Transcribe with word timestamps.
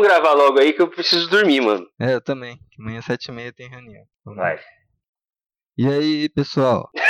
vamos 0.00 0.08
gravar 0.08 0.32
logo 0.32 0.58
aí 0.58 0.72
que 0.72 0.80
eu 0.80 0.88
preciso 0.88 1.28
dormir, 1.28 1.60
mano. 1.60 1.86
É, 2.00 2.14
eu 2.14 2.20
também. 2.20 2.58
Amanhã 2.78 3.00
às 3.00 3.04
sete 3.04 3.26
e 3.26 3.32
meia 3.32 3.52
tem 3.52 3.68
reunião. 3.68 4.04
Vai. 4.24 4.58
E 5.76 5.86
aí, 5.86 6.28
pessoal? 6.30 6.90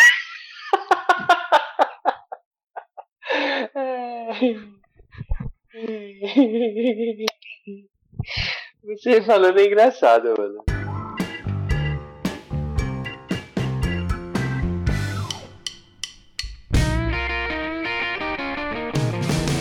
Você 8.83 9.23
falando 9.23 9.61
é 9.61 9.65
engraçado, 9.65 10.35
mano. 10.37 10.65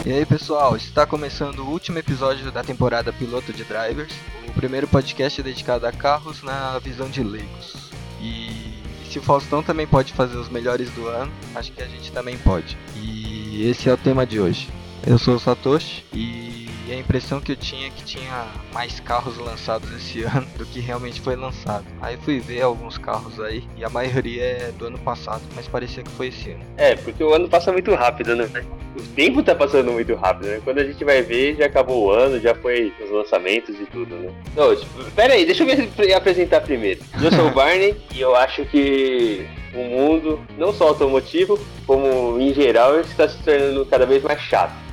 E 0.09 0.11
aí, 0.11 0.25
pessoal? 0.25 0.75
Está 0.75 1.05
começando 1.05 1.59
o 1.59 1.69
último 1.69 1.99
episódio 1.99 2.51
da 2.51 2.63
temporada 2.63 3.13
piloto 3.13 3.53
de 3.53 3.63
Drivers, 3.63 4.11
o 4.47 4.51
primeiro 4.53 4.87
podcast 4.87 5.39
dedicado 5.43 5.85
a 5.85 5.91
carros 5.91 6.41
na 6.41 6.79
visão 6.79 7.07
de 7.07 7.21
leigos. 7.21 7.91
E 8.19 8.73
se 9.07 9.19
o 9.19 9.21
Faustão 9.21 9.61
também 9.61 9.85
pode 9.85 10.11
fazer 10.13 10.35
os 10.35 10.49
melhores 10.49 10.89
do 10.93 11.07
ano, 11.07 11.31
acho 11.53 11.71
que 11.71 11.83
a 11.83 11.87
gente 11.87 12.11
também 12.11 12.39
pode. 12.39 12.75
E 12.95 13.61
esse 13.69 13.87
é 13.87 13.93
o 13.93 13.97
tema 13.97 14.25
de 14.25 14.39
hoje. 14.39 14.67
Eu 15.05 15.19
sou 15.19 15.35
o 15.35 15.39
Satoshi 15.39 16.03
e 16.11 16.58
a 16.91 16.97
impressão 16.97 17.39
que 17.39 17.51
eu 17.51 17.55
tinha 17.55 17.87
é 17.87 17.89
que 17.89 18.03
tinha 18.03 18.47
mais 18.73 18.99
carros 18.99 19.37
lançados 19.37 19.91
esse 19.91 20.23
ano 20.35 20.47
do 20.57 20.65
que 20.65 20.79
realmente 20.79 21.21
foi 21.21 21.35
lançado. 21.35 21.85
Aí 22.01 22.17
fui 22.17 22.39
ver 22.39 22.61
alguns 22.61 22.97
carros 22.97 23.39
aí 23.39 23.63
e 23.77 23.83
a 23.83 23.89
maioria 23.89 24.43
é 24.43 24.71
do 24.77 24.87
ano 24.87 24.97
passado, 24.99 25.41
mas 25.55 25.67
parecia 25.67 26.03
que 26.03 26.11
foi 26.11 26.27
esse 26.27 26.51
ano. 26.51 26.63
É, 26.77 26.95
porque 26.95 27.23
o 27.23 27.33
ano 27.33 27.47
passa 27.47 27.71
muito 27.71 27.93
rápido, 27.93 28.35
né? 28.35 28.49
O 28.97 29.01
tempo 29.15 29.43
tá 29.43 29.55
passando 29.55 29.91
muito 29.91 30.13
rápido, 30.15 30.47
né? 30.47 30.61
Quando 30.63 30.79
a 30.79 30.83
gente 30.83 31.03
vai 31.03 31.21
ver, 31.21 31.55
já 31.55 31.65
acabou 31.65 32.07
o 32.07 32.11
ano, 32.11 32.39
já 32.39 32.55
foi 32.55 32.93
os 33.03 33.11
lançamentos 33.11 33.79
e 33.79 33.85
tudo, 33.85 34.15
né? 34.15 34.33
Não, 34.55 34.75
tipo, 34.75 35.03
pera 35.11 35.33
aí, 35.33 35.45
deixa 35.45 35.63
eu 35.63 35.67
me 35.67 36.13
apresentar 36.13 36.61
primeiro. 36.61 36.99
Eu 37.21 37.31
sou 37.31 37.47
o 37.47 37.51
Barney 37.53 37.95
e 38.13 38.19
eu 38.19 38.35
acho 38.35 38.65
que 38.65 39.47
o 39.73 39.83
mundo, 39.83 40.39
não 40.57 40.73
só 40.73 40.87
automotivo, 40.87 41.59
como 41.85 42.39
em 42.39 42.53
geral, 42.53 42.99
está 42.99 43.27
se 43.27 43.37
tornando 43.43 43.85
cada 43.85 44.05
vez 44.05 44.23
mais 44.23 44.41
chato. 44.41 44.88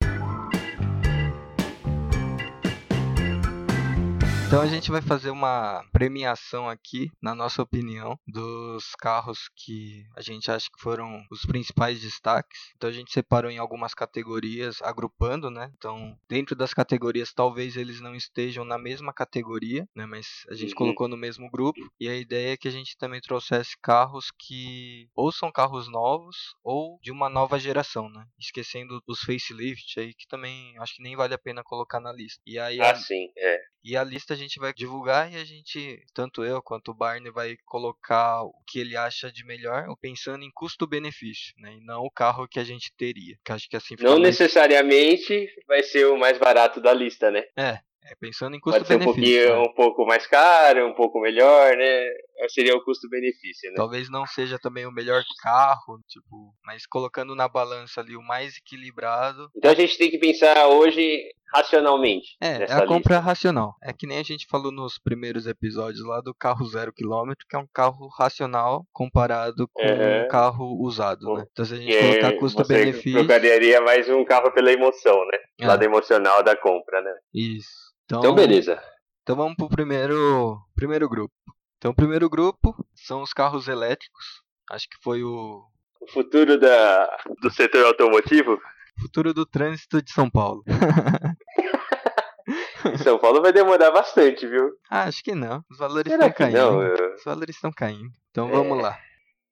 Então 4.46 4.60
a 4.60 4.66
gente 4.68 4.92
vai 4.92 5.02
fazer 5.02 5.30
uma 5.30 5.84
premiação 5.92 6.68
aqui, 6.68 7.10
na 7.20 7.34
nossa 7.34 7.60
opinião, 7.60 8.16
dos 8.24 8.94
carros 8.94 9.50
que 9.56 10.06
a 10.16 10.22
gente 10.22 10.48
acha 10.48 10.68
que 10.72 10.80
foram 10.80 11.20
os 11.32 11.44
principais 11.44 12.00
destaques. 12.00 12.56
Então 12.76 12.88
a 12.88 12.92
gente 12.92 13.12
separou 13.12 13.50
em 13.50 13.58
algumas 13.58 13.92
categorias, 13.92 14.80
agrupando, 14.82 15.50
né? 15.50 15.72
Então, 15.76 16.16
dentro 16.28 16.54
das 16.54 16.72
categorias, 16.72 17.34
talvez 17.34 17.76
eles 17.76 18.00
não 18.00 18.14
estejam 18.14 18.64
na 18.64 18.78
mesma 18.78 19.12
categoria, 19.12 19.84
né? 19.96 20.06
Mas 20.06 20.28
a 20.48 20.54
gente 20.54 20.70
uhum. 20.70 20.76
colocou 20.76 21.08
no 21.08 21.16
mesmo 21.16 21.50
grupo. 21.50 21.80
E 21.98 22.08
a 22.08 22.14
ideia 22.14 22.52
é 22.52 22.56
que 22.56 22.68
a 22.68 22.72
gente 22.72 22.96
também 22.96 23.20
trouxesse 23.20 23.76
carros 23.82 24.26
que 24.38 25.08
ou 25.16 25.32
são 25.32 25.50
carros 25.50 25.88
novos 25.90 26.36
ou 26.62 27.00
de 27.02 27.10
uma 27.10 27.28
nova 27.28 27.58
geração, 27.58 28.08
né? 28.08 28.24
Esquecendo 28.38 29.02
os 29.08 29.22
facelift 29.22 29.98
aí, 29.98 30.14
que 30.14 30.28
também 30.28 30.78
acho 30.78 30.94
que 30.94 31.02
nem 31.02 31.16
vale 31.16 31.34
a 31.34 31.38
pena 31.38 31.64
colocar 31.64 31.98
na 31.98 32.12
lista. 32.12 32.40
E 32.46 32.60
aí, 32.60 32.80
ah, 32.80 32.92
a... 32.92 32.94
sim, 32.94 33.28
é. 33.36 33.58
E 33.82 33.96
a 33.96 34.02
lista 34.02 34.35
a 34.36 34.38
gente 34.38 34.60
vai 34.60 34.72
divulgar 34.72 35.32
e 35.32 35.36
a 35.36 35.44
gente, 35.44 36.02
tanto 36.14 36.44
eu 36.44 36.62
quanto 36.62 36.90
o 36.90 36.94
Barney, 36.94 37.32
vai 37.32 37.56
colocar 37.64 38.42
o 38.42 38.52
que 38.66 38.78
ele 38.78 38.96
acha 38.96 39.32
de 39.32 39.44
melhor, 39.44 39.86
pensando 40.00 40.44
em 40.44 40.50
custo-benefício, 40.52 41.54
né? 41.58 41.74
E 41.74 41.84
não 41.84 42.02
o 42.02 42.10
carro 42.10 42.46
que 42.46 42.60
a 42.60 42.64
gente 42.64 42.92
teria. 42.96 43.36
Que 43.44 43.52
acho 43.52 43.68
que 43.68 43.76
assim 43.76 43.96
Não 43.98 44.12
mais... 44.12 44.22
necessariamente 44.22 45.48
vai 45.66 45.82
ser 45.82 46.06
o 46.06 46.16
mais 46.16 46.38
barato 46.38 46.80
da 46.80 46.92
lista, 46.92 47.30
né? 47.30 47.44
É, 47.56 47.80
é, 48.08 48.14
pensando 48.20 48.54
em 48.54 48.60
custo-benefício. 48.60 48.98
Pode 48.98 49.16
ser 49.16 49.30
um, 49.32 49.34
pouquinho, 49.34 49.62
né? 49.62 49.68
um 49.68 49.74
pouco 49.74 50.06
mais 50.06 50.26
caro, 50.26 50.86
um 50.86 50.94
pouco 50.94 51.20
melhor, 51.20 51.76
né? 51.76 52.08
Seria 52.48 52.76
o 52.76 52.84
custo-benefício, 52.84 53.70
né? 53.70 53.76
Talvez 53.76 54.10
não 54.10 54.26
seja 54.26 54.58
também 54.58 54.86
o 54.86 54.92
melhor 54.92 55.22
carro, 55.42 55.98
tipo, 56.06 56.54
mas 56.64 56.86
colocando 56.86 57.34
na 57.34 57.48
balança 57.48 58.00
ali 58.00 58.16
o 58.16 58.22
mais 58.22 58.58
equilibrado. 58.58 59.50
Então 59.56 59.70
a 59.70 59.74
gente 59.74 59.98
tem 59.98 60.10
que 60.10 60.18
pensar 60.18 60.68
hoje 60.68 61.32
racionalmente. 61.52 62.36
É, 62.40 62.64
é 62.64 62.72
a 62.72 62.86
compra 62.86 63.18
racional. 63.18 63.74
É 63.82 63.92
que 63.92 64.06
nem 64.06 64.18
a 64.18 64.22
gente 64.22 64.46
falou 64.48 64.72
nos 64.72 64.98
primeiros 64.98 65.46
episódios 65.46 66.04
lá 66.04 66.20
do 66.20 66.34
carro 66.34 66.66
zero 66.66 66.92
quilômetro, 66.92 67.46
que 67.48 67.56
é 67.56 67.58
um 67.58 67.68
carro 67.72 68.08
racional 68.08 68.84
comparado 68.92 69.68
com 69.72 69.82
uhum. 69.82 70.24
um 70.24 70.28
carro 70.28 70.76
usado, 70.80 71.34
né? 71.34 71.44
Então 71.50 71.64
se 71.64 71.74
a 71.74 71.76
gente 71.76 71.98
colocar 71.98 72.38
custo-benefício... 72.38 73.12
Você 73.12 73.26
trocaria 73.26 73.80
mais 73.80 74.08
um 74.08 74.24
carro 74.24 74.52
pela 74.52 74.72
emoção, 74.72 75.16
né? 75.32 75.38
É. 75.60 75.66
Lado 75.66 75.82
emocional 75.82 76.42
da 76.42 76.56
compra, 76.56 77.00
né? 77.00 77.12
Isso. 77.32 77.68
Então, 78.04 78.20
então 78.20 78.34
beleza. 78.34 78.80
Então 79.22 79.34
vamos 79.34 79.56
pro 79.56 79.68
primeiro, 79.68 80.58
primeiro 80.74 81.08
grupo. 81.08 81.34
Então 81.78 81.90
o 81.90 81.94
primeiro 81.94 82.28
grupo 82.28 82.74
são 82.94 83.22
os 83.22 83.32
carros 83.32 83.68
elétricos. 83.68 84.24
Acho 84.70 84.88
que 84.88 84.96
foi 85.02 85.22
o. 85.22 85.62
O 86.00 86.06
futuro 86.12 86.58
da, 86.58 87.16
do 87.40 87.50
setor 87.50 87.86
automotivo? 87.86 88.58
Futuro 88.98 89.34
do 89.34 89.44
trânsito 89.44 90.02
de 90.02 90.12
São 90.12 90.30
Paulo. 90.30 90.64
São 93.02 93.18
Paulo 93.18 93.42
vai 93.42 93.52
demorar 93.52 93.90
bastante, 93.90 94.46
viu? 94.46 94.70
Ah, 94.90 95.04
acho 95.04 95.22
que 95.22 95.34
não. 95.34 95.62
Os 95.70 95.78
valores 95.78 96.12
estão 96.12 96.32
caindo. 96.32 96.56
Não, 96.56 96.82
eu... 96.82 97.14
Os 97.14 97.24
valores 97.24 97.56
estão 97.56 97.72
caindo. 97.72 98.10
Então 98.30 98.48
é... 98.48 98.52
vamos 98.52 98.80
lá. 98.80 98.98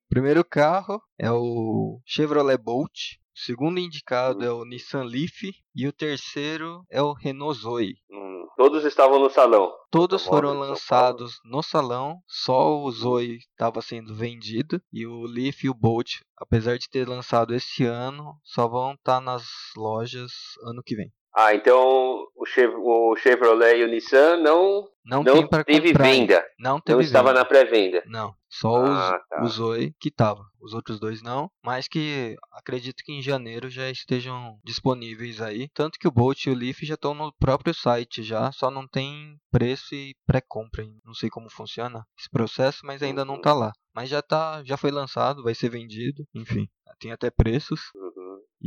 Primeiro 0.09 0.45
carro 0.45 1.01
é 1.19 1.29
o 1.31 1.99
Chevrolet 2.05 2.57
Bolt. 2.57 3.17
O 3.35 3.39
segundo 3.39 3.79
indicado 3.79 4.39
hum. 4.39 4.43
é 4.43 4.51
o 4.51 4.63
Nissan 4.63 5.03
Leaf 5.03 5.51
e 5.75 5.87
o 5.87 5.93
terceiro 5.93 6.85
é 6.89 7.01
o 7.01 7.13
Renault 7.13 7.59
Zoe. 7.59 7.95
Hum, 8.09 8.44
todos 8.55 8.83
estavam 8.85 9.19
no 9.19 9.29
salão. 9.29 9.71
Todos 9.91 10.25
foram 10.25 10.53
lançados 10.57 11.39
no 11.43 11.61
salão, 11.61 12.19
só 12.27 12.77
o 12.81 12.91
Zoe 12.91 13.37
estava 13.37 13.81
sendo 13.81 14.13
vendido 14.13 14.81
e 14.91 15.05
o 15.05 15.23
Leaf 15.23 15.63
e 15.63 15.69
o 15.69 15.73
Bolt, 15.73 16.21
apesar 16.37 16.77
de 16.77 16.89
ter 16.89 17.07
lançado 17.07 17.53
esse 17.53 17.85
ano, 17.85 18.39
só 18.43 18.67
vão 18.67 18.93
estar 18.93 19.15
tá 19.15 19.21
nas 19.21 19.45
lojas 19.77 20.31
ano 20.63 20.81
que 20.83 20.95
vem. 20.95 21.11
Ah, 21.35 21.53
então 21.53 22.25
o, 22.33 23.15
Chevrolet 23.17 23.79
e 23.79 23.83
o 23.83 23.87
Nissan 23.89 24.37
não 24.37 24.87
não, 25.05 25.21
não 25.21 25.63
teve 25.63 25.89
comprar. 25.89 26.03
venda. 26.03 26.45
Não 26.57 26.79
teve 26.79 26.95
Não 26.95 27.01
estava 27.01 27.29
venda. 27.29 27.39
na 27.39 27.45
pré-venda. 27.45 28.03
Não, 28.07 28.33
só 28.49 28.77
ah, 28.77 29.19
os, 29.19 29.27
tá. 29.27 29.43
o 29.43 29.47
Zoe 29.47 29.93
que 29.99 30.09
tava. 30.09 30.41
Os 30.61 30.73
outros 30.73 30.97
dois 30.99 31.21
não, 31.21 31.51
mas 31.63 31.87
que 31.89 32.35
acredito 32.53 33.03
que 33.03 33.11
em 33.11 33.21
janeiro 33.21 33.69
já 33.69 33.89
estejam 33.91 34.57
disponíveis 34.63 35.41
aí. 35.41 35.67
Tanto 35.73 35.99
que 35.99 36.07
o 36.07 36.11
Bolt 36.11 36.45
e 36.45 36.49
o 36.49 36.55
Leaf 36.55 36.79
já 36.83 36.95
estão 36.95 37.13
no 37.13 37.31
próprio 37.33 37.73
site 37.73 38.23
já, 38.23 38.51
só 38.53 38.71
não 38.71 38.87
tem 38.87 39.37
preço 39.51 39.93
e 39.93 40.15
pré-compra. 40.25 40.85
Não 41.03 41.13
sei 41.13 41.29
como 41.29 41.51
funciona 41.51 42.03
esse 42.17 42.29
processo, 42.29 42.79
mas 42.83 43.03
ainda 43.03 43.21
uhum. 43.21 43.27
não 43.27 43.41
tá 43.41 43.53
lá. 43.53 43.73
Mas 43.93 44.09
já 44.09 44.21
tá, 44.21 44.63
já 44.65 44.77
foi 44.77 44.89
lançado, 44.89 45.43
vai 45.43 45.53
ser 45.53 45.69
vendido, 45.69 46.25
enfim, 46.33 46.67
tem 46.99 47.11
até 47.11 47.29
preços. 47.29 47.81
Uhum. 47.93 48.14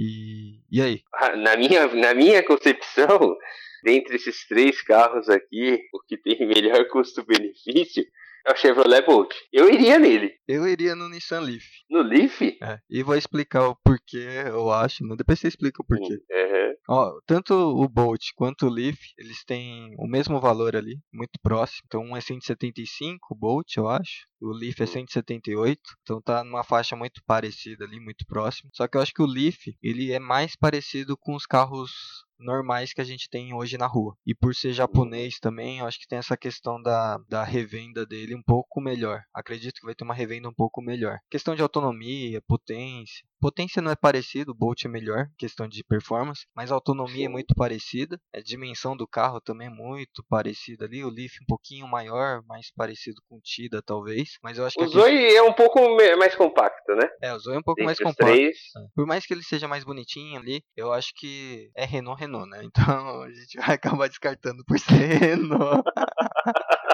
E, 0.01 0.61
e 0.71 0.81
aí? 0.81 1.03
Ah, 1.13 1.35
na 1.35 1.57
minha, 1.57 1.89
na 1.89 2.15
minha 2.15 2.41
concepção, 2.45 3.37
dentre 3.83 4.15
esses 4.15 4.47
três 4.47 4.81
carros 4.81 5.29
aqui, 5.29 5.81
o 5.93 6.01
que 6.07 6.17
tem 6.17 6.39
melhor 6.47 6.87
custo-benefício 6.87 8.05
é 8.47 8.53
o 8.53 8.57
Chevrolet 8.57 9.05
Bolt. 9.05 9.35
Eu 9.53 9.69
iria 9.69 9.99
nele. 9.99 10.35
Eu 10.47 10.69
iria 10.69 10.95
no 10.95 11.09
Nissan 11.09 11.41
Leaf. 11.41 11.65
No 11.91 12.01
Leaf? 12.01 12.41
É. 12.63 12.79
E 12.89 13.03
vou 13.03 13.17
explicar 13.17 13.69
o 13.69 13.77
porquê, 13.85 14.45
eu 14.47 14.71
acho. 14.71 15.05
Né? 15.05 15.17
Depois 15.19 15.41
você 15.41 15.49
explica 15.49 15.83
o 15.83 15.85
porquê. 15.85 16.15
Uhum. 16.15 16.75
Ó, 16.89 17.21
tanto 17.27 17.53
o 17.55 17.89
Bolt 17.89 18.23
quanto 18.37 18.67
o 18.67 18.71
Leaf, 18.71 18.99
eles 19.19 19.45
têm 19.45 19.97
o 19.99 20.07
mesmo 20.07 20.41
valor 20.41 20.77
ali, 20.77 20.97
muito 21.13 21.41
próximo. 21.43 21.83
Então 21.87 22.03
um 22.03 22.17
é 22.17 22.21
175, 22.21 23.19
o 23.33 23.37
Bolt, 23.37 23.77
eu 23.77 23.89
acho. 23.89 24.28
O 24.41 24.53
Leaf 24.53 24.81
é 24.81 24.87
178, 24.87 25.81
então 26.03 26.21
tá 26.21 26.45
numa 26.45 26.63
faixa 26.63 26.95
muito 26.95 27.23
parecida 27.25 27.85
ali, 27.85 27.99
muito 27.99 28.25
próximo. 28.27 28.71
Só 28.73 28.87
que 28.87 28.97
eu 28.97 29.01
acho 29.01 29.13
que 29.13 29.23
o 29.23 29.27
Leaf, 29.27 29.69
ele 29.83 30.13
é 30.13 30.19
mais 30.19 30.55
parecido 30.55 31.17
com 31.17 31.35
os 31.35 31.45
carros 31.45 31.91
normais 32.39 32.93
que 32.93 33.01
a 33.01 33.05
gente 33.05 33.29
tem 33.29 33.53
hoje 33.53 33.77
na 33.77 33.87
rua. 33.87 34.17
E 34.25 34.35
por 34.35 34.55
ser 34.55 34.73
japonês 34.73 35.39
também, 35.41 35.79
eu 35.79 35.87
acho 35.87 35.99
que 35.99 36.07
tem 36.07 36.19
essa 36.19 36.37
questão 36.37 36.81
da, 36.81 37.19
da 37.29 37.43
revenda 37.43 38.07
dele 38.07 38.35
um 38.35 38.43
pouco 38.43 38.81
melhor. 38.81 39.23
Acredito 39.35 39.81
que 39.81 39.87
vai 39.87 39.95
ter 39.95 40.05
uma 40.05 40.15
revenda 40.15 40.49
um 40.49 40.55
pouco 40.55 40.81
melhor. 40.81 41.19
Questão 41.31 41.55
de 41.55 41.63
autonomia, 41.63 42.41
potência. 42.47 43.27
Potência 43.41 43.81
não 43.81 43.91
é 43.91 43.97
parecido, 43.97 44.53
o 44.53 44.55
Bolt 44.55 44.85
é 44.85 44.89
melhor, 44.89 45.29
questão 45.39 45.69
de 45.69 45.85
performance, 45.85 46.47
mas 46.55 46.73
a 46.73 46.75
autonomia 46.75 47.27
é 47.27 47.29
muito 47.29 47.55
parecida. 47.55 48.19
A 48.35 48.41
dimensão 48.41 48.97
do 48.97 49.07
carro 49.07 49.41
também 49.41 49.69
é 49.69 49.71
muito 49.71 50.25
parecida 50.29 50.87
ali. 50.87 51.05
O 51.05 51.11
Leaf 51.11 51.35
um 51.43 51.47
pouquinho 51.47 51.87
maior, 51.87 52.43
mais 52.47 52.73
parecido 52.75 53.21
com 53.29 53.37
o 53.37 53.41
Tida, 53.41 53.83
talvez. 53.83 54.39
Mas 54.43 54.59
eu 54.59 54.67
acho 54.67 54.77
que. 54.77 54.85
O 54.85 54.89
Zoe 54.89 55.35
é 55.35 55.43
um 55.43 55.53
pouco 55.53 55.79
mais 56.19 56.35
compacto, 56.35 56.95
né? 56.95 57.09
É, 57.23 57.33
o 57.33 57.39
Zoe 57.39 57.55
é 57.55 57.59
um 57.59 57.63
pouco 57.63 57.83
mais 57.85 57.99
compacto. 57.99 58.33
É. 58.33 58.51
Por 58.95 59.07
mais 59.07 59.25
que 59.25 59.35
ele 59.35 59.43
seja 59.43 59.69
mais 59.69 59.85
bonitinho 59.85 60.39
ali, 60.39 60.63
eu 60.77 60.93
acho 60.93 61.13
que 61.15 61.71
é 61.77 61.85
Renault 61.85 62.21
Renault, 62.21 62.51
né? 62.51 62.63
Então 62.65 62.85
a 63.23 63.31
gente 63.31 63.57
vai 63.59 63.77
acabar 63.77 64.09
descartando 64.09 64.65
por 64.65 64.79
ser 64.79 64.95
Renault. 64.95 65.83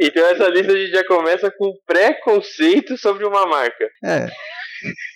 então 0.00 0.26
essa 0.26 0.48
lista 0.48 0.72
a 0.72 0.76
gente 0.76 0.90
já 0.90 1.04
começa 1.06 1.50
com 1.50 1.72
preconceito 1.86 2.96
sobre 2.96 3.24
uma 3.24 3.46
marca. 3.46 3.88
É. 4.04 4.26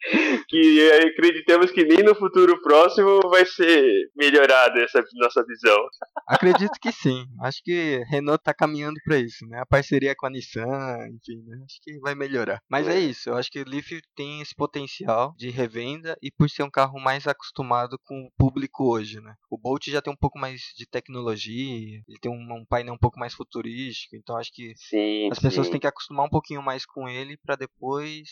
que 0.48 0.90
acreditamos 0.92 1.70
que 1.70 1.84
nem 1.84 2.02
no 2.04 2.14
futuro 2.14 2.60
próximo 2.62 3.20
vai 3.28 3.44
ser 3.44 4.10
melhorada 4.16 4.80
essa 4.80 5.02
nossa 5.14 5.44
visão. 5.44 5.78
Acredito 6.26 6.78
que 6.80 6.92
sim. 6.92 7.24
Acho 7.42 7.62
que 7.62 8.04
Renault 8.08 8.42
tá 8.42 8.54
caminhando 8.54 8.98
para 9.04 9.18
isso, 9.18 9.46
né? 9.46 9.60
A 9.60 9.66
parceria 9.66 10.14
com 10.16 10.26
a 10.26 10.30
Nissan, 10.30 11.08
enfim, 11.08 11.42
né? 11.46 11.58
Acho 11.64 11.80
que 11.82 11.98
vai 12.00 12.14
melhorar. 12.14 12.60
Mas 12.68 12.86
é. 12.86 12.96
é 12.96 13.00
isso, 13.00 13.30
eu 13.30 13.36
acho 13.36 13.50
que 13.50 13.60
o 13.60 13.68
Leaf 13.68 13.90
tem 14.14 14.40
esse 14.40 14.54
potencial 14.54 15.34
de 15.36 15.50
revenda 15.50 16.16
e 16.22 16.30
por 16.30 16.48
ser 16.48 16.62
um 16.62 16.70
carro 16.70 17.00
mais 17.00 17.26
acostumado 17.26 17.98
com 18.04 18.22
o 18.22 18.30
público 18.38 18.92
hoje, 18.92 19.20
né? 19.20 19.34
O 19.50 19.58
Bolt 19.58 19.86
já 19.88 20.00
tem 20.00 20.12
um 20.12 20.16
pouco 20.16 20.38
mais 20.38 20.60
de 20.76 20.86
tecnologia, 20.86 22.02
ele 22.06 22.18
tem 22.20 22.30
um, 22.30 22.54
um 22.54 22.64
painel 22.64 22.94
um 22.94 22.98
pouco 22.98 23.18
mais 23.18 23.34
futurístico, 23.34 24.16
então 24.16 24.36
acho 24.36 24.50
que 24.52 24.72
sim, 24.76 25.28
as 25.30 25.38
pessoas 25.38 25.66
sim. 25.66 25.72
têm 25.72 25.80
que 25.80 25.86
acostumar 25.86 26.26
um 26.26 26.30
pouquinho 26.30 26.62
mais 26.62 26.84
com 26.84 27.08
ele 27.08 27.36
para 27.36 27.56
depois 27.56 28.28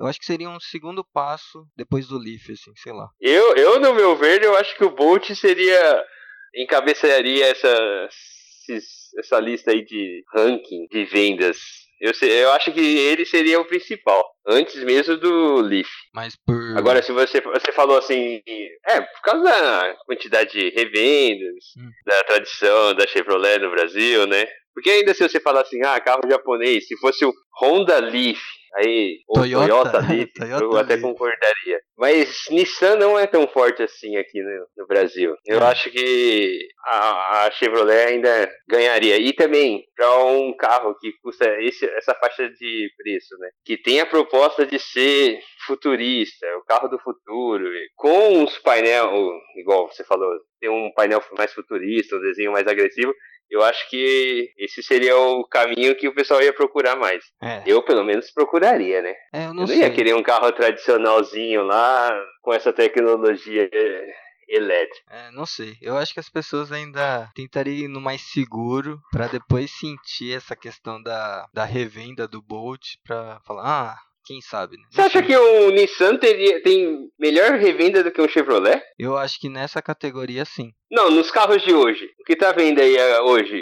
eu 0.00 0.06
acho 0.06 0.18
que 0.18 0.24
seria 0.24 0.48
um 0.48 0.58
segundo 0.58 1.04
passo 1.12 1.66
depois 1.76 2.08
do 2.08 2.18
Leaf, 2.18 2.50
assim, 2.50 2.72
sei 2.76 2.92
lá. 2.92 3.06
Eu, 3.20 3.54
eu 3.54 3.78
no 3.78 3.94
meu 3.94 4.16
ver, 4.16 4.42
eu 4.42 4.56
acho 4.56 4.74
que 4.74 4.84
o 4.84 4.94
Bolt 4.94 5.30
seria. 5.34 6.02
encabeçaria 6.54 7.46
essa, 7.46 8.08
essa 9.18 9.38
lista 9.38 9.72
aí 9.72 9.84
de 9.84 10.24
ranking 10.34 10.86
de 10.90 11.04
vendas. 11.04 11.58
Eu, 12.00 12.14
sei, 12.14 12.42
eu 12.42 12.50
acho 12.52 12.72
que 12.72 12.80
ele 12.80 13.26
seria 13.26 13.60
o 13.60 13.66
principal, 13.66 14.24
antes 14.46 14.82
mesmo 14.84 15.18
do 15.18 15.60
Leaf. 15.60 15.90
Mas 16.14 16.34
por. 16.46 16.78
Agora, 16.78 17.02
se 17.02 17.12
você, 17.12 17.42
você 17.42 17.70
falou 17.70 17.98
assim. 17.98 18.40
É, 18.86 19.02
por 19.02 19.20
causa 19.22 19.44
da 19.44 19.96
quantidade 20.06 20.50
de 20.52 20.70
revendas, 20.70 21.64
hum. 21.76 21.90
da 22.06 22.24
tradição 22.24 22.94
da 22.94 23.06
Chevrolet 23.06 23.58
no 23.58 23.70
Brasil, 23.70 24.26
né? 24.26 24.46
Porque 24.72 24.88
ainda 24.88 25.12
se 25.12 25.28
você 25.28 25.38
falar 25.38 25.60
assim, 25.60 25.82
ah, 25.84 26.00
carro 26.00 26.22
japonês, 26.26 26.86
se 26.86 26.96
fosse 26.96 27.22
o 27.22 27.34
Honda 27.60 27.98
Leaf, 27.98 28.40
Aí, 28.76 29.18
o 29.28 29.34
Toyota, 29.34 29.66
Toyota 29.66 29.98
ali, 29.98 30.26
Toyota 30.32 30.64
eu 30.64 30.76
até 30.76 30.98
concordaria. 30.98 31.80
Mas 31.98 32.46
Nissan 32.50 32.96
não 32.96 33.18
é 33.18 33.26
tão 33.26 33.46
forte 33.48 33.82
assim 33.82 34.16
aqui 34.16 34.40
no, 34.42 34.66
no 34.76 34.86
Brasil. 34.86 35.34
Eu 35.46 35.58
é. 35.58 35.64
acho 35.64 35.90
que 35.90 36.68
a, 36.86 37.46
a, 37.46 37.50
Chevrolet 37.50 38.06
ainda 38.06 38.50
ganharia. 38.68 39.18
E 39.18 39.32
também, 39.32 39.84
para 39.96 40.24
um 40.24 40.54
carro 40.56 40.96
que 41.00 41.12
custa 41.22 41.46
esse, 41.60 41.84
essa 41.96 42.14
faixa 42.14 42.48
de 42.48 42.90
preço, 42.96 43.36
né? 43.38 43.48
Que 43.64 43.76
tem 43.76 44.00
a 44.00 44.06
proposta 44.06 44.64
de 44.64 44.78
ser 44.78 45.40
futurista, 45.66 46.46
o 46.56 46.64
carro 46.64 46.88
do 46.88 46.98
futuro, 46.98 47.68
com 47.96 48.38
uns 48.38 48.58
painel, 48.58 49.12
igual 49.56 49.88
você 49.88 50.04
falou, 50.04 50.30
tem 50.60 50.70
um 50.70 50.92
painel 50.94 51.22
mais 51.36 51.52
futurista, 51.52 52.16
um 52.16 52.20
desenho 52.20 52.52
mais 52.52 52.66
agressivo, 52.66 53.12
eu 53.50 53.62
acho 53.62 53.88
que 53.90 54.52
esse 54.56 54.82
seria 54.82 55.16
o 55.16 55.44
caminho 55.44 55.96
que 55.96 56.08
o 56.08 56.14
pessoal 56.14 56.40
ia 56.42 56.52
procurar 56.52 56.96
mais. 56.96 57.24
É. 57.42 57.62
Eu, 57.66 57.82
pelo 57.82 58.04
menos, 58.04 58.30
procuraria, 58.30 59.02
né? 59.02 59.14
É, 59.32 59.46
eu 59.46 59.54
não, 59.54 59.64
eu 59.64 59.68
não 59.68 59.74
ia 59.74 59.90
querer 59.90 60.14
um 60.14 60.22
carro 60.22 60.50
tradicionalzinho 60.52 61.62
lá, 61.62 62.10
com 62.42 62.52
essa 62.52 62.72
tecnologia 62.72 63.68
elétrica. 64.48 65.04
É, 65.10 65.30
não 65.30 65.46
sei. 65.46 65.76
Eu 65.80 65.96
acho 65.96 66.12
que 66.12 66.20
as 66.20 66.28
pessoas 66.28 66.72
ainda 66.72 67.30
tentariam 67.34 67.84
ir 67.84 67.88
no 67.88 68.00
mais 68.00 68.20
seguro 68.32 69.00
para 69.10 69.28
depois 69.28 69.70
sentir 69.70 70.36
essa 70.36 70.56
questão 70.56 71.00
da, 71.02 71.46
da 71.52 71.64
revenda 71.64 72.26
do 72.26 72.42
Bolt 72.42 72.96
para 73.04 73.40
falar, 73.40 73.62
ah, 73.64 73.98
quem 74.30 74.40
sabe, 74.40 74.76
né? 74.76 74.84
Você 74.88 75.00
acha 75.00 75.22
que 75.24 75.36
o 75.36 75.70
Nissan 75.70 76.16
teria, 76.16 76.62
tem 76.62 77.10
melhor 77.18 77.58
revenda 77.58 78.04
do 78.04 78.12
que 78.12 78.22
um 78.22 78.28
Chevrolet? 78.28 78.80
Eu 78.96 79.16
acho 79.16 79.40
que 79.40 79.48
nessa 79.48 79.82
categoria 79.82 80.44
sim. 80.44 80.70
Não, 80.88 81.10
nos 81.10 81.32
carros 81.32 81.60
de 81.64 81.74
hoje. 81.74 82.08
O 82.20 82.22
que 82.22 82.36
tá 82.36 82.52
vendo 82.52 82.80
aí 82.80 82.96
uh, 82.96 83.24
hoje? 83.24 83.60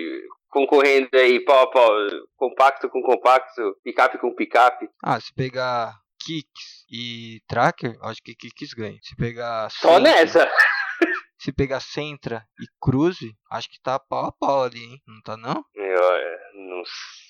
Concorrendo 0.50 1.09
aí 1.15 1.43
pau 1.43 1.62
a 1.62 1.70
pau, 1.70 1.91
compacto 2.37 2.91
com 2.91 3.00
compacto, 3.00 3.76
picape 3.82 4.19
com 4.19 4.35
picape. 4.35 4.91
Ah, 5.03 5.19
se 5.19 5.32
pegar 5.35 5.94
Kicks 6.20 6.85
e 6.91 7.41
Tracker, 7.49 7.97
acho 8.03 8.20
que 8.23 8.35
Kicks 8.35 8.75
ganha. 8.75 8.99
Se 9.03 9.17
pegar. 9.17 9.70
Só 9.70 9.94
Sentra, 9.94 10.00
nessa! 10.00 10.53
se 11.41 11.50
pegar 11.50 11.81
Sentra 11.81 12.44
e 12.61 12.67
Cruze, 12.79 13.32
acho 13.50 13.70
que 13.70 13.81
tá 13.82 13.99
pau 13.99 14.26
a 14.26 14.32
pau 14.32 14.65
ali, 14.65 14.85
hein? 14.85 15.00
Não 15.06 15.23
tá 15.23 15.35
não? 15.35 15.65
Eu 15.75 16.15
é, 16.15 16.38
não 16.55 16.82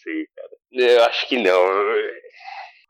sei, 0.02 0.26
cara. 0.35 0.49
Eu 0.73 1.05
acho 1.05 1.29
que 1.29 1.40
não. 1.40 1.64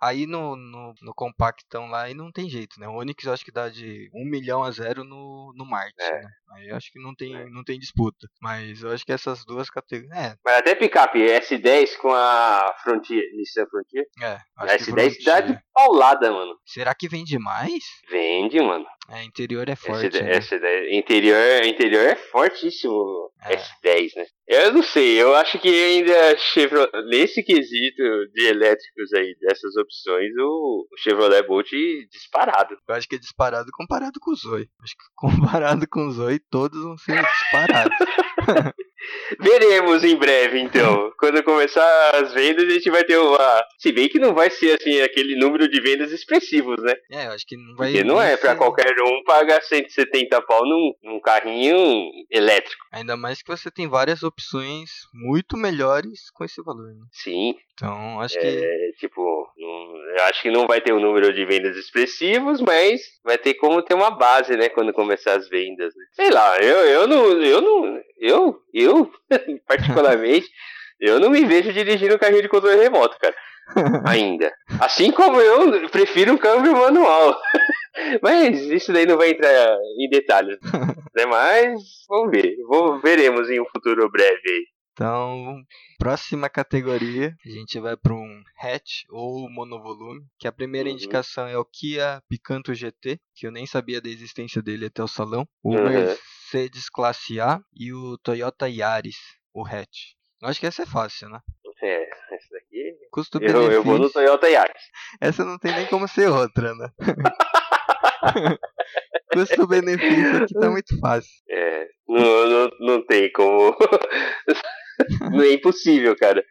Aí 0.00 0.27
no, 0.27 0.55
no, 0.55 0.95
no, 1.03 1.15
compactão 1.15 1.89
lá, 1.89 2.03
aí 2.03 2.15
não 2.15 2.31
tem 2.31 2.49
jeito, 2.49 2.79
né? 2.79 2.87
O 2.87 2.95
Onix 2.95 3.25
eu 3.25 3.33
acho 3.33 3.45
que 3.45 3.50
dá 3.50 3.69
de 3.69 4.09
1 4.15 4.25
milhão 4.31 4.62
a 4.62 4.71
zero 4.71 5.03
no, 5.03 5.53
no 5.56 5.67
Marte, 5.67 5.95
é. 5.99 6.21
né? 6.21 6.31
Aí 6.53 6.69
eu 6.69 6.77
acho 6.77 6.91
que 6.93 7.00
não 7.00 7.15
tem, 7.15 7.35
é. 7.35 7.49
não 7.50 7.65
tem 7.65 7.79
disputa. 7.79 8.27
Mas 8.41 8.83
eu 8.83 8.91
acho 8.93 9.05
que 9.05 9.12
essas 9.12 9.45
duas 9.45 9.69
categorias. 9.69 10.17
É. 10.17 10.35
Mas 10.45 10.59
até 10.59 10.75
picape 10.75 11.19
S10 11.19 11.97
com 11.97 12.12
a 12.12 12.75
Frontier, 12.83 13.25
Nissan 13.37 13.67
Frontier. 13.67 14.06
É, 14.23 14.39
a 14.56 14.67
S10 14.67 15.25
dá 15.25 15.41
de 15.41 15.59
paulada, 15.75 16.31
mano. 16.31 16.56
Será 16.65 16.95
que 16.95 17.09
vende 17.09 17.39
mais? 17.39 17.83
Vende, 18.09 18.61
mano. 18.61 18.87
É, 19.11 19.25
interior 19.25 19.69
é 19.69 19.77
forte. 19.77 20.09
S10, 20.09 20.23
né? 20.23 20.39
S10, 20.39 20.93
interior, 20.93 21.65
interior 21.65 22.06
é 22.06 22.17
fortíssimo. 22.17 23.31
É. 23.43 23.56
S10, 23.56 24.11
né? 24.17 24.27
Eu 24.47 24.73
não 24.73 24.83
sei, 24.83 25.21
eu 25.21 25.35
acho 25.35 25.59
que 25.59 25.69
ainda 25.69 26.37
Chevrolet, 26.39 26.91
nesse 27.09 27.43
quesito 27.43 28.03
de 28.33 28.47
elétricos 28.47 29.12
aí, 29.15 29.37
dessas 29.41 29.77
opções, 29.77 29.88
o, 30.38 30.87
o 30.90 30.96
Chevrolet 30.99 31.46
Bolt 31.46 31.70
disparado. 32.11 32.76
Eu 32.88 32.94
acho 32.94 33.08
que 33.08 33.17
é 33.17 33.19
disparado 33.19 33.70
comparado 33.73 34.19
com 34.20 34.31
o 34.31 34.37
Zoe. 34.37 34.69
Acho 34.82 34.94
que 34.94 35.05
comparado 35.14 35.87
com 35.88 36.06
o 36.06 36.11
Zoe, 36.11 36.38
todos 36.50 36.82
vão 36.82 36.96
ser 36.96 37.23
disparados. 37.23 37.96
Veremos 39.40 40.05
em 40.05 40.17
breve, 40.17 40.61
então. 40.61 41.12
Quando 41.19 41.43
começar 41.43 42.14
as 42.17 42.32
vendas, 42.32 42.64
a 42.64 42.70
gente 42.70 42.90
vai 42.90 43.05
ter 43.05 43.17
uma. 43.19 43.64
Se 43.79 43.93
bem 43.93 44.08
que 44.08 44.19
não 44.19 44.35
vai 44.35 44.50
ser 44.50 44.79
assim 44.81 45.00
aquele 45.00 45.37
número 45.37 45.69
de 45.69 45.81
vendas 45.81 46.12
expressivos, 46.12 46.76
né? 46.82 46.94
É, 47.11 47.26
eu 47.26 47.32
acho 47.32 47.46
que 47.46 47.56
não 47.56 47.75
vai. 47.76 47.90
Porque 47.90 48.05
não 48.05 48.20
é 48.20 48.37
para 48.37 48.56
qualquer 48.56 48.94
um 49.00 49.23
pagar 49.25 49.62
170 49.62 50.40
pau 50.43 50.64
num, 50.64 50.93
num 51.02 51.20
carrinho 51.20 52.11
elétrico. 52.31 52.85
Ainda 52.93 53.17
mais 53.17 53.43
que 53.43 53.50
você 53.50 53.70
tem 53.70 53.88
várias 53.88 54.23
opções 54.23 54.90
muito 55.12 55.56
melhores 55.56 56.31
com 56.32 56.44
esse 56.44 56.62
valor, 56.62 56.88
né? 56.94 57.06
Sim. 57.12 57.55
Então, 57.75 58.20
acho 58.20 58.38
é, 58.38 58.40
que. 58.40 58.93
Tipo, 58.99 59.48
eu 60.17 60.25
acho 60.25 60.43
que 60.43 60.51
não 60.51 60.67
vai 60.67 60.81
ter 60.81 60.93
um 60.93 61.01
número 61.01 61.33
de 61.33 61.45
vendas 61.45 61.77
expressivos, 61.77 62.61
mas 62.61 63.01
vai 63.25 63.37
ter 63.39 63.55
como 63.55 63.83
ter 63.83 63.95
uma 63.95 64.11
base, 64.11 64.57
né? 64.57 64.69
Quando 64.69 64.93
começar 64.93 65.37
as 65.37 65.49
vendas. 65.49 65.95
Né? 65.95 66.05
Sei 66.13 66.31
lá, 66.31 66.59
eu, 66.59 66.79
eu 66.87 67.07
não. 67.07 67.43
Eu 67.43 67.61
não. 67.61 68.01
Eu, 68.19 68.59
eu, 68.73 69.11
particularmente, 69.67 70.49
eu 71.01 71.21
não 71.21 71.31
me 71.31 71.45
vejo 71.45 71.73
dirigindo 71.73 72.15
um 72.15 72.19
carrinho 72.19 72.43
de 72.43 72.49
controle 72.49 72.77
remoto, 72.77 73.17
cara. 73.19 73.35
Ainda. 74.09 74.53
Assim 74.81 75.11
como 75.11 75.41
eu 75.41 75.89
prefiro 75.91 76.33
um 76.33 76.39
câmbio 76.39 76.73
manual. 76.73 77.37
Mas 78.23 78.61
isso 78.63 78.93
daí 78.93 79.07
não 79.07 79.17
vai 79.17 79.31
entrar 79.31 79.77
em 79.99 80.09
detalhes. 80.09 80.59
Né? 81.15 81.27
Mas 81.27 81.81
vamos 82.09 82.31
ver. 82.31 82.57
Vou, 82.67 83.01
veremos 83.01 83.51
em 83.51 83.61
um 83.61 83.67
futuro 83.67 84.09
breve 84.11 84.41
aí. 84.47 84.67
Então, 84.99 85.62
próxima 85.97 86.50
categoria, 86.50 87.33
a 87.47 87.49
gente 87.49 87.78
vai 87.78 87.97
para 87.97 88.12
um 88.12 88.43
hatch 88.61 89.05
ou 89.09 89.49
monovolume, 89.49 90.26
que 90.37 90.49
a 90.49 90.50
primeira 90.50 90.88
uhum. 90.88 90.97
indicação 90.97 91.47
é 91.47 91.57
o 91.57 91.64
Kia 91.64 92.21
Picanto 92.28 92.75
GT, 92.75 93.21
que 93.33 93.47
eu 93.47 93.52
nem 93.52 93.64
sabia 93.64 94.00
da 94.00 94.09
existência 94.09 94.61
dele 94.61 94.87
até 94.87 95.00
o 95.00 95.07
salão. 95.07 95.47
O 95.62 95.76
uhum. 95.76 95.85
Mercedes 95.85 96.90
Classe 96.90 97.38
A 97.40 97.61
e 97.73 97.93
o 97.93 98.19
Toyota 98.19 98.69
Yaris, 98.69 99.19
o 99.55 99.64
hatch. 99.64 100.17
Eu 100.43 100.49
acho 100.49 100.59
que 100.59 100.67
essa 100.67 100.83
é 100.83 100.87
fácil, 100.87 101.28
né? 101.28 101.38
É, 101.81 102.02
essa 102.35 102.49
daqui. 102.50 102.99
Custo 103.12 103.38
eu, 103.40 103.71
eu 103.71 103.85
vou 103.85 104.00
no 104.00 104.11
Toyota 104.11 104.49
Yaris. 104.49 104.83
Essa 105.23 105.45
não 105.45 105.61
tem 105.61 105.76
nem 105.76 105.87
como 105.87 106.09
ser 106.09 106.28
outra, 106.28 106.75
né? 106.75 106.90
Custo-benefício 109.33 110.43
aqui 110.43 110.55
tá 110.55 110.71
muito 110.71 110.99
fácil. 110.99 111.31
É, 111.49 111.87
não, 112.09 112.47
não, 112.47 112.71
não 112.81 113.07
tem 113.07 113.31
como. 113.33 113.76
não 115.33 115.43
é 115.43 115.52
impossível, 115.52 116.17
cara. 116.17 116.45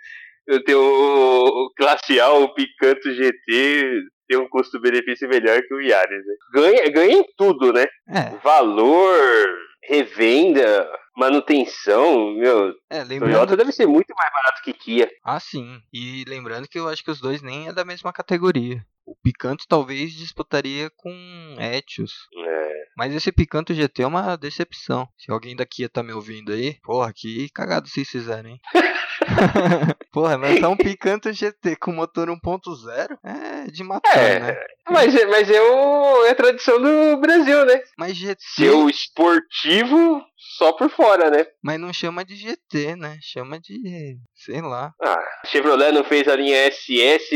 Eu 0.47 0.63
tenho 0.63 0.79
o, 0.79 1.71
Classe 1.75 2.19
A, 2.19 2.29
o 2.31 2.53
Picanto 2.53 3.11
GT, 3.13 4.01
tem 4.27 4.37
um 4.37 4.47
custo-benefício 4.47 5.27
melhor 5.27 5.61
que 5.61 5.73
o 5.73 5.81
Yaris. 5.81 6.25
Né? 6.25 6.33
Ganha, 6.53 6.89
ganha 6.89 7.17
em 7.17 7.25
tudo, 7.37 7.73
né? 7.73 7.85
É. 8.09 8.35
Valor, 8.43 9.47
revenda, 9.87 10.89
manutenção, 11.15 12.31
meu. 12.33 12.75
É, 12.89 13.03
lembrando... 13.03 13.31
Toyota 13.31 13.57
deve 13.57 13.71
ser 13.71 13.87
muito 13.87 14.13
mais 14.15 14.31
barato 14.31 14.61
que 14.61 14.73
Kia. 14.73 15.09
Ah, 15.23 15.39
sim. 15.39 15.81
E 15.91 16.25
lembrando 16.27 16.67
que 16.67 16.77
eu 16.77 16.87
acho 16.87 17.03
que 17.03 17.11
os 17.11 17.21
dois 17.21 17.41
nem 17.41 17.69
é 17.69 17.73
da 17.73 17.85
mesma 17.85 18.11
categoria. 18.11 18.85
O 19.05 19.15
Picanto 19.15 19.65
talvez 19.67 20.11
disputaria 20.11 20.91
com 20.95 21.11
Etios. 21.57 22.27
É. 22.45 22.67
Mas 22.97 23.13
esse 23.13 23.31
Picanto 23.31 23.73
GT 23.73 24.03
é 24.03 24.07
uma 24.07 24.35
decepção. 24.35 25.07
Se 25.17 25.31
alguém 25.31 25.55
daqui 25.55 25.87
tá 25.87 26.03
me 26.03 26.11
ouvindo 26.11 26.51
aí, 26.51 26.77
porra, 26.81 27.13
que 27.15 27.49
cagado 27.49 27.87
vocês 27.87 28.09
fizerem, 28.09 28.53
hein? 28.53 28.59
Porra, 30.11 30.35
lançar 30.35 30.69
um 30.69 30.77
Picanto 30.77 31.31
GT 31.31 31.75
com 31.75 31.91
motor 31.91 32.27
1.0 32.29 33.17
é 33.23 33.69
de 33.71 33.83
matar, 33.83 34.17
É, 34.17 34.39
né? 34.39 34.57
mas, 34.89 35.15
é- 35.15 35.25
mas 35.25 35.49
é, 35.49 35.61
o, 35.61 36.25
é 36.25 36.31
a 36.31 36.35
tradição 36.35 36.81
do 36.81 37.17
Brasil, 37.17 37.65
né? 37.65 37.81
Mas 37.97 38.15
GT, 38.17 38.41
Ser 38.55 38.69
o 38.71 38.89
esportivo 38.89 40.23
só 40.57 40.71
por 40.73 40.89
fora, 40.89 41.29
né? 41.29 41.45
mas 41.61 41.79
não 41.79 41.91
chama 41.91 42.23
de 42.23 42.35
GT, 42.35 42.95
né? 42.95 43.17
Chama 43.21 43.59
de, 43.59 44.17
sei 44.33 44.61
lá. 44.61 44.93
Ah, 45.01 45.23
Chevrolet 45.45 45.91
não 45.91 46.03
fez 46.03 46.27
a 46.27 46.35
linha 46.35 46.71
SS, 46.71 47.29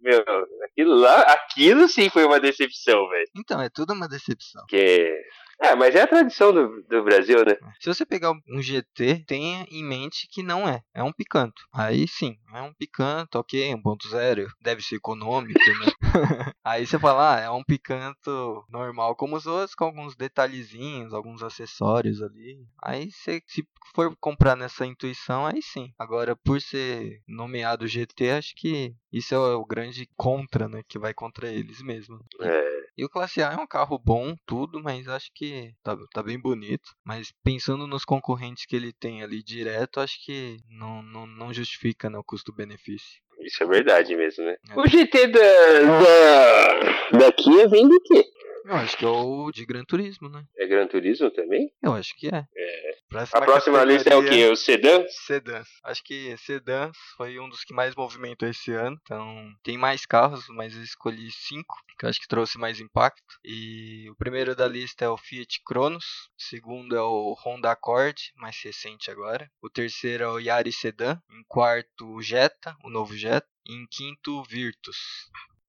meu, 0.00 0.22
aquilo 0.64 0.94
lá, 0.94 1.20
aquilo 1.22 1.88
sim 1.88 2.08
foi 2.10 2.24
uma 2.24 2.38
decepção, 2.40 3.08
velho. 3.08 3.28
Então, 3.36 3.60
é 3.60 3.68
tudo 3.68 3.92
uma 3.94 4.08
decepção. 4.08 4.62
Que 4.68 5.12
é, 5.60 5.74
mas 5.74 5.94
é 5.94 6.02
a 6.02 6.06
tradição 6.06 6.52
do, 6.52 6.82
do 6.82 7.02
Brasil, 7.04 7.44
né? 7.44 7.56
Se 7.80 7.88
você 7.88 8.04
pegar 8.06 8.32
um 8.48 8.62
GT, 8.62 9.24
tenha 9.26 9.66
em 9.70 9.84
mente 9.84 10.28
que 10.30 10.42
não 10.42 10.68
é. 10.68 10.82
É 10.94 11.02
um 11.02 11.12
picanto. 11.12 11.62
Aí 11.72 12.06
sim, 12.06 12.36
é 12.54 12.62
um 12.62 12.72
picanto, 12.72 13.38
ok, 13.38 13.74
1.0, 13.74 14.46
deve 14.60 14.82
ser 14.82 14.96
econômico, 14.96 15.58
né? 15.58 15.86
Aí 16.64 16.86
você 16.86 16.98
fala, 16.98 17.36
ah, 17.36 17.40
é 17.40 17.50
um 17.50 17.64
picanto 17.64 18.64
normal 18.68 19.16
como 19.16 19.36
os 19.36 19.46
outros, 19.46 19.74
com 19.74 19.84
alguns 19.84 20.14
detalhezinhos, 20.16 21.12
alguns 21.14 21.42
acessórios 21.42 22.22
ali. 22.22 22.58
Aí 22.82 23.10
você, 23.10 23.40
se 23.46 23.66
for 23.94 24.14
comprar 24.20 24.54
nessa 24.56 24.84
intuição, 24.86 25.46
aí 25.46 25.62
sim. 25.62 25.90
Agora, 25.98 26.36
por 26.36 26.60
ser 26.60 27.20
nomeado 27.26 27.86
GT, 27.86 28.30
acho 28.32 28.54
que 28.56 28.94
isso 29.12 29.34
é 29.34 29.38
o 29.38 29.64
grande 29.64 30.08
contra, 30.16 30.68
né? 30.68 30.82
Que 30.86 30.98
vai 30.98 31.14
contra 31.14 31.48
eles 31.50 31.80
mesmo. 31.82 32.18
É, 32.40 32.68
E 32.98 33.04
o 33.04 33.08
Classe 33.08 33.42
A 33.42 33.52
é 33.52 33.56
um 33.56 33.66
carro 33.66 33.98
bom, 33.98 34.34
tudo, 34.46 34.82
mas 34.82 35.08
acho 35.08 35.30
que 35.34 35.47
tá, 35.82 35.96
tá 36.12 36.22
bem 36.22 36.38
bonito. 36.38 36.90
Mas 37.04 37.32
pensando 37.44 37.86
nos 37.86 38.04
concorrentes 38.04 38.66
que 38.66 38.76
ele 38.76 38.92
tem 38.92 39.22
ali 39.22 39.42
direto, 39.42 40.00
acho 40.00 40.24
que 40.24 40.58
não, 40.68 41.02
não, 41.02 41.26
não 41.26 41.52
justifica 41.52 42.08
né, 42.08 42.18
o 42.18 42.24
custo-benefício. 42.24 43.20
isso 43.40 43.62
é 43.62 43.66
verdade 43.66 44.16
mesmo, 44.16 44.44
né? 44.44 44.56
É. 44.70 44.80
O 44.80 44.86
GT 44.86 45.26
da, 45.28 45.40
da, 45.40 47.18
da 47.18 47.32
Kia 47.32 47.68
vem 47.68 47.88
do 47.88 48.00
quê? 48.02 48.24
Eu 48.64 48.74
acho 48.74 48.98
que 48.98 49.04
é 49.04 49.08
o 49.08 49.50
de 49.50 49.64
Gran 49.64 49.84
Turismo, 49.84 50.28
né? 50.28 50.44
É 50.56 50.66
Gran 50.66 50.86
Turismo 50.86 51.30
também? 51.30 51.72
Eu 51.82 51.94
acho 51.94 52.14
que 52.16 52.28
é. 52.28 52.44
É. 52.54 52.97
Próxima 53.08 53.38
A 53.38 53.42
próxima 53.42 53.84
lista 53.84 54.10
é 54.10 54.16
o 54.16 54.22
quê? 54.22 54.46
O 54.48 54.56
sedã? 54.56 55.04
Sedãs. 55.08 55.68
Acho 55.82 56.04
que 56.04 56.36
sedãs 56.38 56.96
foi 57.16 57.40
um 57.40 57.48
dos 57.48 57.64
que 57.64 57.72
mais 57.72 57.94
movimentou 57.94 58.48
esse 58.48 58.72
ano. 58.72 58.98
Então, 59.02 59.50
tem 59.62 59.78
mais 59.78 60.04
carros, 60.04 60.46
mas 60.50 60.74
eu 60.74 60.82
escolhi 60.82 61.30
cinco, 61.30 61.74
que 61.98 62.04
eu 62.04 62.10
acho 62.10 62.20
que 62.20 62.28
trouxe 62.28 62.58
mais 62.58 62.80
impacto. 62.80 63.38
E 63.42 64.08
o 64.10 64.16
primeiro 64.16 64.54
da 64.54 64.68
lista 64.68 65.06
é 65.06 65.08
o 65.08 65.16
Fiat 65.16 65.62
Cronos. 65.64 66.04
O 66.04 66.42
segundo 66.42 66.94
é 66.94 67.00
o 67.00 67.34
Honda 67.44 67.70
Accord, 67.70 68.20
mais 68.36 68.60
recente 68.62 69.10
agora. 69.10 69.50
O 69.62 69.70
terceiro 69.70 70.24
é 70.24 70.28
o 70.28 70.38
Yaris 70.38 70.78
Sedan. 70.78 71.18
Em 71.30 71.42
quarto, 71.48 72.06
o 72.14 72.22
Jetta, 72.22 72.76
o 72.84 72.90
novo 72.90 73.16
Jetta. 73.16 73.48
E 73.66 73.74
em 73.74 73.86
quinto, 73.90 74.38
o 74.38 74.44
Virtus. 74.44 74.98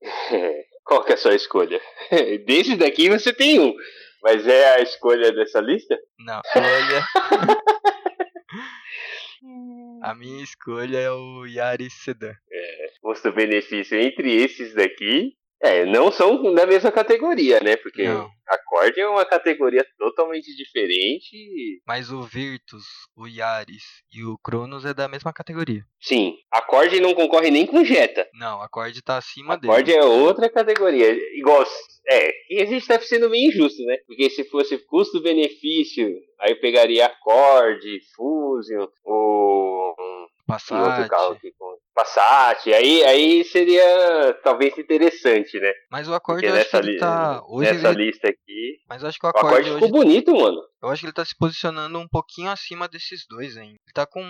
Qual 0.89 1.03
que 1.03 1.11
é 1.11 1.13
a 1.13 1.17
sua 1.17 1.35
escolha? 1.35 1.79
Desses 2.47 2.75
daqui 2.75 3.09
você 3.09 3.31
tem 3.31 3.59
um. 3.59 3.75
Mas 4.23 4.47
é 4.47 4.73
a 4.73 4.81
escolha 4.81 5.31
dessa 5.31 5.61
lista? 5.61 5.95
Não, 6.17 6.41
escolha. 6.43 7.59
A 10.01 10.15
minha 10.15 10.43
escolha 10.43 10.97
é 10.97 11.11
o 11.11 11.45
Yaris 11.45 11.93
Sedan. 11.93 12.33
Custo-benefício 13.01 13.99
entre 13.99 14.33
esses 14.33 14.73
daqui. 14.73 15.33
É, 15.61 15.85
não 15.85 16.09
são 16.09 16.53
da 16.53 16.65
mesma 16.65 16.89
categoria, 16.89 17.59
né? 17.59 17.75
Porque 17.75 18.03
Não. 18.03 18.29
Accord 18.47 18.97
é 18.97 19.07
uma 19.07 19.25
categoria 19.25 19.85
totalmente 19.97 20.55
diferente. 20.55 21.81
Mas 21.85 22.11
o 22.11 22.21
Virtus, 22.21 22.85
o 23.15 23.27
Yaris 23.27 23.83
e 24.13 24.23
o 24.23 24.37
Cronos 24.37 24.85
é 24.85 24.93
da 24.93 25.09
mesma 25.09 25.33
categoria. 25.33 25.83
Sim, 25.99 26.37
Accord 26.49 26.97
não 27.01 27.13
concorre 27.13 27.51
nem 27.51 27.65
com 27.65 27.83
Jetta. 27.83 28.27
Não, 28.33 28.61
a 28.61 28.65
Accord 28.65 29.01
tá 29.01 29.17
acima 29.17 29.57
dele. 29.57 29.73
Accord 29.73 29.93
é 29.93 30.03
outra 30.03 30.49
categoria. 30.49 31.11
Igual. 31.37 31.65
É, 32.07 32.31
e 32.49 32.61
a 32.61 32.65
gente 32.65 32.87
tá 32.87 32.97
sendo 32.99 33.29
meio 33.29 33.49
injusto, 33.49 33.83
né? 33.83 33.97
Porque 34.07 34.29
se 34.29 34.45
fosse 34.45 34.77
custo-benefício, 34.77 36.09
aí 36.39 36.55
pegaria 36.55 37.05
Accord, 37.05 37.81
Fusion, 38.15 38.87
o. 39.03 39.93
Que 40.47 40.73
outro 40.73 41.07
carro 41.07 41.35
Passat. 41.35 41.78
Passat, 41.93 42.71
aí, 42.73 43.03
aí 43.03 43.43
seria 43.43 44.33
talvez 44.43 44.77
interessante, 44.77 45.59
né? 45.59 45.71
Mas 45.91 46.07
o 46.07 46.13
Accord 46.13 46.41
Porque 46.41 46.55
eu 46.55 46.61
acho 46.61 46.69
que 46.69 46.77
ele 46.77 46.97
tá. 46.97 47.41
Hoje 47.47 47.73
nessa 47.73 47.89
ele... 47.89 48.05
lista 48.05 48.29
aqui. 48.29 48.77
Mas 48.87 49.01
eu 49.03 49.09
acho 49.09 49.19
que 49.19 49.25
o 49.25 49.27
O 49.27 49.29
Accord 49.31 49.47
Accord 49.55 49.73
ficou 49.73 49.83
hoje. 49.83 49.91
bonito, 49.91 50.31
mano. 50.33 50.61
Eu 50.81 50.89
acho 50.89 51.01
que 51.01 51.05
ele 51.07 51.13
tá 51.13 51.25
se 51.25 51.35
posicionando 51.37 51.99
um 51.99 52.07
pouquinho 52.07 52.49
acima 52.49 52.87
desses 52.87 53.25
dois 53.29 53.57
ainda. 53.57 53.73
Ele 53.73 53.93
tá 53.93 54.05
com 54.05 54.23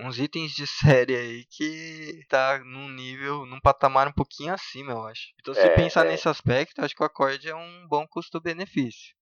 uns 0.00 0.18
itens 0.20 0.52
de 0.52 0.64
série 1.06 1.16
aí 1.16 1.44
que 1.50 2.20
tá 2.28 2.60
num 2.64 2.88
nível, 2.88 3.44
num 3.46 3.58
patamar 3.60 4.06
um 4.06 4.12
pouquinho 4.12 4.52
acima, 4.54 4.92
eu 4.92 5.02
acho. 5.06 5.22
Então 5.40 5.54
se 5.54 5.60
É, 5.60 5.70
pensar 5.70 6.06
é. 6.06 6.10
nesse 6.10 6.28
aspecto, 6.28 6.78
eu 6.80 6.84
acho 6.84 6.94
que 6.94 7.02
o 7.02 7.06
Accord 7.06 7.48
é 7.48 7.54
um 7.54 7.86
bom 7.88 8.06
custo-benefício. 8.08 9.16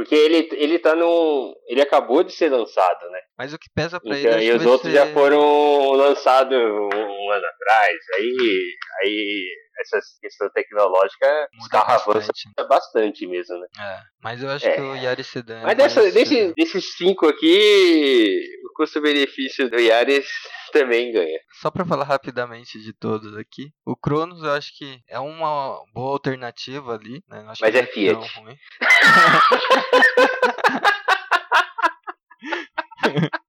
Porque 0.00 0.14
ele, 0.14 0.48
ele 0.52 0.78
tá 0.78 0.96
no. 0.96 1.54
Ele 1.68 1.82
acabou 1.82 2.24
de 2.24 2.32
ser 2.32 2.48
lançado, 2.48 3.10
né? 3.10 3.20
Mas 3.36 3.52
o 3.52 3.58
que 3.58 3.68
pesa 3.68 4.00
pra 4.00 4.16
ele 4.16 4.26
Então, 4.26 4.38
acho 4.38 4.46
e 4.46 4.52
os 4.52 4.64
outros 4.64 4.90
ser... 4.90 4.96
já 4.96 5.06
foram 5.08 5.92
lançados 5.92 6.56
um, 6.56 6.88
um 6.88 7.30
ano 7.30 7.44
atrás. 7.44 7.98
Aí, 8.16 8.64
aí 9.02 9.46
essa 9.80 9.98
questão 10.20 10.50
tecnológica, 10.50 11.48
carros 11.70 12.02
avançam 12.02 12.14
bastante. 12.28 12.48
né? 12.56 12.64
bastante 12.68 13.26
mesmo, 13.26 13.58
né? 13.58 13.66
É, 13.78 14.00
mas 14.22 14.42
eu 14.42 14.50
acho 14.50 14.66
É. 14.66 14.74
que 14.74 14.80
o 14.80 14.94
Yaris 14.96 15.26
Sedan 15.26 15.60
é 15.60 15.64
Mas 15.64 15.76
dessa, 15.76 16.10
desse, 16.12 16.52
desses 16.54 16.96
cinco 16.96 17.26
aqui, 17.26 18.42
o 18.68 18.72
custo-benefício 18.74 19.68
do 19.70 19.78
Yaris 19.78 20.26
também 20.72 21.12
ganha. 21.12 21.38
Só 21.60 21.70
pra 21.70 21.84
falar 21.84 22.04
rapidamente 22.04 22.80
de 22.80 22.92
todos 22.92 23.36
aqui, 23.36 23.70
o 23.84 23.96
Cronos 23.96 24.42
eu 24.42 24.52
acho 24.52 24.76
que 24.76 25.00
é 25.08 25.18
uma 25.18 25.82
boa 25.92 26.12
alternativa 26.12 26.94
ali, 26.94 27.22
né? 27.28 27.44
Mas 27.60 27.74
é 27.74 27.86
Fiat. 27.86 28.38
ruim. 28.38 28.56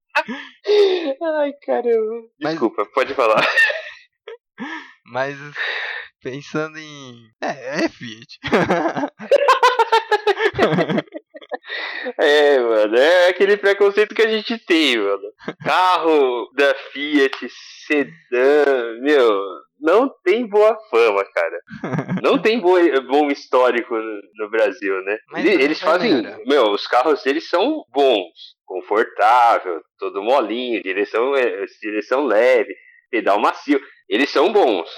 Ai, 1.38 1.52
caramba. 1.64 2.22
Mas- 2.40 2.52
Desculpa, 2.52 2.86
pode 2.94 3.14
falar. 3.14 3.44
Mas 5.06 5.36
pensando 6.22 6.78
em. 6.78 7.28
É, 7.40 7.84
é 7.84 7.88
Fiat. 7.88 8.38
É, 12.18 12.58
mano, 12.58 12.96
é 12.96 13.28
aquele 13.28 13.56
preconceito 13.56 14.14
que 14.14 14.22
a 14.22 14.28
gente 14.28 14.58
tem, 14.58 14.98
mano. 14.98 15.22
Carro 15.64 16.50
da 16.54 16.74
Fiat, 16.74 17.48
sedã, 17.86 18.98
meu, 19.00 19.40
não 19.80 20.10
tem 20.24 20.46
boa 20.46 20.76
fama, 20.90 21.24
cara. 21.24 21.60
Não 22.22 22.40
tem 22.40 22.60
boa, 22.60 23.00
bom 23.02 23.30
histórico 23.30 23.94
no, 23.94 24.20
no 24.36 24.50
Brasil, 24.50 25.02
né? 25.04 25.18
Mas 25.30 25.44
Eles, 25.44 25.80
fazem, 25.80 26.22
meu, 26.46 26.70
os 26.70 26.86
carros 26.86 27.22
deles 27.22 27.48
são 27.48 27.84
bons, 27.92 28.32
confortável, 28.64 29.80
todo 29.98 30.22
molinho, 30.22 30.82
direção, 30.82 31.34
é, 31.36 31.64
direção 31.80 32.24
leve, 32.24 32.74
pedal 33.10 33.40
macio. 33.40 33.80
Eles 34.08 34.30
são 34.30 34.52
bons. 34.52 34.88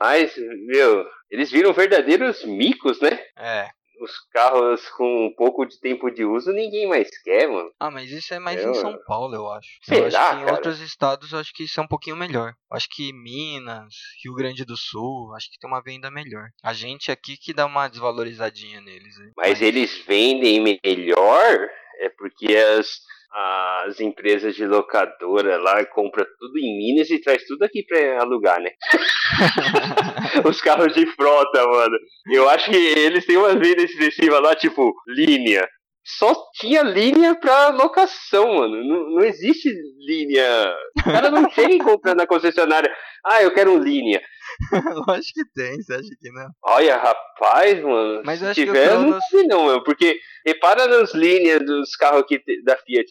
Mas, 0.00 0.34
meu, 0.66 1.04
eles 1.30 1.50
viram 1.50 1.72
verdadeiros 1.72 2.44
micos, 2.44 3.00
né? 3.00 3.18
É. 3.36 3.68
os 4.00 4.18
carros 4.32 4.88
com 4.96 5.26
um 5.26 5.32
pouco 5.36 5.64
de 5.64 5.78
tempo 5.78 6.10
de 6.10 6.24
uso 6.24 6.50
ninguém 6.50 6.88
mais 6.88 7.08
quer, 7.22 7.46
mano. 7.48 7.70
Ah, 7.78 7.88
mas 7.88 8.10
isso 8.10 8.34
é 8.34 8.40
mais 8.40 8.60
Eu- 8.60 8.72
em 8.72 8.74
São 8.74 8.98
Paulo, 9.06 9.32
eu 9.36 9.48
acho. 9.52 9.68
eu 9.88 9.94
Será, 9.94 10.06
acho 10.08 10.30
que 10.30 10.42
em 10.42 10.44
cara? 10.44 10.52
outros 10.56 10.80
estados 10.80 11.32
eu 11.32 11.38
acho 11.38 11.52
que 11.54 11.62
isso 11.62 11.78
é 11.78 11.82
um 11.84 11.86
pouquinho 11.86 12.16
melhor. 12.16 12.48
Eu 12.68 12.76
acho 12.76 12.88
que 12.90 13.12
Minas, 13.12 13.94
Rio 14.24 14.34
Grande 14.34 14.64
do 14.64 14.76
Sul, 14.76 15.32
acho 15.36 15.48
que 15.48 15.56
tem 15.60 15.70
uma 15.70 15.80
venda 15.80 16.10
melhor. 16.10 16.48
A 16.64 16.72
gente 16.72 17.12
aqui 17.12 17.36
que 17.36 17.54
dá 17.54 17.64
uma 17.64 17.86
desvalorizadinha 17.86 18.80
neles. 18.80 19.16
né? 19.18 19.30
Mas 19.36 19.62
eles 19.62 19.96
vendem 20.04 20.60
melhor 20.84 21.68
é 22.00 22.08
porque 22.08 22.56
as, 22.56 22.88
as 23.34 23.98
empresas 24.00 24.54
de 24.54 24.66
locadora 24.66 25.56
lá 25.58 25.84
compram 25.86 26.24
tudo 26.38 26.58
em 26.58 26.76
Minas 26.76 27.10
e 27.10 27.20
traz 27.20 27.44
tudo 27.46 27.62
aqui 27.64 27.82
pra 27.82 28.20
alugar, 28.20 28.60
né? 28.60 28.70
Os 30.44 30.60
carros 30.60 30.92
de 30.94 31.06
frota, 31.06 31.66
mano. 31.66 31.96
Eu 32.30 32.48
acho 32.50 32.70
que 32.70 32.76
eles 32.76 33.24
têm 33.24 33.38
umas 33.38 33.54
vendas 33.54 33.90
excessivas 33.90 34.40
lá, 34.40 34.54
tipo, 34.54 34.94
linha. 35.06 35.66
Só 36.04 36.34
tinha 36.54 36.82
linha 36.82 37.34
pra 37.34 37.68
locação, 37.68 38.54
mano. 38.54 38.82
Não, 38.84 39.10
não 39.10 39.24
existe 39.24 39.68
linha. 39.98 40.74
O 41.00 41.04
cara 41.04 41.30
não 41.30 41.48
chega 41.50 41.72
e 41.72 41.78
compra 41.78 42.14
na 42.14 42.26
concessionária. 42.26 42.92
Ah, 43.24 43.42
eu 43.42 43.52
quero 43.52 43.72
um 43.72 43.78
linha. 43.78 44.20
Lógico 45.08 45.32
que 45.34 45.44
tem, 45.54 45.80
você 45.80 45.94
acha 45.94 46.08
que 46.20 46.30
não? 46.30 46.48
Olha, 46.64 46.96
rapaz, 46.96 47.80
mano. 47.82 48.22
Mas 48.24 48.40
se 48.40 48.52
tiver, 48.54 48.88
eu 48.88 49.00
não 49.00 49.20
sei 49.30 49.44
não, 49.44 49.66
meu. 49.66 49.82
Porque 49.84 50.18
repara 50.44 50.86
nas 50.88 51.14
linhas 51.14 51.64
dos 51.64 51.94
carros 51.94 52.22
aqui 52.22 52.42
da 52.64 52.76
Fiat. 52.76 53.06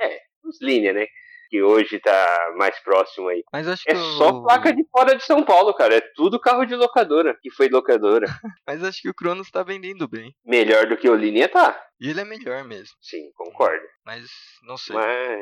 É, 0.00 0.16
as 0.48 0.60
linhas, 0.60 0.94
né? 0.94 1.06
Que 1.48 1.62
hoje 1.62 2.00
tá 2.00 2.52
mais 2.56 2.78
próximo 2.82 3.28
aí. 3.28 3.42
Mas 3.52 3.68
acho 3.68 3.84
que 3.84 3.92
É 3.92 3.94
só 3.94 4.30
o... 4.30 4.42
placa 4.42 4.72
de 4.74 4.82
fora 4.90 5.14
de 5.14 5.22
São 5.22 5.42
Paulo, 5.44 5.74
cara. 5.74 5.96
É 5.96 6.02
tudo 6.16 6.40
carro 6.40 6.64
de 6.64 6.74
locadora. 6.74 7.36
Que 7.42 7.50
foi 7.50 7.68
locadora. 7.68 8.26
Mas 8.66 8.82
acho 8.82 9.02
que 9.02 9.08
o 9.10 9.14
Cronos 9.14 9.50
tá 9.50 9.62
vendendo 9.62 10.08
bem. 10.08 10.34
Melhor 10.44 10.86
do 10.86 10.96
que 10.96 11.08
o 11.08 11.14
linha 11.14 11.48
tá. 11.48 11.78
E 12.02 12.10
ele 12.10 12.20
é 12.20 12.24
melhor 12.24 12.64
mesmo. 12.64 12.94
Sim, 13.00 13.30
concordo. 13.36 13.86
Mas 14.04 14.24
não 14.64 14.76
sei. 14.76 14.96
Mas 14.96 15.38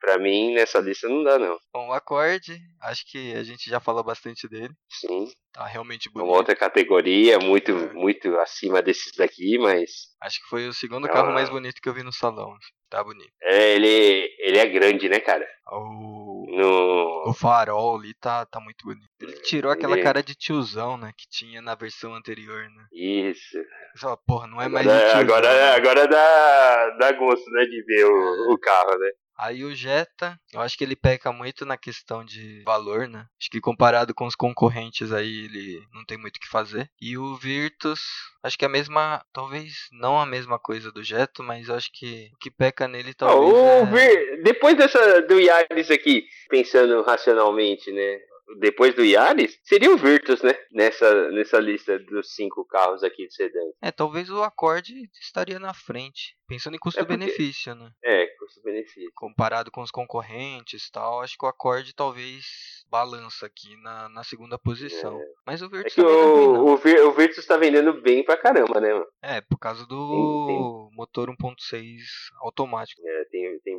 pra 0.00 0.16
mim, 0.18 0.54
nessa 0.54 0.78
lista 0.80 1.06
não 1.08 1.22
dá, 1.22 1.38
não. 1.38 1.58
Bom, 1.74 1.88
o 1.88 1.92
acorde, 1.92 2.58
acho 2.80 3.04
que 3.10 3.34
a 3.34 3.42
gente 3.44 3.68
já 3.68 3.78
falou 3.78 4.02
bastante 4.02 4.48
dele. 4.48 4.72
Sim. 4.90 5.28
Tá 5.52 5.66
realmente 5.66 6.08
Uma 6.08 6.22
bonito. 6.22 6.36
outra 6.38 6.56
categoria, 6.56 7.38
muito, 7.38 7.72
É. 7.72 7.92
muito 7.92 8.34
acima 8.38 8.80
desses 8.80 9.12
daqui, 9.16 9.58
mas. 9.58 9.90
Acho 10.22 10.38
que 10.40 10.46
foi 10.48 10.66
o 10.68 10.72
segundo 10.72 11.06
Ah. 11.06 11.10
carro 11.12 11.32
mais 11.34 11.50
bonito 11.50 11.80
que 11.82 11.88
eu 11.88 11.94
vi 11.94 12.02
no 12.02 12.12
salão. 12.12 12.56
Tá 12.88 13.04
bonito. 13.04 13.30
É, 13.42 13.74
ele, 13.74 14.34
ele 14.38 14.58
é 14.58 14.66
grande, 14.66 15.08
né, 15.08 15.20
cara? 15.20 15.46
O, 15.72 16.46
No. 16.48 17.30
o 17.30 17.32
farol 17.34 17.96
ali 17.96 18.12
tá, 18.14 18.44
tá 18.46 18.58
muito 18.60 18.84
bonito. 18.84 19.08
Ele 19.20 19.32
tirou 19.42 19.70
aquela 19.70 19.94
Ele- 19.94 20.02
cara 20.02 20.22
de 20.22 20.34
tiozão, 20.34 20.96
né? 20.96 21.12
Que 21.16 21.28
tinha 21.28 21.62
na 21.62 21.74
versão 21.74 22.14
anterior, 22.14 22.64
né? 22.70 22.86
Isso. 22.92 23.58
Fala, 23.98 24.16
porra, 24.26 24.46
não 24.46 24.60
é 24.60 24.68
mais 24.68 24.86
o 24.86 24.90
Agora, 24.90 25.00
tiozão. 25.02 25.20
agora, 25.20 25.48
né? 25.54 25.70
agora 25.74 26.08
dá, 26.08 26.90
dá 26.98 27.12
gosto, 27.12 27.48
né, 27.50 27.64
de 27.64 27.82
ver 27.84 28.04
o, 28.04 28.52
o 28.52 28.58
carro, 28.58 28.98
né? 28.98 29.10
Aí 29.40 29.64
o 29.64 29.74
Jetta, 29.74 30.38
eu 30.52 30.60
acho 30.60 30.76
que 30.76 30.84
ele 30.84 30.94
peca 30.94 31.32
muito 31.32 31.64
na 31.64 31.78
questão 31.78 32.22
de 32.24 32.62
valor, 32.64 33.08
né? 33.08 33.24
Acho 33.40 33.50
que 33.50 33.60
comparado 33.60 34.14
com 34.14 34.26
os 34.26 34.34
concorrentes 34.34 35.12
aí, 35.12 35.44
ele 35.46 35.82
não 35.94 36.04
tem 36.04 36.18
muito 36.18 36.36
o 36.36 36.40
que 36.40 36.48
fazer. 36.48 36.90
E 37.00 37.16
o 37.16 37.36
Virtus, 37.36 38.00
acho 38.42 38.58
que 38.58 38.64
é 38.64 38.68
a 38.68 38.70
mesma, 38.70 39.24
talvez 39.32 39.72
não 39.92 40.20
a 40.20 40.26
mesma 40.26 40.58
coisa 40.58 40.92
do 40.92 41.02
Jetta, 41.02 41.42
mas 41.42 41.68
eu 41.68 41.74
acho 41.74 41.90
que 41.92 42.30
o 42.34 42.38
que 42.38 42.50
peca 42.50 42.86
nele 42.86 43.14
talvez 43.14 43.52
o 43.52 43.56
é... 43.56 43.84
Vir- 43.86 44.42
Depois 44.42 44.76
dessa 44.76 45.22
do 45.22 45.40
Yaris 45.40 45.90
aqui, 45.90 46.26
pensando 46.48 47.02
racionalmente, 47.02 47.90
né? 47.90 48.18
Depois 48.58 48.94
do 48.96 49.04
Yaris, 49.04 49.58
seria 49.62 49.92
o 49.92 49.96
Virtus, 49.96 50.42
né? 50.42 50.54
Nessa, 50.72 51.30
nessa 51.30 51.58
lista 51.60 51.98
dos 52.00 52.34
cinco 52.34 52.66
carros 52.66 53.04
aqui 53.04 53.28
de 53.28 53.34
sedã. 53.34 53.60
É, 53.80 53.92
talvez 53.92 54.28
o 54.28 54.42
Accord 54.42 54.92
estaria 55.20 55.60
na 55.60 55.72
frente, 55.72 56.36
pensando 56.48 56.74
em 56.74 56.76
É 56.76 56.80
custo-benefício, 56.80 57.74
né? 57.76 57.90
É, 58.04 58.26
custo-benefício. 58.50 59.10
Comparado 59.14 59.70
com 59.70 59.80
os 59.82 59.90
concorrentes 59.90 60.86
e 60.86 60.92
tal, 60.92 61.20
acho 61.22 61.36
que 61.38 61.44
o 61.44 61.48
Accord 61.48 61.92
talvez 61.94 62.44
balança 62.90 63.46
aqui 63.46 63.76
na, 63.82 64.08
na 64.08 64.24
segunda 64.24 64.58
posição. 64.58 65.20
Mas 65.46 65.62
o 65.62 65.66
É 65.66 65.68
Virtus 65.68 65.94
que 65.94 66.00
é 66.00 66.04
ruim, 66.04 66.52
não. 66.52 66.64
o, 66.66 66.72
o, 66.72 66.76
Vir- 66.76 67.00
o 67.02 67.12
Virtus 67.12 67.46
tá 67.46 67.56
vendendo 67.56 68.00
bem 68.00 68.24
pra 68.24 68.36
caramba, 68.36 68.80
né, 68.80 68.92
mano? 68.92 69.06
É, 69.22 69.40
por 69.40 69.58
causa 69.58 69.86
do 69.86 70.90
motor 70.92 71.30
1.6 71.30 71.98
automático. 72.40 73.00
É, 73.04 73.19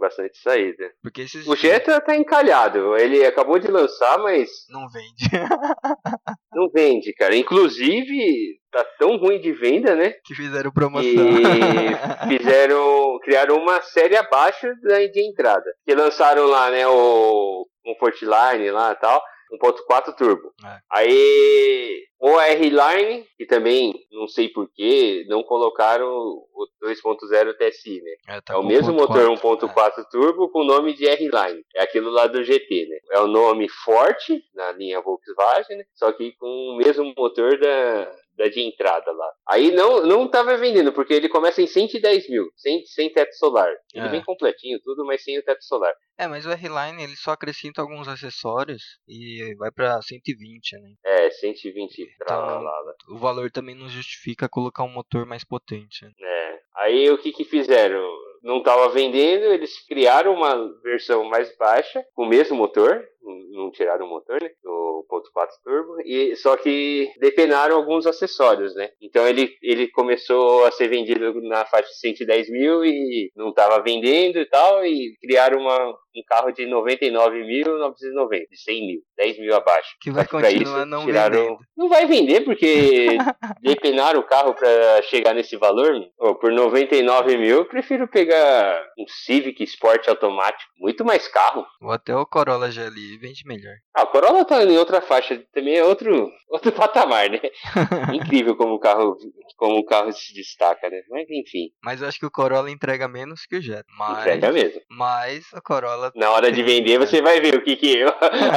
bastante 0.02 0.38
saída. 0.40 0.92
Porque 1.02 1.22
esses 1.22 1.48
O 1.48 1.56
Jetta 1.56 2.02
tá 2.02 2.16
encalhado. 2.18 2.98
Ele 2.98 3.26
acabou 3.26 3.60
de 3.60 3.68
lançar, 3.68 4.18
mas 4.18 4.50
não 4.70 4.88
vende. 4.90 5.30
não 6.54 6.70
vende, 6.74 7.14
cara. 7.14 7.36
Inclusive, 7.36 8.60
tá 8.72 8.84
tão 8.98 9.18
ruim 9.18 9.40
de 9.40 9.54
venda, 9.54 9.96
né? 9.96 10.14
que 10.26 10.36
fizeram 10.36 10.72
promoção. 10.72 11.08
E 11.08 12.38
fizeram. 12.38 13.20
criaram 13.24 13.58
uma 13.58 13.80
série 13.82 14.18
abaixo 14.18 14.68
de 14.84 15.30
entrada. 15.30 15.72
Que 15.86 15.94
lançaram 15.94 16.48
lá, 16.48 16.70
né, 16.72 16.86
o 16.88 17.66
Comfortline 17.84 18.72
lá 18.72 18.92
e 18.92 18.96
tal. 18.96 19.22
1.4 19.52 20.16
turbo. 20.16 20.54
É. 20.64 20.78
Aí 20.92 22.06
o 22.20 22.40
R-Line, 22.40 23.26
que 23.38 23.46
também 23.46 23.94
não 24.12 24.28
sei 24.28 24.48
porquê, 24.50 25.26
não 25.28 25.42
colocaram 25.44 26.08
o 26.08 26.68
2.0 26.84 27.56
TSI, 27.58 28.02
né? 28.02 28.12
é, 28.36 28.42
tá 28.42 28.54
É 28.54 28.58
o 28.58 28.64
mesmo 28.64 28.94
1.4, 28.94 29.28
motor 29.28 29.70
1.4 29.70 30.06
turbo 30.12 30.50
com 30.50 30.60
o 30.60 30.66
nome 30.66 30.94
de 30.94 31.08
R-Line. 31.08 31.66
É 31.76 31.82
aquilo 31.82 32.12
lá 32.12 32.28
do 32.28 32.44
GT, 32.44 32.88
né? 32.88 32.98
É 33.12 33.20
o 33.20 33.28
nome 33.28 33.68
forte 33.68 34.44
na 34.54 34.72
linha 34.72 35.02
Volkswagen, 35.02 35.78
né? 35.78 35.84
Só 35.96 36.12
que 36.12 36.34
com 36.34 36.48
o 36.48 36.78
mesmo 36.78 37.12
motor 37.18 37.58
da, 37.60 38.12
da 38.38 38.48
de 38.48 38.62
entrada 38.62 39.12
lá. 39.12 39.32
Aí 39.48 39.72
não, 39.72 40.06
não 40.06 40.28
tava 40.28 40.56
vendendo, 40.58 40.92
porque 40.94 41.14
ele 41.14 41.30
começa 41.30 41.62
em 41.62 41.68
110 41.68 42.30
mil, 42.30 42.50
sem, 42.56 42.86
sem 42.86 43.12
teto 43.12 43.34
solar. 43.36 43.72
Ele 43.94 44.06
É. 44.06 44.10
vem 44.10 44.24
completinho, 44.24 44.80
tudo, 44.84 45.06
mas 45.06 45.24
sem 45.24 45.38
o 45.38 45.44
teto 45.44 45.64
solar. 45.64 45.94
É, 46.18 46.28
mas 46.28 46.46
o 46.46 46.52
R-Line 46.52 47.04
ele 47.04 47.16
só 47.16 47.32
acrescenta 47.32 47.82
alguns 47.82 48.08
acessórios 48.08 48.82
e 49.08 49.56
vai 49.58 49.72
pra 49.72 50.02
120, 50.02 50.74
né? 50.80 50.94
É, 51.06 51.30
120 51.30 52.06
pra 52.18 52.36
Então- 52.36 52.62
lá, 52.64 52.80
lá. 52.80 52.94
O 53.10 53.18
valor 53.18 53.52
também 53.52 53.76
não 53.76 53.88
justifica 53.90 54.48
colocar 54.50 54.84
um 54.84 54.90
motor 54.94 55.26
mais 55.26 55.44
potente. 55.44 56.06
né? 56.06 56.12
É. 56.22 56.60
Aí 56.76 57.10
o 57.12 57.18
que 57.18 57.32
que 57.32 57.44
fizeram? 57.44 58.02
Não 58.44 58.58
estava 58.58 58.90
vendendo, 58.90 59.44
eles 59.46 59.86
criaram 59.86 60.34
uma 60.34 60.56
versão 60.82 61.24
mais 61.26 61.56
baixa, 61.58 62.04
com 62.16 62.24
o 62.24 62.28
mesmo 62.28 62.58
motor, 62.58 63.04
não 63.52 63.72
tiraram 63.72 64.06
o 64.06 64.10
motor, 64.10 64.42
né? 64.42 64.50
O 64.66 65.06
1.4 65.12 65.48
turbo, 65.64 66.02
e 66.06 66.36
só 66.36 66.56
que 66.58 67.12
depenaram 67.20 67.76
alguns 67.76 68.06
acessórios, 68.06 68.74
né? 68.76 68.90
Então 69.02 69.28
ele, 69.28 69.56
ele 69.62 69.88
começou 69.90 70.66
a 70.66 70.72
ser 70.72 70.88
vendido 70.88 71.42
na 71.42 71.66
faixa 71.66 71.90
de 71.90 72.00
110 72.00 72.50
mil 72.50 72.86
e 72.86 73.32
não 73.36 73.50
estava 73.50 73.82
vendendo 73.82 74.38
e 74.40 74.46
tal, 74.46 74.86
e 74.86 75.16
criaram 75.22 75.60
uma, 75.60 75.90
um 75.90 76.24
carro 76.28 76.52
de 76.52 76.64
99.990, 76.66 78.50
de 78.50 78.58
100 78.58 78.88
mil, 78.88 79.00
10 79.18 79.40
mil 79.40 79.56
abaixo. 79.56 79.90
Que 80.02 80.12
vai 80.12 80.26
continuar 80.26 80.52
isso, 80.52 80.86
não 80.86 81.06
tiraram- 81.06 81.36
vendendo. 81.42 81.60
Não 81.78 81.90
vai 81.90 82.06
vender 82.06 82.42
porque 82.42 83.08
depenaram 83.62 84.20
o 84.20 84.24
carro 84.26 84.54
pra 84.54 85.02
chegar 85.04 85.34
nesse 85.34 85.58
valor. 85.58 85.92
Ô, 86.20 86.36
por 86.36 86.52
99 86.52 87.38
mil, 87.38 87.58
eu 87.58 87.66
prefiro 87.66 88.08
pegar 88.08 88.84
um 88.98 89.06
Civic 89.08 89.64
Sport 89.64 90.08
automático. 90.08 90.72
Muito 90.78 91.04
mais 91.04 91.28
carro. 91.28 91.66
Ou 91.82 91.92
até 91.92 92.16
o 92.16 92.26
Corolla 92.26 92.70
GLI 92.70 93.11
vende 93.18 93.42
melhor. 93.46 93.76
Ah, 93.94 94.04
o 94.04 94.08
Corolla 94.08 94.46
tá 94.46 94.64
em 94.64 94.78
outra 94.78 95.02
faixa. 95.02 95.44
Também 95.54 95.76
é 95.76 95.84
outro, 95.84 96.32
outro 96.50 96.72
patamar, 96.72 97.30
né? 97.30 97.40
Incrível 98.16 98.56
como 98.56 98.74
o 98.76 98.80
carro, 98.80 99.16
como 99.58 99.78
o 99.80 99.86
carro 99.86 100.12
se 100.14 100.34
destaca, 100.34 100.90
né? 100.90 101.02
Mas 101.10 101.28
enfim, 101.30 101.68
Mas 101.84 102.02
eu 102.02 102.08
acho 102.08 102.18
que 102.20 102.26
o 102.26 102.32
Corolla 102.32 102.72
entrega 102.72 103.08
menos 103.10 103.46
que 103.46 103.58
o 103.58 103.62
Jetta. 103.62 103.86
Mas, 104.00 104.20
entrega 104.20 104.52
mesmo. 104.52 104.82
mas 104.90 105.46
o 105.54 105.62
Corolla 105.62 106.12
Na 106.16 106.32
hora 106.32 106.52
de 106.52 106.64
vender, 106.64 106.98
você 107.00 107.22
vai 107.22 107.42
ver 107.42 107.56
o 107.56 107.62
que, 107.64 107.76
que 107.76 107.98
é 108.02 108.06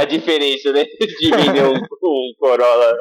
a 0.01 0.05
diferença, 0.05 0.73
né? 0.73 0.85
De 0.85 1.31
vender 1.31 1.65
um, 1.65 1.75
um 1.75 2.33
Corolla 2.39 2.93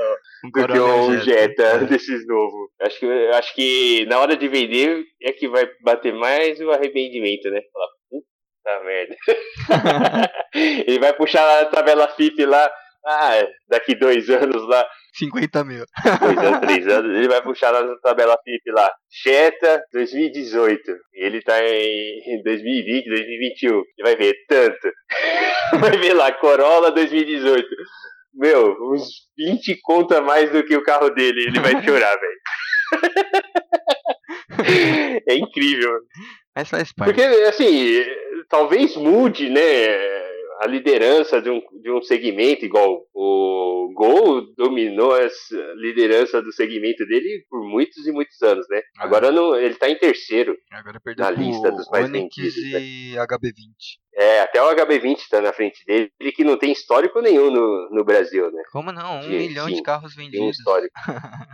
um 0.43 0.49
do 0.49 0.53
que 0.53 0.59
Corolla 0.67 1.03
um 1.03 1.19
Jetta 1.19 1.63
É. 1.63 1.85
desses 1.85 2.25
novos. 2.27 2.69
Acho 2.81 2.99
que, 2.99 3.05
acho 3.35 3.53
que 3.55 4.05
na 4.07 4.19
hora 4.19 4.35
de 4.35 4.47
vender 4.47 5.03
é 5.21 5.31
que 5.31 5.47
vai 5.47 5.69
bater 5.83 6.13
mais 6.15 6.59
o 6.59 6.71
arrependimento, 6.71 7.49
né? 7.51 7.61
Falar, 7.71 7.87
puta 8.63 8.83
merda. 8.83 9.15
Ele 10.87 10.99
vai 10.99 11.13
puxar 11.13 11.43
lá 11.43 11.61
a 11.61 11.65
tabela 11.65 12.07
FIP 12.07 12.45
lá, 12.45 12.71
ah, 13.05 13.47
daqui 13.67 13.95
dois 13.95 14.29
anos 14.29 14.67
lá, 14.67 14.87
50 15.15 15.63
mil. 15.65 15.85
dois 16.21 16.37
anos, 16.37 16.59
três 16.65 16.87
anos, 16.87 17.15
ele 17.15 17.27
vai 17.27 17.41
puxar 17.43 17.69
lá 17.71 17.83
na 17.83 17.95
tabela 17.97 18.37
FIP 18.43 18.71
lá, 18.71 18.91
Jetta 19.23 19.83
2018. 19.91 20.81
E 21.13 21.25
ele 21.25 21.41
tá 21.41 21.61
em 21.63 22.41
2020, 22.43 23.05
2021. 23.09 23.73
Ele 23.75 23.83
vai 24.01 24.15
ver 24.15 24.33
tanto. 24.47 24.91
Vai 25.79 25.97
ver 25.97 26.13
lá, 26.13 26.31
Corolla 26.31 26.91
2018. 26.91 27.67
Meu, 28.35 28.75
uns 28.91 29.07
20 29.35 29.79
conta 29.81 30.21
mais 30.21 30.51
do 30.51 30.63
que 30.63 30.75
o 30.75 30.83
carro 30.83 31.09
dele. 31.09 31.45
Ele 31.47 31.59
vai 31.59 31.83
chorar, 31.83 32.15
velho. 32.15 32.39
É 35.27 35.35
incrível. 35.35 35.99
Mas 36.55 36.69
faz 36.69 36.91
parte. 36.93 37.13
Porque, 37.13 37.23
assim, 37.43 38.03
talvez 38.49 38.95
mude, 38.95 39.49
né? 39.49 39.61
A 40.61 40.67
liderança 40.67 41.41
de 41.41 41.49
um, 41.49 41.61
de 41.81 41.91
um 41.91 42.01
segmento, 42.01 42.63
igual 42.63 43.05
o 43.13 43.91
Gol 43.93 44.53
dominou 44.55 45.15
essa 45.17 45.55
liderança 45.75 46.41
do 46.41 46.53
segmento 46.53 47.05
dele 47.05 47.43
por 47.49 47.63
muitos 47.67 48.05
e 48.07 48.11
muitos 48.11 48.41
anos, 48.41 48.65
né? 48.69 48.81
Ah. 48.97 49.03
Agora 49.03 49.31
não, 49.31 49.55
ele 49.55 49.75
tá 49.75 49.89
em 49.89 49.97
terceiro. 49.97 50.55
Agora 50.71 51.01
na 51.17 51.31
lista 51.31 51.71
dos 51.71 51.89
mais 51.89 52.05
Onix 52.05 52.35
vendidos, 52.35 52.71
né? 52.71 52.79
e 52.81 53.15
HB20. 53.15 54.03
É, 54.15 54.41
até 54.41 54.61
o 54.61 54.75
HB20 54.75 55.17
tá 55.29 55.41
na 55.41 55.51
frente 55.51 55.83
dele, 55.85 56.11
ele 56.19 56.31
que 56.31 56.43
não 56.43 56.55
tem 56.55 56.71
histórico 56.71 57.19
nenhum 57.19 57.49
no, 57.49 57.89
no 57.91 58.05
Brasil, 58.05 58.51
né? 58.51 58.61
Como 58.71 58.91
não? 58.91 59.19
Um 59.19 59.23
Sim, 59.23 59.37
milhão 59.37 59.67
de 59.67 59.77
sim. 59.77 59.83
carros 59.83 60.15
Tem 60.15 60.25
um 60.25 60.31
vendidos. 60.31 60.57
histórico. 60.59 60.93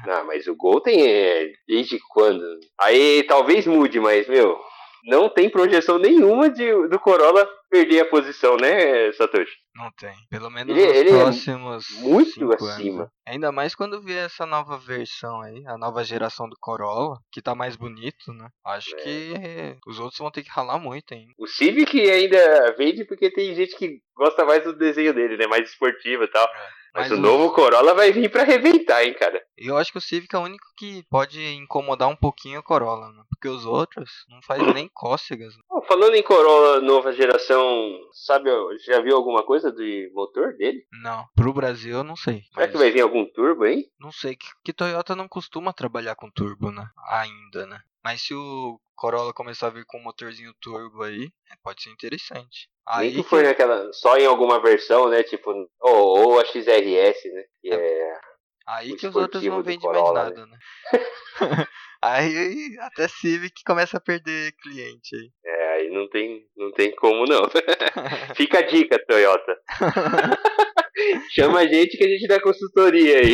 não, 0.05 0.25
mas 0.27 0.45
o 0.45 0.55
Gol 0.55 0.81
tem 0.81 1.07
é, 1.07 1.51
desde 1.67 1.97
quando? 2.09 2.43
Aí 2.79 3.23
talvez 3.23 3.65
mude, 3.65 3.99
mas, 3.99 4.27
meu, 4.27 4.59
não 5.03 5.29
tem 5.29 5.49
projeção 5.49 5.97
nenhuma 5.97 6.49
de, 6.49 6.71
do 6.87 6.99
Corolla 6.99 7.47
perder 7.69 8.01
a 8.01 8.05
posição, 8.05 8.57
né, 8.57 9.11
Satoshi? 9.13 9.53
Não 9.75 9.91
tem. 9.91 10.13
Pelo 10.29 10.49
menos 10.49 10.75
Ele- 10.75 10.87
nos 10.87 10.95
ele 10.97 11.09
é 11.09 11.13
próximos 11.13 11.85
muito 11.99 12.31
cinco 12.31 12.53
acima. 12.53 12.71
anos. 12.73 12.97
né? 12.99 13.07
Ainda 13.27 13.51
mais 13.51 13.75
quando 13.75 14.01
vier 14.01 14.25
essa 14.25 14.45
nova 14.45 14.77
versão 14.77 15.41
aí, 15.41 15.63
a 15.67 15.77
nova 15.77 16.03
geração 16.03 16.49
do 16.49 16.55
Corolla, 16.59 17.17
que 17.31 17.41
tá 17.41 17.53
mais 17.53 17.75
bonito, 17.75 18.33
né? 18.33 18.47
Acho 18.65 18.95
É. 18.95 18.99
que 19.03 19.77
os 19.87 19.99
outros 19.99 20.17
vão 20.19 20.31
ter 20.31 20.41
que 20.43 20.49
ralar 20.49 20.79
muito 20.79 21.13
ainda. 21.13 21.31
O 21.37 21.45
Civic 21.47 21.99
ainda 22.09 22.75
vende 22.77 23.05
porque 23.05 23.31
tem 23.31 23.53
gente 23.53 23.75
que 23.77 23.99
gosta 24.17 24.43
mais 24.45 24.63
do 24.63 24.73
desenho 24.75 25.13
dele, 25.13 25.37
né? 25.37 25.45
Mais 25.47 25.69
esportivo 25.69 26.23
e 26.23 26.27
tal. 26.27 26.47
Mas, 26.93 27.09
Mas 27.09 27.19
o 27.19 27.21
novo 27.21 27.53
Corolla 27.53 27.93
vai 27.93 28.11
vir 28.11 28.29
pra 28.31 28.41
arrebentar, 28.41 29.03
hein, 29.03 29.13
cara. 29.13 29.41
Eu 29.57 29.77
acho 29.77 29.91
que 29.91 29.97
o 29.97 30.01
Civic 30.01 30.35
é 30.35 30.39
o 30.39 30.43
único 30.43 30.65
que 30.77 31.03
pode 31.09 31.43
incomodar 31.53 32.07
um 32.07 32.15
pouquinho 32.15 32.59
o 32.59 32.63
Corolla, 32.63 33.11
né? 33.11 33.23
Porque 33.29 33.47
os 33.47 33.65
outros 33.65 34.09
não 34.29 34.41
faz 34.41 34.61
nem 34.73 34.89
cócegas. 34.93 35.55
Né? 35.55 35.61
Falando 35.87 36.15
em 36.15 36.23
Corolla 36.23 36.81
nova 36.81 37.11
geração, 37.11 37.99
sabe, 38.13 38.49
já 38.85 39.01
viu 39.01 39.15
alguma 39.15 39.43
coisa 39.43 39.71
de 39.71 40.11
motor 40.13 40.55
dele? 40.55 40.85
Não, 41.03 41.25
pro 41.35 41.53
Brasil 41.53 41.97
eu 41.97 42.03
não 42.03 42.15
sei. 42.15 42.43
Será 42.53 42.65
Mas 42.65 42.71
que 42.71 42.77
vai 42.77 42.91
vir 42.91 43.01
algum 43.01 43.25
turbo, 43.25 43.65
hein? 43.65 43.85
não 43.99 44.11
sei, 44.11 44.35
que, 44.35 44.47
que 44.63 44.73
Toyota 44.73 45.15
não 45.15 45.27
costuma 45.27 45.73
trabalhar 45.73 46.15
com 46.15 46.31
turbo, 46.31 46.71
né? 46.71 46.85
Ainda, 47.09 47.65
né? 47.65 47.79
Mas 48.03 48.21
se 48.21 48.33
o 48.33 48.79
Corolla 48.95 49.33
começar 49.33 49.67
a 49.67 49.71
vir 49.71 49.85
com 49.85 49.97
um 49.97 50.03
motorzinho 50.03 50.53
turbo 50.61 51.03
aí, 51.03 51.29
é, 51.51 51.55
pode 51.63 51.81
ser 51.83 51.89
interessante. 51.89 52.69
Nem 52.97 53.09
Aí 53.09 53.13
que 53.13 53.23
foi 53.23 53.43
naquela. 53.43 53.91
Só 53.93 54.17
em 54.17 54.25
alguma 54.25 54.59
versão, 54.59 55.09
né? 55.09 55.21
Tipo. 55.23 55.51
Ou, 55.79 56.19
ou 56.19 56.39
a 56.39 56.45
XRS, 56.45 57.31
né? 57.31 57.43
Que 57.61 57.71
é. 57.71 58.19
Aí 58.67 58.91
o 58.91 58.97
que 58.97 59.07
os 59.07 59.15
outros 59.15 59.43
não 59.43 59.57
do 59.57 59.63
vendem 59.63 59.89
mais 59.89 60.13
nada, 60.13 60.45
né? 60.45 60.57
aí 62.03 62.77
até 62.81 63.07
Civic 63.07 63.63
começa 63.65 63.97
a 63.97 64.01
perder 64.01 64.53
cliente 64.61 65.15
aí. 65.15 65.31
É, 65.43 65.73
aí 65.73 65.89
não 65.89 66.07
tem, 66.07 66.45
não 66.55 66.71
tem 66.71 66.95
como 66.95 67.25
não. 67.25 67.49
Fica 68.35 68.59
a 68.59 68.61
dica, 68.61 69.03
Toyota. 69.07 69.57
Chama 71.33 71.61
a 71.61 71.67
gente 71.67 71.97
que 71.97 72.03
a 72.03 72.07
gente 72.07 72.27
dá 72.27 72.39
consultoria 72.39 73.19
aí. 73.19 73.33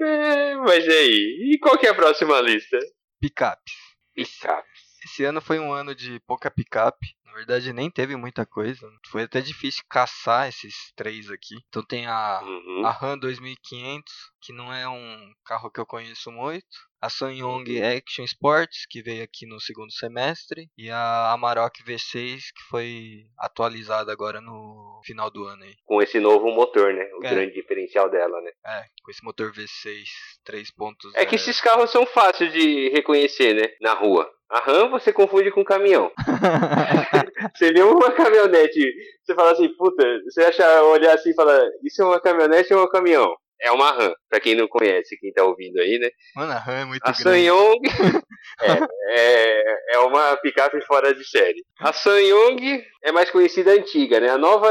É, 0.00 0.54
Mas 0.56 0.88
aí? 0.88 1.52
E 1.52 1.58
qual 1.58 1.78
que 1.78 1.86
é 1.86 1.90
a 1.90 1.94
próxima 1.94 2.38
lista? 2.40 2.78
Picapes. 3.20 3.72
Picape. 4.14 4.71
Esse 5.04 5.24
ano 5.24 5.40
foi 5.40 5.58
um 5.58 5.72
ano 5.72 5.94
de 5.94 6.20
pouca 6.20 6.50
picape. 6.50 7.14
Na 7.26 7.32
verdade, 7.32 7.72
nem 7.72 7.90
teve 7.90 8.14
muita 8.14 8.44
coisa. 8.44 8.86
Foi 9.10 9.22
até 9.22 9.40
difícil 9.40 9.82
caçar 9.88 10.48
esses 10.48 10.74
três 10.94 11.30
aqui. 11.30 11.54
Então 11.68 11.82
tem 11.82 12.06
a, 12.06 12.40
Uhum. 12.42 12.84
a 12.84 12.90
Ram 12.90 13.16
2500, 13.18 14.12
que 14.42 14.52
não 14.52 14.70
é 14.72 14.86
um 14.86 15.32
carro 15.44 15.70
que 15.70 15.80
eu 15.80 15.86
conheço 15.86 16.30
muito. 16.30 16.66
A 17.00 17.08
Sanyong 17.08 17.82
Action 17.82 18.22
Sports, 18.24 18.86
que 18.88 19.02
veio 19.02 19.24
aqui 19.24 19.44
no 19.46 19.58
segundo 19.60 19.90
semestre. 19.90 20.68
E 20.78 20.88
a 20.90 21.32
Amarok 21.32 21.82
V6, 21.82 22.36
que 22.54 22.62
foi 22.68 23.24
atualizada 23.38 24.12
agora 24.12 24.40
no 24.40 25.00
final 25.04 25.30
do 25.30 25.44
ano 25.46 25.64
aí. 25.64 25.74
Com 25.84 26.00
esse 26.02 26.20
novo 26.20 26.48
motor, 26.52 26.92
né? 26.92 27.04
O 27.18 27.24
É. 27.26 27.30
grande 27.30 27.54
diferencial 27.54 28.08
dela, 28.10 28.40
né? 28.42 28.50
É, 28.64 28.84
com 29.02 29.10
esse 29.10 29.24
motor 29.24 29.50
V6 29.52 30.04
3.0. 30.44 31.12
É 31.14 31.24
que 31.26 31.34
esses 31.36 31.60
carros 31.60 31.90
são 31.90 32.06
fáceis 32.06 32.52
de 32.52 32.90
reconhecer, 32.90 33.54
né? 33.54 33.74
Na 33.80 33.94
rua. 33.94 34.30
A 34.52 34.60
RAM 34.60 34.90
você 34.90 35.10
confunde 35.14 35.50
com 35.50 35.64
caminhão. 35.64 36.12
Você 37.56 37.72
vê 37.72 37.82
uma 37.82 38.12
caminhonete, 38.12 38.94
você 39.22 39.34
fala 39.34 39.52
assim, 39.52 39.68
puta, 39.76 40.04
você 40.24 40.42
acha 40.42 40.82
olhar 40.84 41.14
assim 41.14 41.30
e 41.30 41.34
fala, 41.34 41.60
isso 41.82 42.02
é 42.02 42.04
uma 42.04 42.20
caminhonete 42.20 42.72
ou 42.72 42.84
um 42.84 42.88
caminhão? 42.88 43.34
É 43.60 43.70
uma 43.70 43.90
RAM, 43.90 44.12
pra 44.28 44.40
quem 44.40 44.54
não 44.54 44.68
conhece, 44.68 45.16
quem 45.18 45.32
tá 45.32 45.44
ouvindo 45.44 45.80
aí, 45.80 45.98
né? 45.98 46.08
Mano, 46.36 46.52
a 46.52 46.58
Ram 46.58 46.72
é 46.74 46.84
muito 46.84 47.02
A 47.02 47.12
grande. 47.12 47.22
Sanyong 47.22 47.80
é, 48.62 49.62
é, 49.62 49.94
é 49.94 49.98
uma 50.00 50.36
picape 50.36 50.80
fora 50.84 51.14
de 51.14 51.24
série. 51.24 51.64
A 51.80 51.92
Sanyong 51.92 52.84
é 53.02 53.12
mais 53.12 53.30
conhecida 53.30 53.72
antiga, 53.72 54.20
né? 54.20 54.30
A 54.30 54.38
nova, 54.38 54.68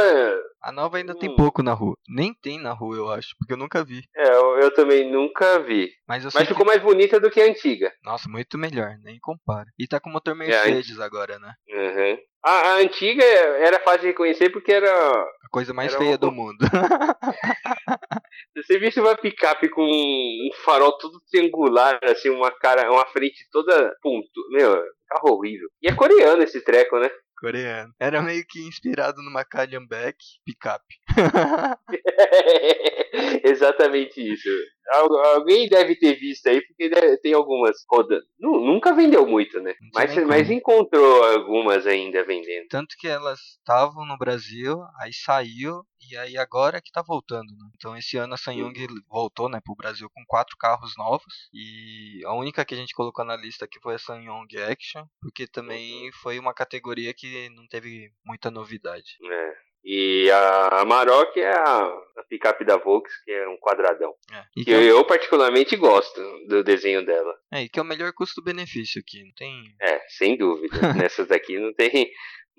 A 0.64 0.72
nova 0.72 0.98
ainda 0.98 1.16
tem 1.16 1.30
Hum. 1.30 1.36
pouco 1.36 1.64
na 1.64 1.74
rua. 1.74 1.96
Nem 2.08 2.34
tem 2.34 2.60
na 2.62 2.72
rua, 2.72 2.96
eu 2.96 3.10
acho, 3.12 3.30
porque 3.40 3.54
eu 3.54 3.58
nunca 3.58 3.84
vi. 3.84 4.04
é, 4.16 4.28
eu, 4.36 4.60
eu 4.60 4.74
também 4.74 5.12
nunca 5.12 5.60
vi. 5.60 5.90
Mas 6.08 6.24
Mas 6.26 6.34
que... 6.34 6.46
ficou 6.46 6.66
mais 6.66 6.82
bonita 6.82 7.20
do 7.20 7.32
que 7.32 7.42
a 7.42 7.46
antiga. 7.46 7.92
Nossa, 8.04 8.30
muito 8.30 8.58
melhor, 8.58 8.96
nem 9.04 9.20
compara. 9.20 9.66
E 9.80 9.88
tá 9.88 10.00
com 10.00 10.10
motor 10.10 10.34
É, 10.34 10.38
Mercedes 10.38 11.00
agora, 11.00 11.40
né? 11.40 11.54
Uhum. 11.68 12.18
A, 12.44 12.52
a 12.52 12.76
antiga 12.78 13.24
era 13.24 13.80
fácil 13.80 14.02
de 14.02 14.08
reconhecer 14.08 14.50
porque 14.52 14.72
era 14.72 14.90
A 14.92 15.50
coisa 15.52 15.74
mais 15.74 15.94
feia 15.96 16.12
uma- 16.12 16.18
do 16.18 16.32
mundo. 16.32 16.58
Se 18.54 18.64
você 18.64 18.80
visse 18.80 19.00
uma 19.00 19.16
picape 19.16 19.70
com 19.70 19.84
um 19.84 20.50
farol 20.64 20.98
todo 20.98 21.20
triangular, 21.32 22.00
assim, 22.04 22.30
uma 22.30 22.52
cara, 22.52 22.92
uma 22.92 23.06
frente 23.08 23.48
toda 23.52 23.96
ponto, 24.02 24.30
meu, 24.52 24.76
carro 25.08 25.36
horrível. 25.36 25.68
E 25.82 25.88
é 25.90 25.96
coreano 25.96 26.44
esse 26.44 26.62
treco, 26.64 27.00
né? 27.00 27.10
Coreano. 27.42 27.92
Era 28.00 28.22
meio 28.22 28.46
que 28.48 28.62
inspirado 28.62 29.24
numa 29.24 29.44
Calhambeck 29.44 30.18
picape. 30.46 30.96
Exatamente 33.44 34.22
isso. 34.22 34.48
Al- 34.92 35.26
alguém 35.36 35.68
deve 35.68 35.96
ter 35.96 36.16
visto 36.16 36.48
aí, 36.48 36.62
porque 36.66 36.90
deve- 36.90 37.18
tem 37.18 37.34
algumas 37.34 37.78
rodando. 37.90 38.24
Nu- 38.40 38.60
Nunca 38.62 38.94
vendeu 38.94 39.26
muito, 39.28 39.60
né? 39.62 39.74
Mas, 39.94 40.12
mas 40.28 40.50
encontrou 40.52 41.24
algumas 41.24 41.86
ainda 41.88 42.24
vendendo. 42.26 42.68
Tanto 42.70 42.96
que 42.98 43.08
elas 43.08 43.40
estavam 43.60 44.06
no 44.06 44.18
Brasil, 44.18 44.78
aí 45.02 45.12
saiu, 45.14 45.82
e 46.10 46.18
aí 46.18 46.38
agora 46.38 46.82
que 46.82 46.92
tá 46.92 47.02
voltando, 47.02 47.48
né? 47.52 47.70
Então 47.76 47.96
esse 47.98 48.18
ano 48.18 48.34
a 48.34 48.38
Sanyong 48.38 48.74
voltou, 49.10 49.48
né, 49.50 49.60
pro 49.64 49.76
Brasil 49.76 50.10
com 50.14 50.24
quatro 50.28 50.56
carros 50.58 50.94
novos. 50.98 51.34
E 51.54 52.22
a 52.26 52.34
única 52.34 52.66
que 52.66 52.74
a 52.74 52.78
gente 52.78 52.94
colocou 52.94 53.24
na 53.26 53.36
lista 53.36 53.66
aqui 53.66 53.80
foi 53.82 53.96
a 53.96 54.00
Sanyong 54.00 54.48
Action, 54.70 55.04
porque 55.22 55.48
também 55.48 56.10
foi 56.22 56.40
uma 56.40 56.54
categoria 56.54 57.14
que 57.14 57.50
não 57.52 57.68
teve 57.68 58.12
muita 58.26 58.50
novidade. 58.52 59.18
né? 59.22 59.54
E 59.84 60.30
a 60.30 60.82
Amarok 60.82 61.40
é 61.40 61.52
a, 61.52 61.84
a 62.18 62.24
picape 62.30 62.64
da 62.64 62.78
Volks, 62.78 63.12
que 63.24 63.32
é 63.32 63.48
um 63.48 63.58
quadradão. 63.58 64.14
É. 64.32 64.44
E 64.56 64.64
Que 64.64 64.66
que 64.66 64.74
é, 64.74 64.92
eu 64.92 65.04
particularmente 65.06 65.76
gosto 65.76 66.22
do 66.48 66.64
desenho 66.64 67.04
dela. 67.06 67.34
é, 67.52 67.64
e 67.64 67.70
que 67.70 67.80
é 67.80 67.82
o 67.82 67.86
melhor 67.86 68.14
custo-benefício 68.14 69.02
aqui. 69.02 69.24
Não 69.24 69.34
tem. 69.34 69.76
É, 69.82 70.00
sem 70.08 70.38
dúvida. 70.38 70.78
Nessas 70.94 71.28
daqui 71.28 71.58
não 71.58 71.74
tem, 71.74 72.12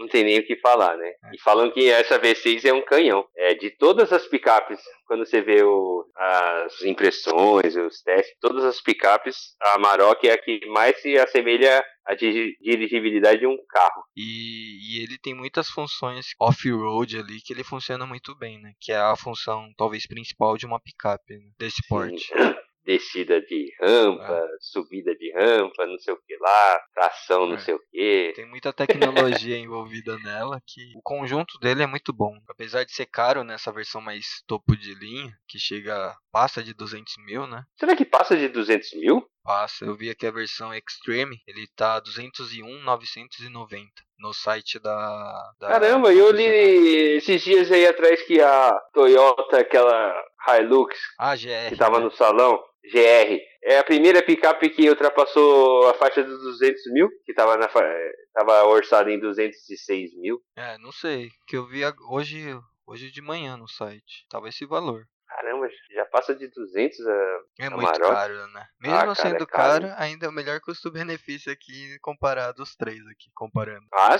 não 0.02 0.08
tem 0.08 0.24
nem 0.24 0.38
o 0.38 0.46
que 0.46 0.56
falar, 0.60 0.96
né? 0.96 1.12
E 1.32 1.40
falam 1.40 1.70
que 1.70 1.88
essa 1.88 2.18
V6 2.18 2.64
é 2.64 2.72
um 2.72 2.84
canhão. 2.84 3.24
É, 3.36 3.54
de 3.54 3.70
todas 3.70 4.12
as 4.12 4.26
picapes, 4.26 4.80
quando 5.06 5.24
você 5.24 5.40
vê 5.40 5.62
o- 5.62 6.04
as 6.16 6.82
impressões, 6.82 7.76
os 7.76 8.02
testes, 8.02 8.36
todas 8.40 8.64
as 8.64 8.80
picapes, 8.80 9.36
a 9.60 9.74
Amarok 9.74 10.26
é 10.28 10.32
a 10.32 10.38
que 10.38 10.64
mais 10.66 11.00
se 11.00 11.16
assemelha 11.18 11.84
à 12.06 12.14
diri- 12.14 12.56
dirigibilidade 12.60 13.40
de 13.40 13.46
um 13.46 13.56
carro. 13.68 14.02
E, 14.16 14.98
e 14.98 15.02
ele 15.02 15.18
tem 15.18 15.34
muitas 15.34 15.68
funções 15.68 16.26
off-road 16.40 17.18
ali 17.18 17.40
que 17.40 17.52
ele 17.52 17.64
funciona 17.64 18.04
muito 18.06 18.36
bem, 18.36 18.60
né? 18.60 18.72
Que 18.80 18.92
é 18.92 18.96
a 18.96 19.16
função 19.16 19.68
talvez 19.76 20.06
principal 20.06 20.56
de 20.56 20.66
uma 20.66 20.80
picape 20.80 21.34
né? 21.36 21.50
desse 21.58 21.86
porte. 21.88 22.30
Descida 22.84 23.40
de 23.40 23.72
rampa, 23.80 24.44
subida 24.60 25.14
de 25.14 25.32
rampa, 25.32 25.86
não 25.86 25.98
sei 25.98 26.12
o 26.14 26.20
que 26.26 26.36
lá, 26.38 26.80
tração 26.94 27.46
não 27.46 27.54
É. 27.54 27.58
sei 27.58 27.74
o 27.74 27.80
que. 27.90 28.32
Tem 28.34 28.46
muita 28.48 28.72
tecnologia 28.72 29.56
envolvida 29.58 30.16
nela 30.18 30.60
que 30.66 30.92
o 30.96 31.02
conjunto 31.02 31.58
dele 31.60 31.82
é 31.82 31.86
muito 31.86 32.12
bom. 32.12 32.32
Apesar 32.48 32.84
de 32.84 32.92
ser 32.92 33.06
caro 33.06 33.44
nessa 33.44 33.70
versão 33.72 34.00
mais 34.00 34.26
topo 34.46 34.76
de 34.76 34.94
linha, 34.94 35.30
que 35.48 35.58
chega 35.58 36.14
passa 36.32 36.62
de 36.62 36.74
200 36.74 37.14
mil, 37.26 37.46
né? 37.46 37.62
Será 37.78 37.94
que 37.94 38.04
passa 38.04 38.36
de 38.36 38.48
200 38.48 38.92
mil? 38.94 39.24
Passa. 39.44 39.84
Eu 39.84 39.96
vi 39.96 40.08
aqui 40.08 40.26
a 40.26 40.30
versão 40.30 40.72
Extreme, 40.72 41.36
ele 41.48 41.66
tá 41.76 41.98
201,990 42.00 43.90
no 44.18 44.32
site 44.32 44.78
da. 44.78 45.52
da 45.58 45.68
Caramba, 45.68 46.12
eu 46.12 46.30
li 46.30 46.44
esses 47.16 47.42
dias 47.42 47.70
aí 47.72 47.86
atrás 47.86 48.22
que 48.22 48.40
a 48.40 48.72
Toyota, 48.92 49.58
aquela 49.58 50.14
Hilux, 50.48 50.96
Ah, 51.18 51.34
GR. 51.36 51.70
que 51.70 51.76
tava 51.76 51.98
né? 51.98 52.04
no 52.04 52.10
salão, 52.12 52.62
GR, 52.84 53.38
é 53.64 53.78
a 53.78 53.84
primeira 53.84 54.22
picape 54.22 54.68
que 54.70 54.88
ultrapassou 54.88 55.88
a 55.88 55.94
faixa 55.94 56.22
dos 56.24 56.42
200 56.42 56.80
mil, 56.92 57.08
que 57.24 57.32
tava, 57.32 57.56
na, 57.56 57.68
fa- 57.68 57.82
tava 58.34 58.64
orçada 58.64 59.10
em 59.10 59.20
206 59.20 60.14
mil. 60.18 60.40
É, 60.56 60.76
não 60.78 60.90
sei. 60.92 61.28
Que 61.46 61.56
eu 61.56 61.66
vi 61.66 61.82
hoje, 62.10 62.58
hoje 62.86 63.10
de 63.10 63.22
manhã 63.22 63.56
no 63.56 63.68
site. 63.68 64.26
Tava 64.28 64.48
esse 64.48 64.66
valor. 64.66 65.04
Caramba, 65.28 65.66
já 65.94 66.04
passa 66.06 66.34
de 66.34 66.46
200 66.48 67.06
a... 67.06 67.38
É 67.60 67.70
muito 67.70 68.00
caro, 68.00 68.46
né? 68.48 68.66
Mesmo 68.80 68.96
cara, 68.98 69.14
sendo 69.14 69.44
é 69.44 69.46
caro. 69.46 69.86
caro, 69.88 69.94
ainda 69.96 70.26
é 70.26 70.28
o 70.28 70.32
melhor 70.32 70.60
custo-benefício 70.60 71.50
aqui 71.50 71.98
comparado 72.02 72.62
os 72.62 72.76
três 72.76 73.00
aqui, 73.06 73.30
comparando. 73.34 73.86
Ah, 73.94 74.18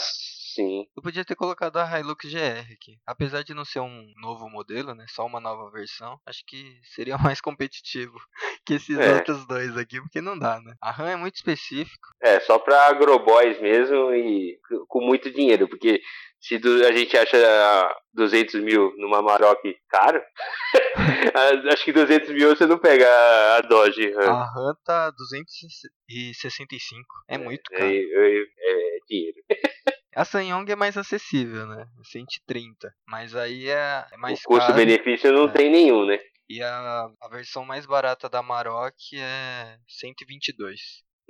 sim. 0.54 0.86
Eu 0.96 1.02
podia 1.02 1.24
ter 1.24 1.34
colocado 1.34 1.76
a 1.78 1.98
Hilux 2.00 2.24
GR 2.30 2.72
aqui. 2.72 2.98
Apesar 3.06 3.42
de 3.42 3.54
não 3.54 3.64
ser 3.64 3.80
um 3.80 4.12
novo 4.16 4.48
modelo, 4.48 4.94
né? 4.94 5.04
Só 5.08 5.24
uma 5.26 5.40
nova 5.40 5.70
versão, 5.70 6.18
acho 6.26 6.42
que 6.46 6.78
seria 6.94 7.16
mais 7.36 7.40
competitivo 7.40 8.14
que 8.66 8.74
esses 8.74 8.98
É. 8.98 9.14
outros 9.14 9.46
dois 9.46 9.76
aqui, 9.76 10.00
porque 10.00 10.20
não 10.20 10.38
dá, 10.38 10.60
né? 10.60 10.74
A 10.80 10.90
RAM 10.90 11.08
é 11.10 11.16
muito 11.16 11.36
específico. 11.36 12.08
É, 12.22 12.40
só 12.40 12.58
pra 12.58 12.88
agroboys 12.88 13.60
mesmo 13.60 14.12
e 14.14 14.58
com 14.88 15.00
muito 15.00 15.30
dinheiro, 15.30 15.68
porque 15.68 16.00
se 16.40 16.58
du- 16.58 16.84
a 16.86 16.92
gente 16.92 17.16
acha 17.16 17.36
200 18.12 18.60
mil 18.62 18.92
numa 18.96 19.22
Maroc 19.22 19.60
caro, 19.88 20.20
acho 21.72 21.84
que 21.84 21.92
200 21.92 22.30
mil 22.30 22.48
você 22.54 22.66
não 22.66 22.78
pega 22.78 23.06
a- 23.08 23.56
a 23.58 23.60
Dodge 23.62 24.10
Ram. 24.12 24.32
A 24.32 24.44
RAM 24.44 24.74
tá 24.84 25.10
265. 25.10 27.04
É 27.28 27.38
muito 27.38 27.62
É, 27.72 27.78
caro. 27.78 27.90
é, 27.90 28.38
é 28.40 28.98
dinheiro. 29.08 29.38
A 30.14 30.24
Sanyong 30.24 30.70
é 30.70 30.76
mais 30.76 30.96
acessível, 30.96 31.66
né? 31.66 31.86
130. 32.04 32.92
Mas 33.06 33.34
aí 33.34 33.68
é, 33.68 34.04
é 34.12 34.16
mais 34.16 34.40
o 34.40 34.44
custo-benefício 34.44 35.32
não 35.32 35.48
É. 35.48 35.52
tem 35.52 35.70
nenhum, 35.70 36.04
né? 36.06 36.18
E 36.48 36.62
a, 36.62 37.06
a 37.20 37.28
versão 37.28 37.64
mais 37.64 37.86
barata 37.86 38.28
da 38.28 38.42
Maroc 38.42 38.94
é 39.14 39.76
122. 39.88 40.78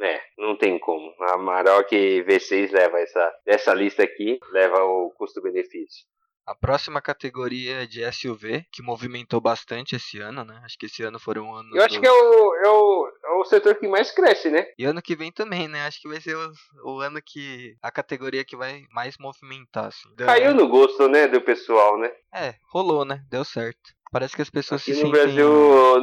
É, 0.01 0.21
não 0.37 0.57
tem 0.59 0.79
como. 0.81 1.15
A 1.21 1.39
Maroc 1.39 1.91
V6 1.93 2.73
leva 2.73 2.99
essa, 2.99 3.33
dessa 3.47 3.73
lista 3.75 4.03
aqui, 4.03 4.39
leva 4.51 4.83
o 4.83 5.13
custo-benefício. 5.17 6.05
A 6.47 6.55
próxima 6.55 7.01
categoria 7.01 7.83
é 7.83 7.87
de 7.87 8.03
SUV, 8.13 8.65
que 8.73 8.83
movimentou 8.83 9.41
bastante 9.41 9.95
esse 9.95 10.19
ano, 10.19 10.45
né? 10.45 10.61
Acho 10.65 10.77
que 10.77 10.87
esse 10.87 11.03
ano 11.03 11.19
foram 11.21 11.55
anos. 11.55 11.75
Eu 11.75 11.83
acho 11.85 11.95
do- 11.95 12.01
que 12.01 12.07
é 12.07 12.13
o, 12.13 12.55
é, 12.57 12.69
o, 12.69 13.09
é 13.25 13.31
o 13.41 13.45
setor 13.45 13.77
que 13.77 13.87
mais 13.87 14.11
cresce, 14.11 14.51
né? 14.51 14.67
E 14.77 14.85
ano 14.85 15.01
que 15.01 15.15
vem 15.15 15.31
também, 15.31 15.69
né? 15.69 15.87
Acho 15.87 16.01
que 16.01 16.09
vai 16.09 16.21
ser 16.21 16.37
o, 16.37 16.53
o 16.85 17.01
ano 17.01 17.21
que. 17.25 17.77
a 17.81 17.91
categoria 17.93 18.45
que 18.45 18.57
vai 18.57 18.85
mais 18.91 19.17
movimentar, 19.19 19.87
assim. 19.87 20.09
Caiu 20.17 20.53
no 20.55 20.67
gosto, 20.69 21.09
né, 21.09 21.29
do 21.29 21.41
pessoal, 21.41 21.97
né? 21.99 22.11
É, 22.35 22.55
rolou, 22.73 23.05
né? 23.05 23.23
Deu 23.31 23.45
certo. 23.45 23.79
Parece 24.11 24.37
que 24.37 24.43
as 24.43 24.51
pessoas 24.51 24.83
Aqui 24.83 24.93
se 24.95 25.03
no 25.03 25.07
sentem. 25.07 25.23
Brasil, 25.25 25.49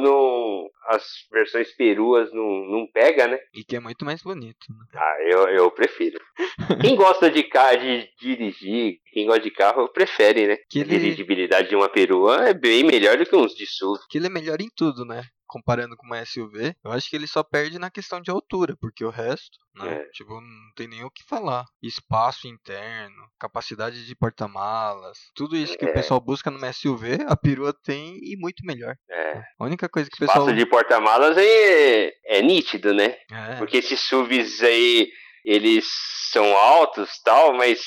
as 0.90 1.04
versões 1.30 1.70
peruas 1.76 2.32
não, 2.32 2.66
não 2.66 2.86
pega, 2.92 3.26
né? 3.28 3.38
E 3.54 3.62
que 3.64 3.76
é 3.76 3.80
muito 3.80 4.04
mais 4.04 4.22
bonito, 4.22 4.66
né? 4.70 4.84
Ah, 4.94 5.16
eu, 5.22 5.48
eu 5.48 5.70
prefiro. 5.70 6.18
quem 6.80 6.96
gosta 6.96 7.30
de, 7.30 7.42
ca- 7.44 7.74
de 7.76 8.08
dirigir, 8.20 8.98
quem 9.12 9.26
gosta 9.26 9.40
de 9.42 9.50
carro, 9.50 9.88
prefere, 9.92 10.46
né? 10.46 10.56
Que 10.68 10.80
A 10.80 10.82
ele, 10.82 10.98
dirigibilidade 10.98 11.68
de 11.68 11.76
uma 11.76 11.88
perua 11.88 12.48
é 12.48 12.54
bem 12.54 12.82
melhor 12.84 13.16
do 13.16 13.24
que 13.26 13.36
uns 13.36 13.54
de 13.54 13.66
SUV. 13.66 14.00
que 14.10 14.18
ele 14.18 14.26
é 14.26 14.30
melhor 14.30 14.60
em 14.60 14.68
tudo, 14.76 15.04
né? 15.04 15.22
Comparando 15.50 15.96
com 15.96 16.06
uma 16.06 16.24
SUV, 16.24 16.74
eu 16.84 16.92
acho 16.92 17.10
que 17.10 17.16
ele 17.16 17.26
só 17.26 17.42
perde 17.42 17.78
na 17.78 17.90
questão 17.90 18.20
de 18.20 18.30
altura, 18.30 18.76
porque 18.80 19.04
o 19.04 19.10
resto, 19.10 19.58
né? 19.74 19.94
É. 19.94 20.04
Tipo, 20.12 20.40
não 20.40 20.72
tem 20.76 20.86
nem 20.86 21.02
o 21.04 21.10
que 21.10 21.24
falar. 21.28 21.64
Espaço 21.82 22.46
interno, 22.46 23.16
capacidade 23.38 24.06
de 24.06 24.14
porta-malas, 24.14 25.18
tudo 25.34 25.56
isso 25.56 25.76
que 25.76 25.84
É. 25.84 25.90
o 25.90 25.92
pessoal 25.92 26.20
busca 26.20 26.50
numa 26.50 26.72
SUV, 26.72 27.18
a 27.26 27.36
perua 27.36 27.74
tem 27.84 28.16
e 28.22 28.36
muito 28.38 28.64
melhor. 28.64 28.94
É. 29.10 29.42
A 29.58 29.64
única 29.64 29.88
coisa 29.88 30.08
que 30.08 30.16
o 30.16 30.18
pessoal. 30.20 30.38
Espaço 30.44 30.56
de 30.56 30.66
porta-malas 30.66 31.36
é, 31.36 32.12
é 32.26 32.42
nítido, 32.42 32.94
né? 32.94 33.16
É, 33.30 33.56
Porque 33.56 33.78
esses 33.78 34.00
SUVs 34.00 34.62
aí, 34.62 35.10
eles 35.44 35.86
são 36.30 36.44
altos 36.56 37.20
tal, 37.24 37.54
mas 37.54 37.80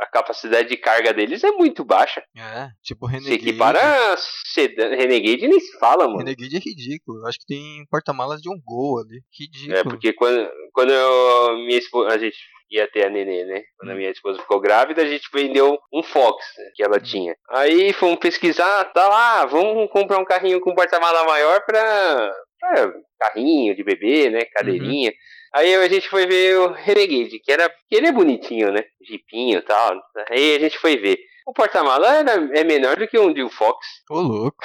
a 0.00 0.06
capacidade 0.06 0.68
de 0.68 0.76
carga 0.76 1.12
deles 1.12 1.42
é 1.44 1.50
muito 1.52 1.84
baixa. 1.84 2.22
é, 2.36 2.68
tipo 2.82 3.06
Se 3.06 3.12
Renegade. 3.14 3.34
equipara 3.48 4.12
a 4.12 4.16
sedã, 4.16 4.88
Renegade 4.94 5.46
nem 5.48 5.60
se 5.60 5.78
fala, 5.78 6.06
mano. 6.06 6.18
Renegade 6.18 6.56
é 6.56 6.60
ridículo. 6.60 7.20
Eu 7.20 7.26
acho 7.26 7.38
que 7.38 7.46
tem 7.46 7.84
porta-malas 7.90 8.40
de 8.40 8.48
um 8.50 8.60
gol 8.64 9.00
ali. 9.00 9.20
Ridículo. 9.38 9.76
É, 9.78 9.82
porque 9.84 10.12
quando, 10.12 10.48
quando 10.72 10.92
eu, 10.92 11.56
minha 11.66 11.78
esposa, 11.78 12.14
a 12.14 12.18
gente 12.18 12.36
ia 12.70 12.86
ter 12.86 13.06
a 13.06 13.10
nenê, 13.10 13.44
né? 13.46 13.62
Quando 13.78 13.90
a 13.90 13.94
Hum. 13.94 13.96
minha 13.96 14.10
esposa 14.10 14.40
ficou 14.40 14.60
grávida, 14.60 15.00
a 15.02 15.06
gente 15.06 15.26
vendeu 15.32 15.78
um 15.92 16.02
Fox 16.02 16.44
né, 16.58 16.64
que 16.74 16.82
ela 16.82 17.00
tinha. 17.00 17.34
Aí 17.50 17.92
fomos 17.94 18.18
pesquisar, 18.18 18.84
tá 18.92 19.08
lá, 19.08 19.46
vamos 19.46 19.90
comprar 19.90 20.18
um 20.18 20.24
carrinho 20.24 20.60
com 20.60 20.74
porta-mala 20.74 21.24
maior 21.24 21.64
pra, 21.64 22.30
pra 22.60 22.92
carrinho 23.18 23.74
de 23.74 23.82
bebê, 23.82 24.28
né? 24.28 24.40
Cadeirinha. 24.54 25.12
Aí 25.54 25.74
a 25.74 25.88
gente 25.88 26.08
foi 26.08 26.26
ver 26.26 26.58
o 26.58 26.72
Renegade, 26.72 27.38
que 27.40 27.50
era. 27.50 27.72
ele 27.90 28.06
é 28.08 28.12
bonitinho, 28.12 28.72
né? 28.72 28.84
Jipinho 29.00 29.58
e 29.58 29.62
tal. 29.62 29.96
Aí 30.30 30.56
a 30.56 30.58
gente 30.58 30.78
foi 30.78 30.96
ver. 30.96 31.18
O 31.46 31.52
porta-mala 31.54 32.06
é 32.54 32.62
menor 32.62 32.96
do 32.96 33.08
que 33.08 33.18
um 33.18 33.32
um 33.32 33.48
Fox. 33.48 33.86
Ô, 34.10 34.20
louco. 34.20 34.62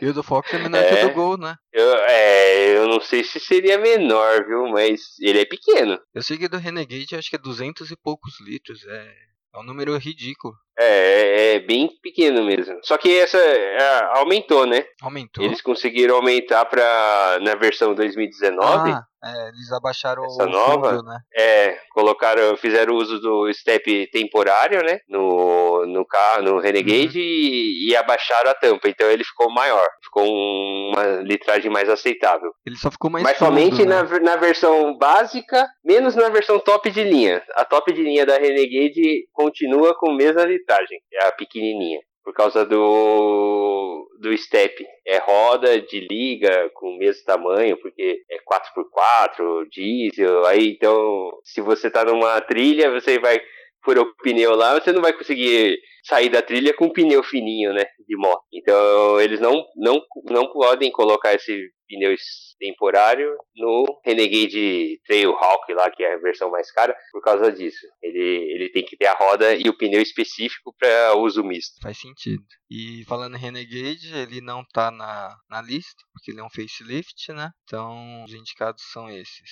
e 0.00 0.06
o 0.06 0.14
do 0.14 0.22
Fox 0.22 0.52
é 0.54 0.58
menor 0.58 0.78
É. 0.82 0.88
que 0.96 1.04
o 1.04 1.08
do 1.08 1.14
Gol, 1.14 1.36
né? 1.36 1.54
Eu, 1.70 1.94
é, 1.96 2.76
eu 2.78 2.88
não 2.88 2.98
sei 2.98 3.22
se 3.22 3.38
seria 3.38 3.76
menor, 3.76 4.46
viu? 4.46 4.68
Mas 4.68 5.02
ele 5.20 5.40
é 5.40 5.44
pequeno. 5.44 6.00
Eu 6.14 6.22
sei 6.22 6.38
que 6.38 6.48
do 6.48 6.56
Renegade 6.56 7.14
acho 7.14 7.28
que 7.28 7.36
é 7.36 7.38
200 7.38 7.90
e 7.90 7.96
poucos 7.96 8.40
litros. 8.40 8.86
É, 8.86 9.12
é 9.54 9.58
um 9.58 9.62
número 9.62 9.94
ridículo. 9.98 10.54
É, 10.78 11.54
é 11.56 11.58
bem 11.60 11.88
pequeno 12.02 12.44
mesmo. 12.44 12.78
Só 12.82 12.96
que 12.96 13.18
essa 13.18 13.36
é, 13.38 14.04
aumentou, 14.18 14.64
né? 14.66 14.84
Aumentou. 15.02 15.44
Eles 15.44 15.60
conseguiram 15.60 16.16
aumentar 16.16 16.64
pra. 16.66 17.38
na 17.42 17.54
versão 17.56 17.94
2019. 17.94 18.90
Ah, 18.92 19.02
é, 19.24 19.48
eles 19.48 19.72
abaixaram 19.72 20.24
Essa 20.24 20.44
o 20.44 20.48
nova? 20.48 20.90
fundo, 20.90 21.02
né? 21.02 21.18
É, 21.36 21.76
colocaram, 21.92 22.56
fizeram 22.56 22.94
uso 22.94 23.18
do 23.20 23.52
step 23.52 24.08
temporário, 24.12 24.80
né? 24.84 25.00
No, 25.08 25.84
no 25.86 26.06
carro, 26.06 26.42
no 26.42 26.58
Renegade 26.60 27.18
e, 27.18 27.88
e 27.90 27.96
abaixaram 27.96 28.50
a 28.50 28.54
tampa. 28.54 28.88
Então 28.88 29.10
ele 29.10 29.24
ficou 29.24 29.50
maior. 29.52 29.86
Ficou 30.04 30.22
um- 30.24 30.92
uma 30.94 31.04
litragem 31.22 31.70
mais 31.70 31.88
aceitável. 31.88 32.52
Ele 32.64 32.76
só 32.76 32.90
ficou 32.90 33.10
mais 33.10 33.24
Mas 33.24 33.36
fundo, 33.38 33.48
somente 33.48 33.84
né? 33.84 34.02
na, 34.02 34.20
na 34.20 34.36
versão 34.36 34.96
básica, 34.96 35.66
menos 35.84 36.14
na 36.14 36.28
versão 36.28 36.58
top 36.60 36.88
de 36.90 37.02
linha. 37.02 37.42
A 37.56 37.64
top 37.64 37.92
de 37.92 38.02
linha 38.02 38.24
da 38.24 38.38
Renegade 38.38 39.26
continua 39.32 39.94
com 39.98 40.12
a 40.12 40.14
mesma 40.16 40.44
litragem, 40.44 40.67
é 41.12 41.24
a 41.26 41.32
pequenininha. 41.32 42.00
Por 42.24 42.34
causa 42.34 42.64
do, 42.66 44.06
do 44.20 44.36
step. 44.36 44.86
É 45.06 45.18
roda 45.18 45.80
de 45.80 46.06
liga 46.10 46.70
com 46.74 46.90
o 46.90 46.98
mesmo 46.98 47.24
tamanho, 47.24 47.76
porque 47.78 48.22
é 48.30 48.38
4x4, 48.38 49.68
diesel. 49.70 50.44
Aí 50.44 50.72
então, 50.72 51.30
se 51.42 51.60
você 51.62 51.90
tá 51.90 52.04
numa 52.04 52.40
trilha, 52.42 52.90
você 52.90 53.18
vai 53.18 53.40
furar 53.82 54.04
o 54.04 54.14
pneu 54.16 54.54
lá, 54.54 54.74
você 54.74 54.92
não 54.92 55.00
vai 55.00 55.12
conseguir 55.12 55.80
sair 56.04 56.28
da 56.28 56.42
trilha 56.42 56.74
com 56.74 56.86
um 56.86 56.92
pneu 56.92 57.22
fininho, 57.22 57.72
né? 57.72 57.86
De 58.06 58.16
moto. 58.16 58.42
Então 58.52 59.20
eles 59.20 59.40
não, 59.40 59.64
não, 59.76 60.02
não 60.24 60.52
podem 60.52 60.90
colocar 60.90 61.34
esse 61.34 61.70
pneu 61.88 62.14
temporário 62.58 63.36
no 63.56 64.00
Renegade 64.04 65.00
Trailhawk 65.06 65.72
lá, 65.72 65.90
que 65.90 66.02
é 66.02 66.14
a 66.14 66.18
versão 66.18 66.50
mais 66.50 66.70
cara, 66.70 66.96
por 67.12 67.22
causa 67.22 67.50
disso. 67.50 67.86
Ele, 68.02 68.20
ele 68.20 68.68
tem 68.70 68.84
que 68.84 68.96
ter 68.96 69.06
a 69.06 69.14
roda 69.14 69.54
e 69.54 69.68
o 69.68 69.76
pneu 69.76 70.02
específico 70.02 70.74
para 70.78 71.16
uso 71.16 71.42
misto. 71.42 71.80
Faz 71.82 71.98
sentido. 71.98 72.44
E 72.70 73.04
falando 73.06 73.36
em 73.36 73.40
Renegade, 73.40 74.14
ele 74.14 74.40
não 74.40 74.64
tá 74.64 74.90
na, 74.90 75.36
na 75.48 75.62
lista, 75.62 76.02
porque 76.12 76.30
ele 76.30 76.40
é 76.40 76.44
um 76.44 76.50
facelift, 76.50 77.32
né? 77.32 77.50
Então, 77.64 78.24
os 78.24 78.32
indicados 78.32 78.82
são 78.92 79.08
esses. 79.08 79.50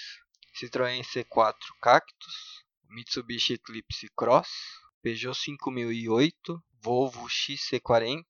Citroën 0.59 1.03
C4 1.03 1.55
Cactus, 1.83 2.65
Mitsubishi 2.89 3.55
Eclipse 3.55 4.09
Cross, 4.17 4.49
Peugeot 5.03 5.35
5008, 5.35 6.63
Volvo 6.83 7.27
XC40 7.29 8.25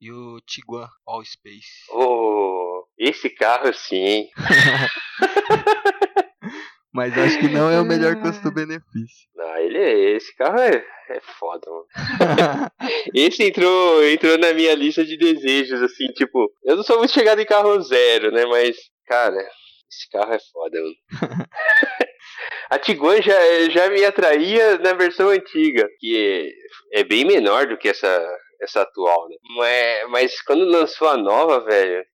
e 0.00 0.12
o 0.12 0.40
Tiguan 0.40 0.88
All 1.06 1.24
Space. 1.24 1.86
Oh, 1.90 2.61
esse 3.02 3.28
carro 3.30 3.72
sim, 3.74 3.96
hein? 3.96 4.28
Mas 6.94 7.16
acho 7.16 7.38
que 7.38 7.48
não 7.48 7.70
é 7.70 7.80
o 7.80 7.84
melhor 7.84 8.16
custo-benefício. 8.22 9.28
Não, 9.34 9.56
ele 9.56 9.78
é, 9.78 10.16
esse 10.16 10.34
carro 10.36 10.58
é, 10.60 10.84
é 11.08 11.20
foda, 11.38 11.66
mano. 11.70 11.86
Esse 13.14 13.44
entrou, 13.44 14.04
entrou 14.04 14.36
na 14.38 14.52
minha 14.52 14.74
lista 14.74 15.04
de 15.04 15.16
desejos, 15.16 15.82
assim, 15.82 16.06
tipo, 16.08 16.52
eu 16.64 16.76
não 16.76 16.82
sou 16.82 16.98
muito 16.98 17.12
chegado 17.12 17.40
em 17.40 17.46
carro 17.46 17.80
zero, 17.80 18.30
né? 18.30 18.44
Mas, 18.46 18.76
cara, 19.06 19.38
esse 19.38 20.10
carro 20.10 20.32
é 20.34 20.38
foda, 20.52 20.78
mano. 20.80 20.94
A 22.70 22.78
Tiguan 22.78 23.20
já, 23.20 23.38
já 23.70 23.90
me 23.90 24.04
atraía 24.04 24.78
na 24.78 24.92
versão 24.92 25.28
antiga, 25.28 25.88
que 25.98 26.52
é, 26.94 27.00
é 27.00 27.04
bem 27.04 27.24
menor 27.24 27.66
do 27.66 27.76
que 27.76 27.88
essa, 27.88 28.38
essa 28.60 28.82
atual, 28.82 29.28
né? 29.28 29.36
Mas, 29.56 30.10
mas 30.10 30.42
quando 30.42 30.64
lançou 30.64 31.08
a 31.08 31.16
nova, 31.16 31.60
velho, 31.64 32.04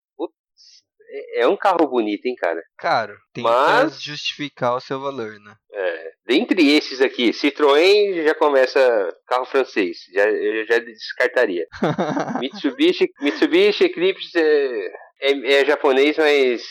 é, 1.10 1.40
é 1.42 1.48
um 1.48 1.56
carro 1.56 1.86
bonito, 1.88 2.26
hein, 2.26 2.34
cara? 2.36 2.60
Caro, 2.78 3.16
tenta 3.32 3.48
Mas- 3.48 4.02
justificar 4.02 4.74
o 4.76 4.80
seu 4.80 5.00
valor, 5.00 5.32
né? 5.40 5.54
É, 5.72 6.10
dentre 6.26 6.70
esses 6.76 7.00
aqui, 7.00 7.30
Citroën 7.32 8.24
já 8.24 8.34
começa 8.34 9.14
carro 9.26 9.46
francês, 9.46 9.96
já, 10.12 10.28
eu 10.28 10.66
já 10.66 10.78
descartaria. 10.78 11.66
Mitsubishi, 12.40 13.10
Mitsubishi 13.20 13.84
Eclipse 13.84 14.30
é, 14.38 14.86
é, 15.22 15.52
é 15.60 15.64
japonês, 15.64 16.16
mas 16.18 16.62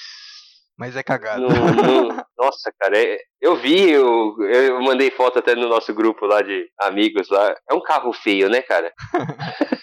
Mas 0.77 0.95
é 0.95 1.03
cagado. 1.03 1.41
não- 1.41 1.49
não- 1.73 2.25
nossa, 2.37 2.71
cara, 2.79 2.97
é- 2.97 3.19
eu 3.41 3.55
vi, 3.55 3.89
eu, 3.91 4.35
eu 4.41 4.79
mandei 4.81 5.09
foto 5.11 5.39
até 5.39 5.55
no 5.55 5.67
nosso 5.67 5.93
grupo 5.93 6.25
lá 6.25 6.41
de 6.41 6.67
amigos 6.79 7.29
lá. 7.29 7.55
É 7.69 7.73
um 7.73 7.81
carro 7.81 8.13
feio, 8.13 8.49
né, 8.49 8.61
cara? 8.61 8.91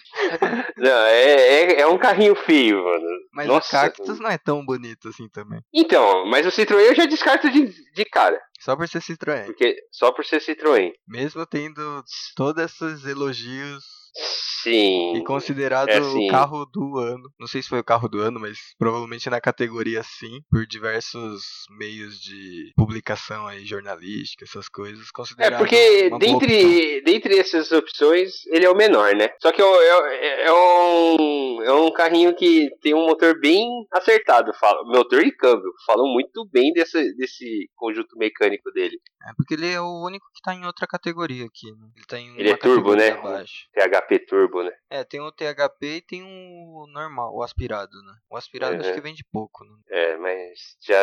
não, 0.76 0.90
é, 1.06 1.32
é, 1.32 1.80
é 1.80 1.86
um 1.86 1.98
carrinho 1.98 2.34
feio, 2.34 2.82
mano. 2.82 3.06
Mas 3.32 3.46
Nossa, 3.48 3.66
o 3.66 3.80
Cactus 3.80 4.20
não 4.20 4.30
é 4.30 4.38
tão 4.38 4.64
bonito 4.64 5.08
assim 5.08 5.28
também. 5.28 5.60
Então, 5.72 6.24
mas 6.26 6.46
o 6.46 6.50
Citroën 6.50 6.80
eu 6.80 6.94
já 6.94 7.04
descarto 7.06 7.50
de, 7.50 7.66
de 7.92 8.04
cara, 8.04 8.40
Só 8.60 8.76
por 8.76 8.88
ser 8.88 9.00
Citroën. 9.00 9.44
porque 9.46 9.76
só 9.90 10.12
por 10.12 10.24
ser 10.24 10.40
Citroën. 10.40 10.92
Mesmo 11.08 11.44
tendo 11.46 12.02
todos 12.36 12.62
esses 12.64 13.04
elogios 13.06 13.84
Sim. 14.16 15.16
e 15.16 15.24
considerado 15.24 15.88
é 15.88 15.98
assim. 15.98 16.28
o 16.28 16.30
carro 16.30 16.64
do 16.66 16.98
ano. 16.98 17.30
Não 17.38 17.46
sei 17.46 17.62
se 17.62 17.68
foi 17.68 17.80
o 17.80 17.84
carro 17.84 18.08
do 18.08 18.20
ano, 18.20 18.40
mas 18.40 18.58
provavelmente 18.78 19.28
na 19.28 19.40
categoria 19.40 20.02
sim, 20.02 20.40
por 20.50 20.66
diversos 20.66 21.42
meios 21.78 22.18
de 22.18 22.72
publicação 22.76 23.46
aí, 23.46 23.64
jornalística, 23.66 24.44
essas 24.44 24.68
coisas, 24.68 25.06
É 25.06 25.10
considerado 25.12 25.58
porque 25.58 26.08
boa 26.08 26.16
opção. 26.16 26.38
dentre, 26.38 27.02
dentre 27.02 27.38
essas 27.38 27.72
opções, 27.72 28.46
ele 28.46 28.64
é 28.64 28.70
o 28.70 28.76
menor, 28.76 29.14
né? 29.14 29.28
Só 29.40 29.52
que 29.52 29.60
é, 29.60 29.64
é, 29.64 30.46
é 30.46 30.52
um, 30.52 31.62
é 31.62 31.72
um 31.72 31.90
carrinho 31.92 32.34
que 32.34 32.70
tem 32.80 32.94
um 32.94 33.06
motor 33.06 33.38
bem 33.38 33.68
acertado. 33.92 34.52
Fala, 34.54 34.82
motor 34.84 35.22
e 35.22 35.32
câmbio. 35.32 35.72
Falam 35.86 36.06
muito 36.06 36.48
bem 36.50 36.72
dessa, 36.72 37.02
desse 37.16 37.68
conjunto 37.74 38.16
mecânico 38.16 38.70
dele. 38.72 38.98
É 39.26 39.32
porque 39.36 39.54
ele 39.54 39.70
é 39.70 39.80
o 39.80 40.04
único 40.04 40.26
que 40.34 40.42
tá 40.42 40.54
em 40.54 40.64
outra 40.66 40.86
categoria 40.86 41.44
aqui, 41.46 41.70
né? 41.72 41.88
Ele 41.96 42.06
tá 42.06 42.18
em 42.18 42.38
Ele 42.38 42.50
é 42.50 42.56
turbo, 42.56 42.94
né? 42.94 43.10
abaixo. 43.10 43.66
THP 44.06 44.18
Turbo, 44.26 44.62
né? 44.62 44.70
É, 44.90 45.02
tem 45.04 45.20
o 45.20 45.32
THP 45.32 45.86
e 45.96 46.00
tem 46.00 46.22
o 46.22 46.86
normal, 46.92 47.34
o 47.34 47.42
aspirado, 47.42 47.90
né? 48.06 48.14
O 48.30 48.36
aspirado 48.36 48.76
acho 48.80 48.88
Uhum. 48.88 48.94
que 48.94 49.00
vende 49.00 49.24
pouco, 49.32 49.64
né? 49.64 49.72
É, 49.90 50.16
mas 50.18 50.58
já, 50.86 50.96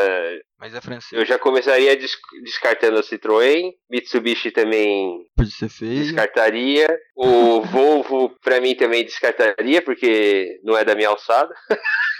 Mas 0.60 0.74
é 0.76 0.82
francês. 0.82 1.20
eu 1.20 1.26
já 1.26 1.38
começaria 1.40 1.96
des- 1.98 2.18
descartando 2.44 3.00
a 3.00 3.04
Citroën. 3.04 3.72
Mitsubishi 3.90 4.52
também 4.52 5.26
Pode 5.36 5.52
ser 5.52 5.70
feio. 5.70 6.04
descartaria. 6.04 6.88
O 7.16 7.62
Volvo, 7.62 8.30
pra 8.42 8.60
mim, 8.62 8.76
também 8.76 9.04
descartaria, 9.04 9.82
porque 9.82 10.60
não 10.64 10.78
é 10.78 10.84
da 10.86 10.96
minha 10.96 11.10
alçada. 11.10 11.54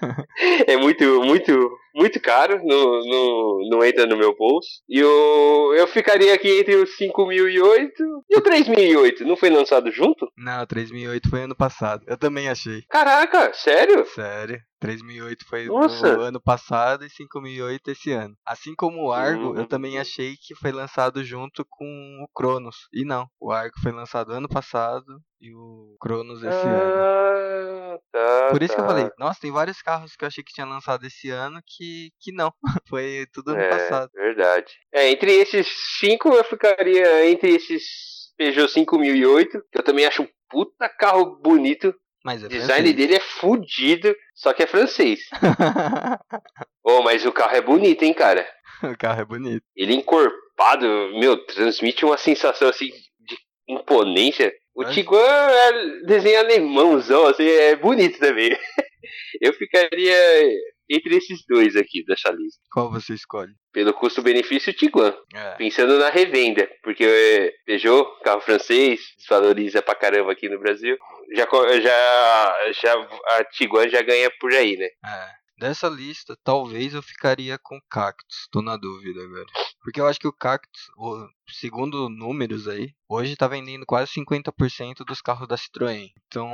é 0.66 0.76
muito, 0.76 1.22
muito, 1.22 1.78
muito 1.94 2.20
caro, 2.20 2.60
não, 2.64 3.00
não, 3.00 3.58
não 3.70 3.84
entra 3.84 4.06
no 4.06 4.16
meu 4.16 4.34
bolso. 4.36 4.68
E 4.88 5.02
o, 5.02 5.74
eu 5.74 5.86
ficaria 5.86 6.34
aqui 6.34 6.60
entre 6.60 6.76
o 6.76 6.86
5008 6.86 7.92
e 8.30 8.36
o 8.36 8.40
3008. 8.40 9.24
Não 9.24 9.36
foi 9.36 9.50
lançado 9.50 9.90
junto? 9.90 10.30
Não, 10.36 10.66
3008 10.66 11.28
foi 11.28 11.42
ano 11.42 11.56
passado. 11.56 12.04
Eu 12.06 12.16
também 12.16 12.48
achei. 12.48 12.82
Caraca, 12.88 13.52
sério? 13.54 14.06
Sério. 14.06 14.60
3008 14.80 15.44
foi 15.48 15.66
Nossa. 15.66 16.16
no 16.16 16.22
ano 16.22 16.40
passado 16.40 17.04
e 17.04 17.10
5008 17.10 17.90
esse 17.90 18.12
ano. 18.12 18.34
Assim 18.46 18.74
como 18.74 19.02
o 19.06 19.12
Argo, 19.12 19.54
eu 19.54 19.60
Uhum. 19.62 19.66
também 19.66 19.98
achei 19.98 20.36
que 20.36 20.54
foi 20.54 20.72
lançado 20.72 21.22
junto 21.24 21.64
com 21.68 21.84
o 22.22 22.28
Cronos. 22.34 22.76
E 22.92 23.04
não, 23.04 23.26
o 23.40 23.50
Argo 23.52 23.74
foi 23.82 23.92
lançado 23.92 24.32
ano 24.32 24.48
passado 24.48 25.04
e 25.40 25.52
o 25.54 25.96
Cronos 26.00 26.42
esse 26.42 26.66
ano. 26.66 26.92
Ah, 27.00 27.98
tá, 28.12 28.48
Por 28.50 28.62
isso 28.62 28.74
que 28.74 28.80
eu 28.80 28.84
tá. 28.86 28.90
falei, 28.90 29.10
nossa, 29.18 29.40
tem 29.40 29.50
vários 29.52 29.80
carros 29.82 30.14
que 30.16 30.24
eu 30.24 30.28
achei 30.28 30.42
que 30.44 30.52
tinha 30.52 30.66
lançado 30.66 31.04
esse 31.06 31.30
ano 31.30 31.60
que, 31.66 32.10
que 32.20 32.32
não. 32.32 32.52
Foi 32.88 33.26
tudo 33.32 33.50
ano 33.52 33.60
é, 33.60 33.68
passado. 33.68 34.10
verdade. 34.14 34.72
É, 34.92 35.10
entre 35.10 35.32
esses 35.32 35.66
cinco 35.98 36.28
eu 36.28 36.44
ficaria 36.44 37.28
entre 37.30 37.50
esses 37.54 37.82
Peugeot 38.36 38.68
5008, 38.70 39.62
que 39.72 39.78
eu 39.78 39.82
também 39.82 40.06
acho 40.06 40.22
um 40.22 40.28
puta 40.48 40.88
carro 40.88 41.36
bonito. 41.42 41.94
Mas 42.28 42.42
é 42.42 42.46
O 42.46 42.48
design 42.50 42.66
francês. 42.88 42.94
dele 42.96 43.14
é 43.14 43.20
fudido, 43.20 44.14
só 44.34 44.52
que 44.52 44.62
é 44.62 44.66
francês. 44.66 45.20
Oh, 46.84 47.02
mas 47.02 47.24
o 47.26 47.32
carro 47.32 47.54
é 47.54 47.60
bonito, 47.60 48.02
hein, 48.02 48.14
cara? 48.14 48.46
o 48.82 48.96
carro 48.96 49.20
é 49.20 49.24
bonito. 49.24 49.62
Ele 49.76 49.94
encorpado, 49.94 50.86
meu, 51.18 51.36
transmite 51.44 52.02
uma 52.04 52.16
sensação 52.16 52.68
assim 52.68 52.86
de 52.86 53.36
imponência. 53.68 54.52
O 54.74 54.82
Mas- 54.84 54.94
Tiguan 54.94 55.20
é 55.20 56.06
desenho 56.06 56.38
alemãozão, 56.38 57.26
assim, 57.26 57.46
é 57.46 57.76
bonito 57.76 58.18
também. 58.18 58.50
Eu 59.40 59.52
ficaria 59.52 60.16
entre 60.88 61.16
esses 61.16 61.44
dois 61.46 61.76
aqui 61.76 62.04
dessa 62.04 62.30
lista. 62.30 62.60
Qual 62.70 62.90
você 62.90 63.14
escolhe? 63.14 63.52
Pelo 63.72 63.92
custo-benefício, 63.92 64.72
Tiguan. 64.72 65.14
É. 65.34 65.54
Pensando 65.56 65.98
na 65.98 66.10
revenda, 66.10 66.68
porque 66.82 67.04
é, 67.04 67.52
Peugeot, 67.66 68.20
carro 68.22 68.40
francês, 68.40 69.00
desvaloriza 69.18 69.82
pra 69.82 69.94
caramba 69.94 70.32
aqui 70.32 70.48
no 70.48 70.58
Brasil. 70.58 70.96
Já, 71.34 71.46
já, 71.80 72.72
já 72.72 72.94
a 73.38 73.44
Tiguan 73.44 73.88
já 73.88 74.02
ganha 74.02 74.30
por 74.40 74.52
aí, 74.52 74.76
né? 74.76 74.86
É. 75.04 75.38
Dessa 75.58 75.88
lista, 75.88 76.38
talvez 76.44 76.94
eu 76.94 77.02
ficaria 77.02 77.58
com 77.60 77.76
o 77.76 77.82
Cactus. 77.90 78.46
Tô 78.52 78.62
na 78.62 78.76
dúvida 78.76 79.20
agora. 79.20 79.46
Porque 79.82 80.00
eu 80.00 80.06
acho 80.06 80.20
que 80.20 80.28
o 80.28 80.32
Cactus, 80.32 80.82
segundo 81.50 82.08
números 82.08 82.68
aí, 82.68 82.92
hoje 83.08 83.36
tá 83.36 83.46
vendendo 83.48 83.86
quase 83.86 84.10
50% 84.12 85.04
dos 85.04 85.20
carros 85.20 85.48
da 85.48 85.56
Citroën. 85.56 86.10
Então, 86.26 86.50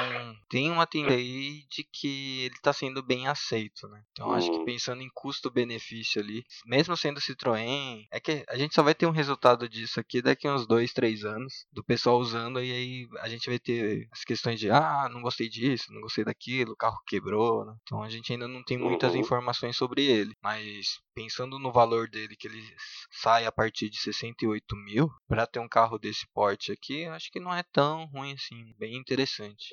tem 0.48 0.70
uma 0.70 0.86
tendência 0.86 1.16
aí 1.16 1.64
de 1.68 1.84
que 1.92 2.42
ele 2.44 2.54
tá 2.62 2.72
sendo 2.72 3.02
bem 3.02 3.26
aceito, 3.26 3.88
né? 3.88 4.02
Então, 4.12 4.30
acho 4.32 4.50
que 4.50 4.58
Hum. 4.60 4.64
pensando 4.64 5.02
em 5.02 5.08
custo-benefício 5.12 6.20
ali, 6.22 6.44
mesmo 6.64 6.96
sendo 6.96 7.20
Citroën, 7.20 8.06
é 8.10 8.20
que 8.20 8.44
a 8.48 8.56
gente 8.56 8.74
só 8.74 8.82
vai 8.82 8.94
ter 8.94 9.06
um 9.06 9.10
resultado 9.10 9.68
disso 9.68 9.98
aqui 10.00 10.22
daqui 10.22 10.48
uns 10.48 10.66
2, 10.66 10.92
3 10.92 11.24
anos, 11.24 11.66
do 11.72 11.82
pessoal 11.84 12.18
usando, 12.18 12.62
e 12.62 12.70
aí 12.72 13.08
a 13.20 13.28
gente 13.28 13.48
vai 13.48 13.58
ter 13.58 14.06
as 14.12 14.22
questões 14.24 14.58
de, 14.60 14.70
ah, 14.70 15.08
não 15.10 15.22
gostei 15.22 15.48
disso, 15.48 15.92
não 15.92 16.00
gostei 16.00 16.24
daquilo, 16.24 16.72
o 16.72 16.76
carro 16.76 17.00
quebrou, 17.06 17.64
né? 17.64 17.74
Então 17.82 18.02
a 18.02 18.08
gente 18.08 18.32
ainda 18.32 18.46
não 18.48 18.62
tem 18.64 18.78
muitas 18.78 19.14
Uhum. 19.14 19.20
informações 19.20 19.76
sobre 19.76 20.04
ele. 20.04 20.32
Mas 20.42 20.98
pensando 21.14 21.58
no 21.58 21.72
valor 21.72 22.08
dele, 22.08 22.36
que 22.36 22.46
ele 22.48 22.62
sai 23.10 23.44
a 23.46 23.52
partir 23.52 23.88
de 23.90 23.98
68 23.98 24.74
mil, 24.76 24.83
pra 25.28 25.46
ter 25.46 25.58
um 25.60 25.68
carro 25.68 25.98
desse 25.98 26.26
porte 26.32 26.72
aqui, 26.72 27.04
acho 27.06 27.30
que 27.30 27.40
não 27.40 27.54
é 27.54 27.62
tão 27.72 28.06
ruim 28.06 28.32
assim, 28.32 28.72
bem 28.78 28.96
interessante. 28.96 29.68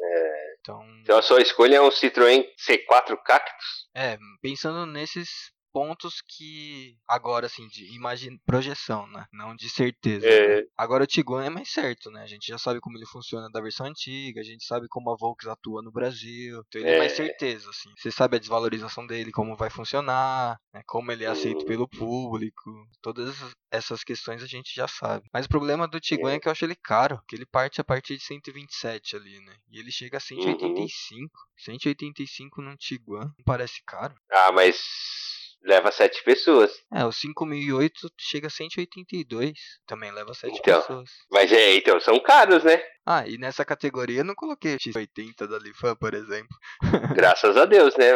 Então, 0.60 0.80
Então 1.02 1.18
a 1.18 1.22
sua 1.22 1.42
escolha 1.42 1.78
é 1.78 1.82
um 1.82 1.90
Citroën 1.90 2.46
C4 2.56 3.18
Cactus. 3.26 3.90
é, 3.96 4.18
pensando 4.42 4.86
nesses 4.86 5.30
pontos 5.74 6.22
que 6.28 6.96
agora 7.08 7.46
assim 7.48 7.68
de 7.68 7.86
imagem 7.96 8.38
projeção, 8.46 9.08
né? 9.08 9.26
Não 9.32 9.56
de 9.56 9.70
certeza. 9.70 10.26
É. 10.28 10.62
né? 10.62 10.68
Agora 10.78 11.04
o 11.04 11.08
Tiguan 11.08 11.44
é 11.46 11.50
mais 11.50 11.72
certo, 11.72 12.10
né? 12.12 12.22
A 12.24 12.28
gente 12.28 12.48
já 12.48 12.58
sabe 12.58 12.80
como 12.80 12.98
ele 12.98 13.06
funciona 13.06 13.50
da 13.52 13.62
versão 13.62 13.86
antiga, 13.86 14.42
a 14.42 14.44
gente 14.44 14.66
sabe 14.66 14.88
como 14.90 15.12
a 15.12 15.16
Volks 15.18 15.48
atua 15.48 15.82
no 15.82 15.92
Brasil. 15.92 16.62
Então 16.68 16.82
ele 16.82 16.90
é, 16.92 16.98
mais 16.98 17.14
É. 17.14 17.16
certeza, 17.16 17.70
assim. 17.70 17.90
Você 17.98 18.12
sabe 18.12 18.36
a 18.38 18.40
desvalorização 18.40 19.06
dele, 19.06 19.32
como 19.32 19.56
vai 19.56 19.70
funcionar, 19.70 20.58
né? 20.74 20.82
como 20.88 21.12
ele 21.12 21.24
é 21.24 21.28
aceito 21.28 21.66
pelo 21.66 21.88
público. 21.88 22.72
Todas 23.02 23.36
essas- 23.72 24.04
questões 24.04 24.42
a 24.44 24.48
gente 24.48 24.74
já 24.76 24.88
sabe. 24.88 25.28
Mas 25.34 25.46
o 25.46 25.50
problema 25.50 25.88
do 25.88 26.00
Tiguan 26.00 26.32
é, 26.34 26.36
É. 26.36 26.40
que 26.40 26.48
eu 26.48 26.52
acho 26.52 26.66
ele 26.66 26.76
caro, 26.76 27.22
que 27.28 27.36
ele 27.36 27.46
parte 27.46 27.80
a 27.80 27.84
partir 27.84 28.18
de 28.18 28.24
127 28.24 29.16
ali, 29.16 29.40
né? 29.42 29.56
E 29.70 29.80
ele 29.80 29.92
chega 29.92 30.18
a 30.18 30.20
Uhum. 30.32 30.42
185. 30.42 31.40
185 31.58 32.62
num 32.62 32.76
Tiguan, 32.76 33.26
não 33.38 33.44
parece 33.46 33.82
caro. 33.86 34.16
Ah, 34.32 34.52
mas 34.52 35.41
leva 35.64 35.92
sete 35.92 36.24
pessoas. 36.24 36.72
É, 36.94 37.06
o 37.06 37.12
5008 37.12 38.10
chega 38.20 38.48
a 38.48 38.50
182. 38.50 39.52
Também 39.88 40.12
leva 40.12 40.34
7 40.34 40.58
Então. 40.58 40.80
pessoas. 40.82 41.10
Mas 41.32 41.52
é, 41.52 41.76
então 41.76 42.00
são 42.00 42.20
caros, 42.20 42.64
né? 42.64 42.82
Ah, 43.06 43.28
e 43.28 43.38
nessa 43.40 43.66
categoria 43.66 44.20
eu 44.20 44.24
não 44.24 44.36
coloquei 44.36 44.76
X80 44.78 45.48
da 45.48 45.58
Lifan, 45.58 45.96
por 45.96 46.14
exemplo. 46.14 46.56
Graças 47.16 47.58
a 47.58 47.66
Deus, 47.66 47.96
né? 47.98 48.12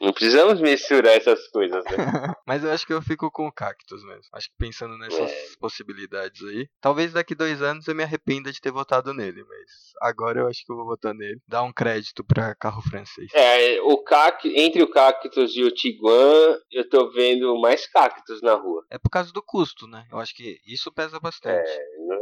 Não 0.00 0.12
precisamos 0.12 0.60
misturar 0.60 1.14
essas 1.16 1.48
coisas, 1.48 1.82
né? 1.84 1.90
Mas 2.46 2.62
eu 2.62 2.70
acho 2.70 2.86
que 2.86 2.92
eu 2.92 3.00
fico 3.00 3.30
com 3.30 3.46
o 3.46 3.52
Cactus 3.52 4.04
mesmo. 4.04 4.22
Acho 4.34 4.48
que 4.48 4.54
pensando 4.58 4.98
nessas 4.98 5.30
É. 5.30 5.44
possibilidades 5.58 6.42
aí. 6.44 6.68
Talvez 6.80 7.12
daqui 7.12 7.34
dois 7.34 7.62
anos 7.62 7.88
eu 7.88 7.94
me 7.94 8.02
arrependa 8.02 8.52
de 8.52 8.60
ter 8.60 8.70
votado 8.70 9.14
nele, 9.14 9.42
mas 9.44 9.70
agora 10.02 10.40
eu 10.40 10.46
acho 10.48 10.64
que 10.64 10.70
eu 10.72 10.76
vou 10.76 10.84
votar 10.86 11.14
nele. 11.14 11.40
Dar 11.48 11.62
um 11.62 11.72
crédito 11.72 12.22
pra 12.22 12.54
carro 12.54 12.82
francês. 12.82 13.28
É, 13.32 13.80
o 13.80 13.96
cac... 14.04 14.44
entre 14.44 14.82
o 14.82 14.90
Cactus 14.90 15.56
e 15.56 15.62
o 15.62 15.70
Tiguan, 15.72 16.58
eu 16.70 16.88
tô 16.88 17.10
vendo 17.10 17.58
mais 17.60 17.86
cactus 17.86 18.40
na 18.42 18.54
rua. 18.54 18.84
É 18.90 18.98
por 18.98 19.10
causa 19.10 19.32
do 19.32 19.42
custo, 19.42 19.86
né? 19.86 20.06
Eu 20.10 20.18
acho 20.18 20.34
que 20.34 20.58
isso 20.66 20.92
pesa 20.92 21.18
bastante. 21.20 21.70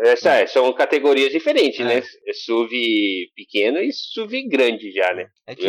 Essa, 0.02 0.30
é, 0.34 0.46
são 0.46 0.72
categorias 0.72 1.30
diferentes, 1.30 1.80
É. 1.80 1.84
né? 1.84 2.02
É 2.26 2.32
SUV 2.32 3.30
pequeno 3.36 3.78
e 3.78 3.92
SUV 3.92 4.48
grande 4.48 4.90
já, 4.92 5.12
né? 5.14 5.26
É 5.46 5.54
que, 5.54 5.66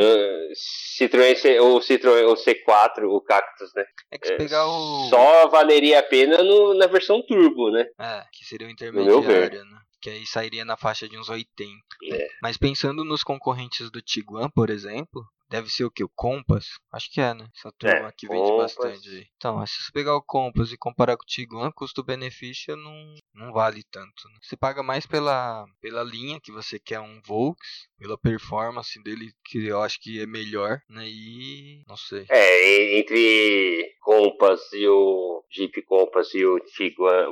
Citroën 0.97 1.35
C, 1.35 1.59
ou 1.59 1.79
Citroën 1.79 2.25
ou 2.27 2.35
C4, 2.35 3.03
o 3.05 3.21
Cactus, 3.21 3.71
né? 3.75 3.83
é 4.11 4.17
que 4.17 4.27
se 4.27 4.37
pegar 4.37 4.65
o. 4.67 5.09
Só 5.09 5.47
valeria 5.47 5.99
a 5.99 6.03
pena 6.03 6.43
no- 6.43 6.73
na 6.73 6.87
versão 6.87 7.21
turbo, 7.25 7.71
né? 7.71 7.85
É, 7.99 8.23
que 8.31 8.45
seria 8.45 8.67
o 8.67 8.71
intermediário, 8.71 9.63
né? 9.65 9.77
Que 10.01 10.09
aí 10.09 10.25
sairia 10.25 10.65
na 10.65 10.75
faixa 10.77 11.07
de 11.07 11.17
uns 11.17 11.29
80. 11.29 11.71
É. 12.11 12.27
Mas 12.41 12.57
pensando 12.57 13.03
nos 13.03 13.23
concorrentes 13.23 13.91
do 13.91 14.01
Tiguan, 14.01 14.49
por 14.49 14.69
exemplo, 14.69 15.23
deve 15.51 15.69
ser 15.69 15.83
o 15.83 15.91
que? 15.91 16.03
O 16.03 16.09
Compass? 16.09 16.65
Acho 16.91 17.11
que 17.11 17.21
é, 17.21 17.33
né? 17.33 17.47
Essa 17.55 17.71
turma 17.77 18.07
É, 18.07 18.11
que 18.17 18.27
vende 18.27 18.41
Compass. 18.49 18.75
bastante 18.75 19.09
aí. 19.09 19.27
Então, 19.35 19.65
se 19.67 19.83
você 19.83 19.91
pegar 19.91 20.15
o 20.15 20.21
Compass 20.23 20.71
e 20.71 20.77
comparar 20.77 21.17
com 21.17 21.23
o 21.23 21.27
Tiguan, 21.27 21.71
custo-benefício 21.71 22.75
não, 22.75 23.15
não 23.33 23.51
vale 23.51 23.83
tanto. 23.91 24.29
Né? 24.29 24.37
Você 24.41 24.55
paga 24.57 24.81
mais 24.81 25.05
pela, 25.05 25.65
pela 25.79 26.03
linha 26.03 26.39
que 26.41 26.51
você 26.51 26.79
quer 26.79 26.99
um 26.99 27.21
Volks, 27.21 27.87
pela 28.01 28.17
performance 28.17 28.99
dele, 29.03 29.31
que 29.45 29.67
eu 29.67 29.79
acho 29.79 30.01
que 30.01 30.19
é 30.19 30.25
melhor, 30.25 30.79
né? 30.89 31.05
E. 31.05 31.83
não 31.87 31.95
sei. 31.95 32.25
É, 32.31 32.97
entre 32.97 33.95
Compass 34.01 34.73
e 34.73 34.87
o 34.87 35.43
Jeep 35.51 35.83
Compass 35.83 36.33
e 36.33 36.43
o 36.43 36.59
Tiguan, 36.59 37.29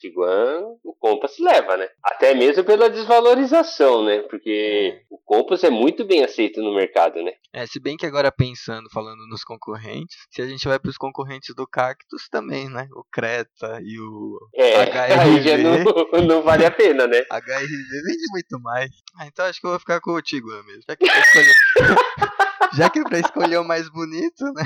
Tiguan, 0.00 0.62
o 0.82 0.94
Compass 0.94 1.38
leva, 1.38 1.76
né? 1.76 1.86
Até 2.02 2.34
mesmo 2.34 2.64
pela 2.64 2.88
desvalorização, 2.88 4.04
né? 4.04 4.22
Porque 4.22 5.02
o 5.10 5.18
Compass 5.18 5.64
é 5.64 5.70
muito 5.70 6.02
bem 6.02 6.24
aceito 6.24 6.62
no 6.62 6.74
mercado, 6.74 7.22
né? 7.22 7.32
É, 7.52 7.66
se 7.66 7.78
bem 7.78 7.96
que 7.96 8.06
agora 8.06 8.32
pensando, 8.32 8.88
falando 8.90 9.26
nos 9.26 9.44
concorrentes, 9.44 10.16
se 10.30 10.40
a 10.40 10.46
gente 10.46 10.66
vai 10.66 10.78
para 10.78 10.90
os 10.90 10.96
concorrentes 10.96 11.54
do 11.54 11.66
Cactus 11.66 12.28
também, 12.30 12.70
né? 12.70 12.88
O 12.92 13.04
Creta 13.12 13.80
e 13.82 14.00
o 14.00 14.38
É, 14.54 14.82
HRV. 14.84 15.12
aí 15.20 15.42
já 15.42 15.58
não, 15.58 16.26
não 16.26 16.42
vale 16.42 16.64
a 16.64 16.70
pena, 16.70 17.06
né? 17.06 17.18
HRV 17.30 17.66
vende 18.06 18.30
muito 18.32 18.60
mais. 18.62 18.90
Ah, 19.18 19.26
então 19.26 19.44
acho 19.44 19.60
que 19.60 19.66
eu 19.66 19.70
vou 19.70 19.78
ficar 19.80 20.00
com 20.06 20.12
o 20.12 20.22
Tiguan 20.22 20.62
mesmo. 20.62 20.82
Já 20.88 20.94
que 20.94 21.04
pra 21.04 21.20
escolher, 21.20 21.54
já 22.78 22.90
que 22.90 22.98
é 23.00 23.02
pra 23.02 23.18
escolher 23.18 23.58
o 23.58 23.64
mais 23.64 23.88
bonito, 23.88 24.44
né? 24.54 24.62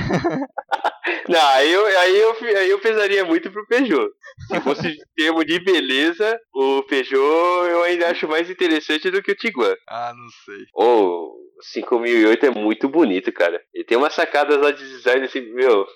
Não, 1.29 1.47
aí 1.49 1.73
eu, 1.73 1.87
aí 1.87 2.19
eu, 2.19 2.37
aí 2.59 2.71
eu 2.71 2.79
pesaria 2.79 3.25
muito 3.25 3.51
pro 3.51 3.67
Peugeot. 3.67 4.11
Se 4.47 4.61
fosse 4.61 4.89
em 4.89 4.99
termo 5.17 5.43
de 5.43 5.59
beleza, 5.59 6.39
o 6.55 6.83
Peugeot 6.83 7.71
eu 7.71 7.83
ainda 7.85 8.11
acho 8.11 8.29
mais 8.29 8.51
interessante 8.51 9.11
do 9.11 9.23
que 9.23 9.33
o 9.33 9.35
Tiguan. 9.35 9.75
Ah, 9.89 10.13
não 10.15 10.29
sei. 10.45 10.67
O 10.75 11.35
5008 11.63 12.47
é 12.47 12.51
muito 12.51 12.89
bonito, 12.89 13.33
cara. 13.33 13.63
Ele 13.73 13.85
tem 13.85 13.97
umas 13.97 14.15
sacadas 14.15 14.59
lá 14.59 14.71
de 14.71 14.87
design 14.87 15.25
assim, 15.25 15.41
meu, 15.55 15.87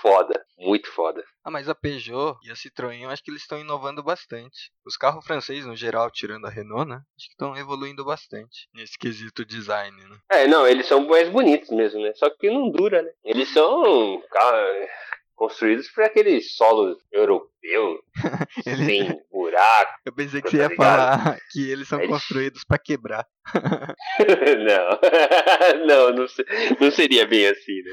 foda. 0.00 0.42
Muito 0.58 0.90
foda. 0.92 1.22
Ah, 1.44 1.50
mas 1.50 1.68
a 1.68 1.74
Peugeot 1.74 2.36
e 2.44 2.50
a 2.50 2.54
Citroën, 2.54 3.02
eu 3.02 3.10
acho 3.10 3.22
que 3.22 3.30
eles 3.30 3.42
estão 3.42 3.58
inovando 3.58 4.02
bastante. 4.02 4.70
Os 4.86 4.96
carros 4.96 5.24
franceses, 5.24 5.66
no 5.66 5.74
geral, 5.76 6.10
tirando 6.10 6.46
a 6.46 6.50
Renault, 6.50 6.88
né? 6.88 6.96
Acho 6.96 7.26
que 7.26 7.32
estão 7.32 7.56
evoluindo 7.56 8.04
bastante 8.04 8.68
nesse 8.74 8.96
quesito 8.96 9.44
design, 9.44 9.96
né? 10.08 10.16
É, 10.30 10.46
não, 10.46 10.66
eles 10.66 10.86
são 10.86 11.04
mais 11.06 11.28
bonitos 11.28 11.70
mesmo, 11.70 12.00
né? 12.00 12.12
Só 12.14 12.30
que 12.30 12.48
não 12.50 12.70
dura, 12.70 13.02
né? 13.02 13.10
Eles 13.24 13.48
são 13.52 14.22
carros 14.30 14.88
construídos 15.34 15.88
por 15.90 16.04
aquele 16.04 16.40
solo 16.40 16.96
europeu, 17.10 17.98
Eles- 18.64 18.86
sem 18.86 19.20
buraco. 19.32 19.92
Eu 20.06 20.14
pensei 20.14 20.40
que 20.40 20.50
Tá 20.50 20.56
você 20.56 20.62
ia 20.62 20.76
falar 20.76 21.38
que 21.50 21.68
eles 21.70 21.88
são 21.88 21.98
Eles- 21.98 22.10
construídos 22.12 22.62
pra 22.64 22.78
quebrar. 22.78 23.26
não. 25.76 25.86
não, 25.86 26.12
não, 26.14 26.26
não 26.80 26.90
seria 26.92 27.26
bem 27.26 27.46
assim, 27.48 27.82
né? 27.82 27.92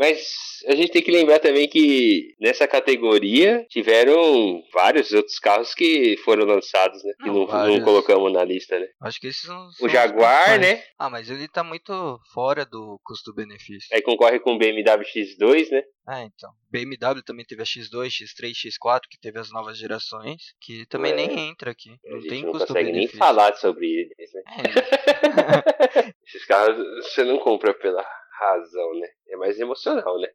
Mas 0.00 0.64
a 0.66 0.74
gente 0.74 0.92
tem 0.92 1.02
que 1.02 1.10
lembrar 1.10 1.38
também 1.40 1.68
que 1.68 2.34
nessa 2.40 2.66
categoria 2.66 3.66
tiveram 3.68 4.62
vários 4.72 5.12
outros 5.12 5.38
carros 5.38 5.74
que 5.74 6.16
foram 6.24 6.46
lançados, 6.46 7.04
né? 7.04 7.12
Que 7.20 7.26
não, 7.26 7.46
não 7.46 7.80
colocamos 7.82 8.32
na 8.32 8.42
lista, 8.42 8.80
né? 8.80 8.86
Acho 9.02 9.20
que 9.20 9.26
esses 9.26 9.42
são. 9.42 9.70
são 9.72 9.86
o 9.86 9.90
Jaguar, 9.90 10.58
né? 10.58 10.82
Ah, 10.98 11.10
mas 11.10 11.28
ele 11.28 11.46
tá 11.46 11.62
muito 11.62 12.18
fora 12.32 12.64
do 12.64 12.98
custo-benefício. 13.04 13.90
Aí 13.92 14.00
concorre 14.00 14.40
com 14.40 14.54
o 14.54 14.58
BMW 14.58 15.04
X2, 15.04 15.70
né? 15.70 15.82
Ah, 16.08 16.22
então. 16.22 16.50
BMW 16.70 17.22
também 17.22 17.44
teve 17.44 17.60
a 17.60 17.66
X2, 17.66 18.08
X3, 18.08 18.52
X4, 18.52 19.00
que 19.02 19.20
teve 19.20 19.38
as 19.38 19.52
novas 19.52 19.76
gerações, 19.76 20.54
que 20.62 20.86
também 20.86 21.12
é. 21.12 21.16
nem 21.16 21.50
entra 21.50 21.72
aqui. 21.72 21.90
Não 22.06 22.22
tem 22.22 22.42
custo-benefício. 22.42 22.48
Não 22.52 22.66
consegue 22.66 22.92
nem 22.92 23.06
falar 23.06 23.54
sobre 23.56 23.86
eles, 23.86 24.32
né? 24.32 24.42
É. 24.64 26.14
Esses 26.26 26.46
carros 26.46 26.78
você 27.04 27.22
não 27.22 27.36
compra 27.36 27.74
pela 27.74 28.02
razão, 28.40 28.94
né? 28.94 29.06
É 29.28 29.36
mais 29.36 29.60
emocional, 29.60 30.18
né? 30.18 30.28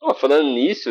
Oh, 0.00 0.14
falando 0.14 0.48
nisso, 0.48 0.90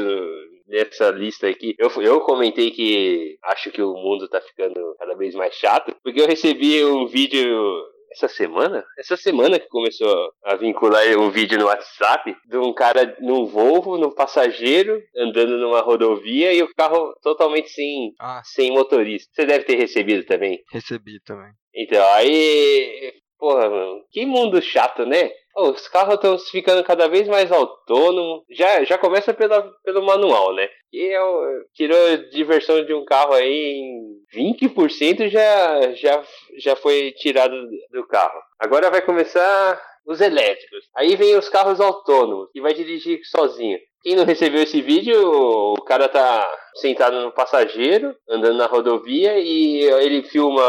nessa 0.67 1.09
lista 1.09 1.47
aqui, 1.47 1.75
eu, 1.79 1.89
eu 2.01 2.21
comentei 2.21 2.71
que 2.71 3.37
acho 3.43 3.71
que 3.71 3.81
o 3.81 3.93
mundo 3.93 4.27
tá 4.27 4.41
ficando 4.41 4.95
cada 4.99 5.15
vez 5.15 5.33
mais 5.33 5.55
chato, 5.55 5.95
porque 6.03 6.21
eu 6.21 6.27
recebi 6.27 6.83
um 6.83 7.07
vídeo 7.07 7.83
essa 8.13 8.27
semana? 8.27 8.85
Essa 8.97 9.17
semana 9.17 9.59
que 9.59 9.67
começou 9.67 10.31
a 10.43 10.55
vincular 10.55 11.05
um 11.17 11.31
vídeo 11.31 11.57
no 11.57 11.65
WhatsApp 11.65 12.35
de 12.47 12.57
um 12.57 12.71
cara 12.73 13.17
num 13.19 13.45
Volvo, 13.45 13.97
num 13.97 14.11
passageiro, 14.11 15.01
andando 15.17 15.57
numa 15.57 15.81
rodovia 15.81 16.53
e 16.53 16.61
o 16.61 16.73
carro 16.75 17.13
totalmente 17.21 17.69
sem, 17.69 18.13
ah. 18.19 18.41
sem 18.45 18.71
motorista. 18.71 19.29
Você 19.33 19.45
deve 19.45 19.65
ter 19.65 19.75
recebido 19.75 20.23
também? 20.25 20.63
Recebi 20.71 21.19
também. 21.21 21.51
Então, 21.75 22.07
aí. 22.13 23.13
Porra, 23.37 23.69
mano, 23.69 24.05
que 24.09 24.25
mundo 24.25 24.61
chato, 24.61 25.05
né? 25.05 25.29
Os 25.55 25.87
carros 25.87 26.15
estão 26.15 26.37
ficando 26.37 26.83
cada 26.83 27.07
vez 27.07 27.27
mais 27.27 27.51
autônomos. 27.51 28.43
Já, 28.49 28.83
já 28.83 28.97
começa 28.97 29.33
pela, 29.33 29.61
pelo 29.83 30.05
manual, 30.05 30.53
né? 30.53 30.67
E 30.91 31.15
eu, 31.15 31.65
tirou 31.73 31.97
a 32.07 32.15
diversão 32.15 32.83
de 32.83 32.93
um 32.93 33.05
carro 33.05 33.33
aí 33.33 33.73
em 33.73 34.13
20% 34.35 35.29
já, 35.29 35.93
já, 35.93 36.23
já 36.57 36.75
foi 36.75 37.11
tirado 37.11 37.55
do 37.91 38.07
carro. 38.07 38.39
Agora 38.59 38.89
vai 38.89 39.01
começar 39.01 39.79
os 40.05 40.21
elétricos. 40.21 40.89
Aí 40.95 41.15
vem 41.15 41.35
os 41.35 41.49
carros 41.49 41.79
autônomos, 41.79 42.49
que 42.51 42.61
vai 42.61 42.73
dirigir 42.73 43.19
sozinho. 43.25 43.79
Quem 44.03 44.15
não 44.17 44.25
recebeu 44.25 44.61
esse 44.61 44.81
vídeo, 44.81 45.15
o 45.17 45.81
cara 45.85 46.09
tá 46.09 46.45
sentado 46.75 47.21
no 47.21 47.31
passageiro, 47.31 48.13
andando 48.29 48.57
na 48.57 48.67
rodovia 48.67 49.39
e 49.39 49.81
ele 49.81 50.23
filma 50.23 50.61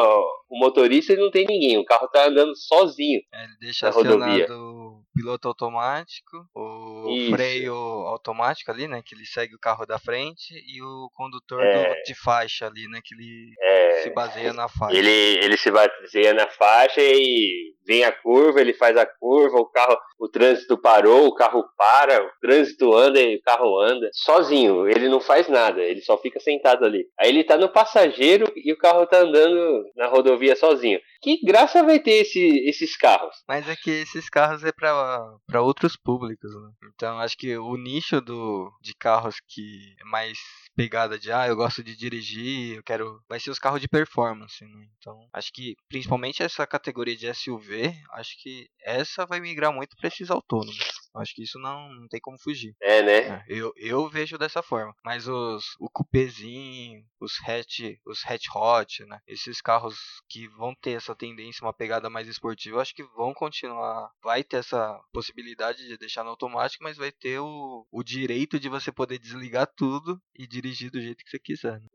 o 0.49 0.59
motorista 0.59 1.13
e 1.13 1.17
não 1.17 1.31
tem 1.31 1.45
ninguém. 1.45 1.79
O 1.79 1.85
carro 1.85 2.09
tá 2.09 2.27
andando 2.29 2.57
sozinho. 2.57 3.21
É, 3.33 3.45
ele 3.45 3.57
deixa 3.61 3.87
na 3.87 3.93
rodovia. 3.93 4.47
o 4.51 5.03
piloto 5.13 5.49
automático, 5.49 6.47
o 6.55 7.09
Isso. 7.11 7.31
freio 7.33 7.75
automático 7.75 8.71
ali, 8.71 8.87
né? 8.87 9.03
Que 9.05 9.15
ele 9.15 9.27
segue 9.27 9.55
o 9.55 9.61
carro 9.61 9.85
da 9.85 9.99
frente 9.99 10.55
e 10.55 10.81
o 10.83 11.09
condutor 11.15 11.63
é. 11.63 11.89
do, 11.89 12.03
de 12.03 12.15
faixa 12.15 12.67
ali, 12.67 12.87
né? 12.89 13.01
Que 13.05 13.15
ele 13.15 13.53
é. 13.61 14.03
se 14.03 14.11
baseia 14.11 14.53
na 14.53 14.69
faixa. 14.69 14.97
Ele, 14.97 15.11
ele 15.45 15.57
se 15.57 15.71
baseia 15.71 16.35
na 16.35 16.47
faixa 16.47 17.01
e 17.01 17.75
vem 17.87 18.05
a 18.05 18.13
curva, 18.13 18.61
ele 18.61 18.75
faz 18.75 18.97
a 18.97 19.07
curva, 19.07 19.59
o 19.59 19.67
carro, 19.67 19.97
o 20.19 20.29
trânsito 20.29 20.79
parou, 20.79 21.27
o 21.27 21.35
carro 21.35 21.65
para, 21.77 22.25
o 22.25 22.31
trânsito 22.41 22.95
anda 22.95 23.21
o 23.37 23.43
carro 23.43 23.81
anda 23.81 24.11
sozinho. 24.13 24.89
Ele 24.89 25.09
não 25.09 25.21
faz 25.21 25.49
nada 25.49 25.85
ele 25.95 26.01
só 26.01 26.19
fica 26.19 26.41
sentado 26.41 26.85
ali. 26.85 27.07
Aí 27.19 27.29
ele 27.29 27.45
tá 27.45 27.57
no 27.57 27.69
passageiro 27.69 28.53
e 28.57 28.73
o 28.73 28.79
carro 28.79 29.07
tá 29.07 29.19
andando 29.19 29.85
na 29.97 30.07
rodovia 30.09 30.57
sozinho. 30.57 31.01
Que 31.23 31.41
graça 31.45 31.83
vai 31.83 31.99
ter 31.99 32.23
esse, 32.23 32.41
esses 32.69 32.97
carros? 32.97 33.37
Mas 33.49 33.69
é 33.69 33.77
que 33.77 33.91
esses 33.91 34.29
carros 34.29 34.65
é 34.65 34.73
para 34.73 35.63
outros 35.63 35.97
públicos, 35.97 36.51
né? 36.55 36.71
Então 36.95 37.19
acho 37.19 37.37
que 37.37 37.57
o 37.57 37.77
nicho 37.77 38.21
do, 38.21 38.71
de 38.83 38.95
carros 38.95 39.37
que 39.49 39.95
é 40.01 40.05
mais 40.05 40.39
pegada 40.77 41.19
de 41.19 41.33
ah, 41.33 41.47
eu 41.47 41.57
gosto 41.57 41.83
de 41.83 41.97
dirigir, 41.97 42.77
eu 42.77 42.83
quero. 42.83 43.21
Vai 43.29 43.41
ser 43.41 43.51
os 43.51 43.59
carros 43.59 43.81
de 43.81 43.89
performance, 43.89 44.65
né? 44.65 44.87
Então, 44.99 45.19
acho 45.33 45.51
que 45.53 45.75
principalmente 45.89 46.43
essa 46.43 46.67
categoria 46.67 47.17
de 47.17 47.33
SUV, 47.33 47.95
acho 48.13 48.43
que 48.43 48.67
essa 48.83 49.25
vai 49.25 49.41
migrar 49.41 49.73
muito 49.73 49.97
para 49.97 50.09
esses 50.09 50.31
autônomos. 50.31 51.04
Acho 51.15 51.35
que 51.35 51.43
isso 51.43 51.59
não, 51.59 51.89
não 51.93 52.09
tem 52.09 52.21
como 52.21 52.39
fugir. 52.41 52.75
É, 52.81 53.03
né? 53.03 53.19
É, 53.29 53.45
eu, 53.49 53.73
eu 53.77 54.09
vejo 54.09 54.37
dessa 54.37 54.63
forma. 54.63 54.95
Mas 55.05 55.29
os 55.29 55.65
o 55.79 55.89
cupezinho, 55.89 57.05
os 57.21 57.39
hatch, 57.47 57.99
os 58.07 58.25
hatch 58.25 58.47
hot, 58.55 59.05
né? 59.05 59.19
Esses 59.27 59.61
carros 59.61 59.97
que 60.29 60.49
vão 60.49 60.75
ter 60.75 60.93
essa 60.93 61.15
tendência, 61.15 61.65
uma 61.65 61.73
pegada 61.73 62.11
mais 62.11 62.29
esportiva, 62.29 62.81
acho 62.81 62.95
que 62.95 63.05
vão 63.17 63.33
continuar. 63.33 64.11
Vai 64.23 64.43
ter 64.43 64.59
essa 64.59 65.01
possibilidade 65.13 65.87
de 65.87 65.97
deixar 65.97 66.25
no 66.25 66.31
automático, 66.31 66.83
mas 66.83 66.97
vai 66.97 67.13
ter 67.13 67.39
o, 67.39 67.87
o 67.91 68.03
direito 68.03 68.59
de 68.59 68.69
você 68.69 68.91
poder 68.91 69.19
desligar 69.19 69.69
tudo 69.77 70.21
e 70.35 70.47
dirigir 70.47 70.91
do 70.91 71.01
jeito 71.01 71.25
que 71.25 71.31
você 71.31 71.39
quiser. 71.39 71.81
Né? 71.81 71.87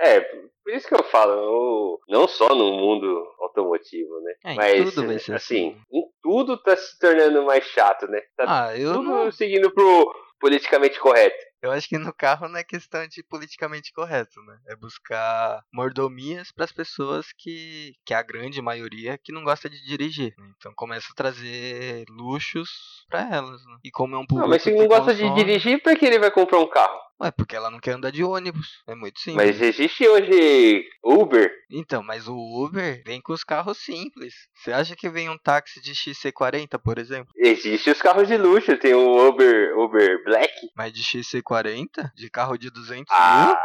É, 0.00 0.16
é, 0.16 0.20
por 0.20 0.72
isso 0.72 0.88
que 0.88 0.94
eu 0.94 1.04
falo, 1.04 1.32
eu, 1.32 2.00
não 2.08 2.26
só 2.26 2.48
no 2.54 2.72
mundo 2.72 3.26
automotivo, 3.40 4.20
né? 4.20 4.34
É, 4.44 4.54
mas, 4.54 4.98
assim, 4.98 5.32
assim, 5.32 5.76
em 5.92 6.09
tudo 6.22 6.56
tá 6.62 6.76
se 6.76 6.98
tornando 6.98 7.44
mais 7.44 7.64
chato, 7.64 8.06
né? 8.06 8.20
Tá 8.36 8.44
ah, 8.46 8.76
eu 8.76 8.94
tudo 8.94 9.08
não... 9.08 9.32
seguindo 9.32 9.70
pro 9.70 10.12
politicamente 10.40 10.98
correto. 10.98 11.36
Eu 11.62 11.70
acho 11.70 11.86
que 11.86 11.98
no 11.98 12.14
carro 12.14 12.48
não 12.48 12.58
é 12.58 12.64
questão 12.64 13.06
de 13.06 13.22
politicamente 13.22 13.92
correto, 13.92 14.40
né? 14.42 14.58
É 14.68 14.74
buscar 14.74 15.62
mordomias 15.70 16.50
para 16.50 16.64
as 16.64 16.72
pessoas 16.72 17.26
que, 17.36 17.92
que 18.06 18.14
é 18.14 18.16
a 18.16 18.22
grande 18.22 18.62
maioria, 18.62 19.18
que 19.22 19.32
não 19.32 19.44
gosta 19.44 19.68
de 19.68 19.84
dirigir. 19.84 20.34
Né? 20.38 20.50
Então 20.56 20.72
começa 20.74 21.08
a 21.12 21.14
trazer 21.14 22.06
luxos 22.08 22.70
para 23.10 23.28
elas, 23.36 23.62
né? 23.66 23.76
E 23.84 23.90
como 23.90 24.16
é 24.16 24.18
um 24.18 24.26
público. 24.26 24.40
Não, 24.40 24.48
mas 24.48 24.62
se 24.62 24.72
não 24.72 24.88
gosta 24.88 25.12
consome... 25.12 25.28
de 25.28 25.44
dirigir, 25.44 25.82
por 25.82 25.94
que 25.96 26.06
ele 26.06 26.18
vai 26.18 26.30
comprar 26.30 26.58
um 26.58 26.68
carro? 26.68 26.98
Ué, 27.22 27.30
porque 27.30 27.54
ela 27.54 27.70
não 27.70 27.78
quer 27.78 27.92
andar 27.92 28.10
de 28.10 28.24
ônibus. 28.24 28.82
É 28.86 28.94
muito 28.94 29.20
simples. 29.20 29.46
Mas 29.46 29.60
existe 29.60 30.08
hoje 30.08 30.88
Uber. 31.04 31.52
Então, 31.70 32.02
mas 32.02 32.26
o 32.26 32.34
Uber 32.34 33.02
vem 33.04 33.20
com 33.20 33.34
os 33.34 33.44
carros 33.44 33.76
simples. 33.78 34.34
Você 34.54 34.72
acha 34.72 34.96
que 34.96 35.08
vem 35.10 35.28
um 35.28 35.36
táxi 35.36 35.82
de 35.82 35.92
XC40, 35.92 36.80
por 36.82 36.98
exemplo? 36.98 37.32
Existe 37.36 37.90
os 37.90 38.00
carros 38.00 38.26
de 38.26 38.38
luxo. 38.38 38.76
Tem 38.78 38.94
o 38.94 39.28
Uber, 39.28 39.78
Uber 39.78 40.24
Black. 40.24 40.52
Mas 40.74 40.94
de 40.94 41.02
XC40? 41.02 42.10
De 42.14 42.30
carro 42.30 42.56
de 42.56 42.70
200 42.70 43.04
ah, 43.10 43.46
mil? 43.46 43.56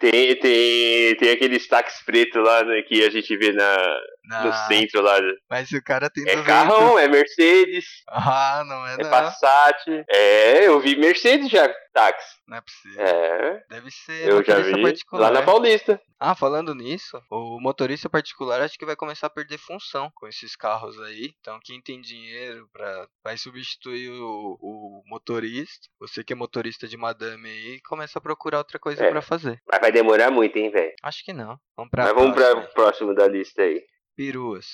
Tem, 0.00 0.34
tem, 0.36 1.16
tem 1.16 1.30
aqueles 1.30 1.68
táxis 1.68 2.02
pretos 2.02 2.42
lá 2.42 2.64
né, 2.64 2.82
que 2.82 3.04
a 3.04 3.10
gente 3.10 3.36
vê 3.36 3.52
na, 3.52 4.44
no 4.44 4.52
centro 4.68 5.02
lá. 5.02 5.18
Mas 5.48 5.70
o 5.70 5.82
cara 5.82 6.10
tem 6.10 6.24
É 6.24 6.36
200... 6.36 6.46
carro, 6.46 6.98
é 6.98 7.06
Mercedes. 7.06 7.86
Ah, 8.08 8.64
não 8.66 8.86
é, 8.86 8.94
é 8.94 9.02
não. 9.02 9.10
Passat. 9.10 10.04
É, 10.08 10.66
eu 10.66 10.80
vi 10.80 10.96
Mercedes 10.96 11.50
já, 11.50 11.68
táxi. 11.92 12.36
Não 12.48 12.56
é 12.56 12.60
possível. 12.60 13.00
É. 13.00 13.64
Deve 13.70 13.90
ser 13.90 14.28
eu 14.28 14.42
já 14.42 14.58
vi 14.60 14.82
particular. 14.82 15.30
lá 15.30 15.40
na 15.40 15.46
Paulista. 15.46 16.00
Ah, 16.18 16.34
falando 16.34 16.74
nisso, 16.74 17.20
o 17.30 17.60
motorista 17.60 18.08
particular 18.08 18.62
acho 18.62 18.78
que 18.78 18.86
vai 18.86 18.96
começar 18.96 19.26
a 19.26 19.30
perder 19.30 19.58
função 19.58 20.10
com 20.14 20.26
esses 20.26 20.56
carros 20.56 20.98
aí. 21.00 21.34
Então 21.40 21.60
quem 21.62 21.80
tem 21.80 22.00
dinheiro 22.00 22.68
para 22.72 23.06
vai 23.22 23.36
substituir 23.36 24.10
o, 24.10 24.58
o, 24.60 25.02
motorista. 25.06 25.88
Você 26.00 26.24
que 26.24 26.32
é 26.32 26.36
motorista 26.36 26.88
de 26.88 26.96
madame 26.96 27.48
aí, 27.48 27.80
começa 27.82 28.18
a 28.18 28.22
procurar 28.22 28.58
outra 28.58 28.78
coisa 28.78 29.04
é. 29.04 29.10
para 29.10 29.20
fazer. 29.20 29.60
Mas 29.68 29.80
vai 29.80 29.90
demorar 29.92 30.30
muito, 30.30 30.56
hein, 30.56 30.70
velho? 30.70 30.94
Acho 31.02 31.24
que 31.24 31.32
não. 31.32 31.58
Vamos 31.76 31.90
pra 31.90 32.04
Mas 32.04 32.14
vamos 32.14 32.34
para 32.34 32.58
o 32.58 32.72
próximo 32.72 33.14
da 33.14 33.26
lista 33.26 33.62
aí. 33.62 33.84
Peruas. 34.14 34.66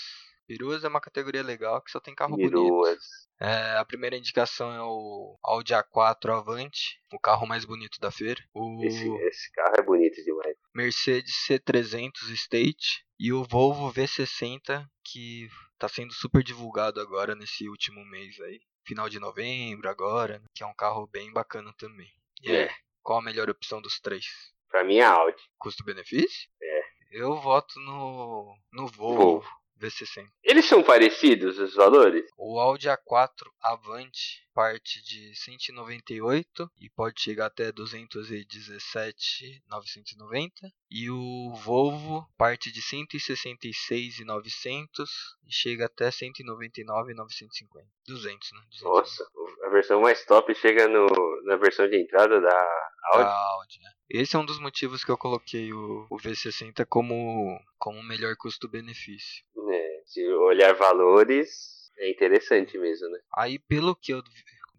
Peruas 0.47 0.85
é 0.85 0.89
uma 0.89 1.01
categoria 1.01 1.43
legal 1.43 1.81
que 1.83 1.91
só 1.91 1.99
tem 1.99 2.15
carro 2.15 2.37
Peruas. 2.37 2.69
bonito. 2.69 3.23
É, 3.41 3.77
a 3.79 3.85
primeira 3.85 4.17
indicação 4.17 4.73
é 4.73 4.83
o 4.83 5.37
Audi 5.43 5.73
A4 5.73 6.37
Avante, 6.37 7.01
o 7.13 7.19
carro 7.19 7.47
mais 7.47 7.65
bonito 7.65 7.99
da 7.99 8.11
feira. 8.11 8.41
O 8.55 8.85
esse, 8.85 9.09
esse 9.09 9.51
carro 9.53 9.75
é 9.79 9.83
bonito 9.83 10.23
demais. 10.23 10.57
Mercedes 10.75 11.35
C300 11.49 12.31
State 12.35 13.05
e 13.19 13.33
o 13.33 13.43
Volvo 13.43 13.93
V60 13.93 14.87
que 15.05 15.49
está 15.73 15.89
sendo 15.89 16.13
super 16.13 16.43
divulgado 16.43 17.01
agora 17.01 17.35
nesse 17.35 17.69
último 17.69 18.05
mês 18.05 18.39
aí, 18.41 18.61
final 18.87 19.09
de 19.09 19.19
novembro 19.19 19.89
agora, 19.89 20.39
né, 20.39 20.47
que 20.55 20.63
é 20.63 20.67
um 20.67 20.75
carro 20.75 21.07
bem 21.07 21.33
bacana 21.33 21.73
também. 21.77 22.11
E 22.43 22.53
é. 22.53 22.71
qual 23.03 23.19
a 23.19 23.23
melhor 23.23 23.51
opção 23.51 23.81
dos 23.81 23.99
três? 24.01 24.25
Para 24.73 24.83
mim 24.85 24.97
é 24.97 25.05
Audi. 25.05 25.41
Custo-benefício? 25.59 26.49
É. 26.63 26.83
Eu 27.11 27.37
voto 27.37 27.79
no 27.81 28.57
no 28.73 28.87
Volvo. 28.87 29.23
Volvo. 29.23 29.63
V60. 29.79 30.27
Eles 30.43 30.65
são 30.65 30.83
parecidos 30.83 31.59
os 31.59 31.75
valores? 31.75 32.25
O 32.39 32.59
Audi 32.59 32.89
A4 32.89 33.51
Avante 33.61 34.49
parte 34.55 35.03
de 35.03 35.35
198 35.35 36.71
e 36.81 36.89
pode 36.89 37.21
chegar 37.21 37.45
até 37.47 37.71
217.990 37.73 40.73
e 40.93 41.11
o 41.11 41.55
Volvo 41.55 42.29
parte 42.37 42.71
de 42.71 42.83
166.900 42.83 45.09
e 45.47 45.51
chega 45.51 45.87
até 45.87 46.11
199.950. 46.11 47.87
200, 48.07 48.53
né? 48.53 48.61
200, 48.69 48.83
Nossa, 48.83 49.27
a 49.65 49.71
versão 49.71 50.03
mais 50.03 50.23
top 50.27 50.55
chega 50.55 50.87
no, 50.89 51.07
na 51.45 51.57
versão 51.57 51.89
de 51.89 51.99
entrada 51.99 52.39
da 52.39 52.91
Audi. 53.13 53.25
Da 53.25 53.35
Audi 53.55 53.81
né? 53.81 53.91
Esse 54.11 54.37
é 54.37 54.39
um 54.39 54.45
dos 54.45 54.61
motivos 54.61 55.03
que 55.03 55.11
eu 55.11 55.17
coloquei 55.17 55.73
o, 55.73 56.07
o 56.11 56.19
V60 56.19 56.85
como 56.87 57.59
como 57.79 58.03
melhor 58.03 58.37
custo-benefício. 58.37 59.47
É. 59.71 60.03
se 60.05 60.29
olhar 60.29 60.75
valores, 60.75 61.91
é 61.99 62.11
interessante 62.11 62.77
mesmo, 62.77 63.09
né? 63.09 63.19
Aí, 63.37 63.59
pelo 63.59 63.97
que 63.97 64.13
eu 64.13 64.23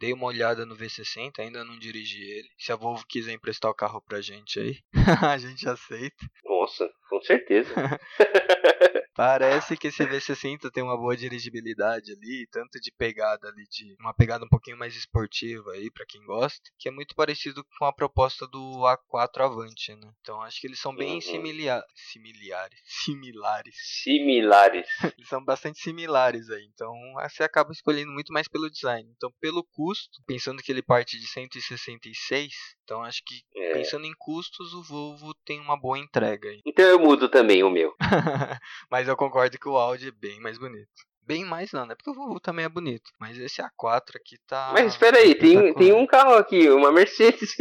dei 0.04 0.12
uma 0.12 0.26
olhada 0.26 0.66
no 0.66 0.76
V60, 0.76 1.40
ainda 1.40 1.64
não 1.64 1.80
dirigi 1.80 2.22
ele. 2.22 2.50
Se 2.58 2.74
a 2.74 2.76
Volvo 2.76 3.06
quiser 3.08 3.32
emprestar 3.32 3.72
o 3.72 3.74
carro 3.74 4.02
pra 4.02 4.20
gente 4.20 4.60
aí, 4.60 4.78
a 5.34 5.38
gente 5.38 5.68
aceita. 5.68 6.26
Nossa, 6.44 6.90
com 7.10 7.22
certeza. 7.22 7.74
Parece 9.16 9.78
que 9.78 9.88
esse 9.88 10.04
V60 10.04 10.72
tem 10.72 10.84
uma 10.84 10.98
boa 10.98 11.16
dirigibilidade 11.16 12.12
ali, 12.14 12.48
tanto 12.52 12.80
de 12.80 12.92
pegada 12.92 13.48
ali, 13.48 13.64
de 13.70 13.96
uma 14.00 14.14
pegada 14.14 14.46
um 14.46 14.50
pouquinho 14.50 14.78
mais 14.78 14.96
esportiva 14.96 15.72
aí, 15.72 15.92
para 15.92 16.06
quem 16.06 16.24
gosta, 16.26 16.62
que 16.80 16.90
é 16.90 16.92
muito 16.92 17.16
parecido 17.16 17.64
com 17.78 17.86
a 17.86 17.94
proposta 17.94 18.48
do 18.48 18.82
A4 18.82 19.46
Avante, 19.46 19.96
né? 19.96 20.12
Então 20.22 20.42
acho 20.42 20.60
que 20.60 20.68
eles 20.68 20.80
são 20.80 20.96
bem 20.96 21.16
uhum. 21.16 21.22
similares. 21.22 21.86
Similares. 21.96 22.80
Similares. 22.86 23.76
Similares. 24.04 24.88
eles 25.18 25.30
são 25.30 25.44
bastante 25.44 25.80
similares 25.80 26.50
aí. 26.50 26.66
Então 26.74 26.94
você 27.22 27.44
acaba 27.44 27.72
escolhendo 27.72 28.12
muito 28.12 28.34
mais 28.34 28.48
pelo 28.48 28.70
design. 28.70 29.10
Então, 29.16 29.32
pelo 29.40 29.64
custo, 29.64 30.22
pensando 30.26 30.62
que 30.62 30.72
ele 30.72 30.82
parte 30.82 31.20
de 31.20 31.28
166, 31.28 32.54
então 32.84 33.04
acho 33.04 33.24
que 33.26 33.44
é. 33.56 33.74
pensando 33.74 34.06
em 34.06 34.14
custos, 34.18 34.74
o 34.74 34.84
Volvo 34.84 35.34
tem 35.46 35.60
uma 35.60 35.80
boa 35.80 35.98
entrega. 35.98 36.50
Então 36.66 36.86
eu 36.86 37.00
mudo 37.00 37.30
também 37.30 37.64
o 37.64 37.70
meu. 37.70 37.96
Mas 38.92 39.08
eu 39.08 39.16
concordo 39.16 39.58
que 39.58 39.70
o 39.70 39.78
Audi 39.78 40.10
é 40.10 40.12
bem 40.12 40.40
mais 40.40 40.58
bonito. 40.58 40.90
Bem 41.26 41.46
mais 41.46 41.72
não, 41.72 41.86
né? 41.86 41.96
Porque 41.96 42.10
o 42.10 42.14
Volvo 42.14 42.40
também 42.40 42.66
é 42.66 42.70
bonito. 42.70 43.10
Mas 43.18 43.38
esse 43.38 43.62
A4 43.62 44.18
aqui 44.18 44.38
tá. 44.46 44.72
Mas 44.74 44.88
espera 44.88 45.18
aí, 45.18 45.34
tem, 45.34 45.74
tem 45.74 45.94
um 45.94 46.06
carro 46.06 46.34
aqui, 46.34 46.70
uma 46.70 46.92
Mercedes. 46.92 47.56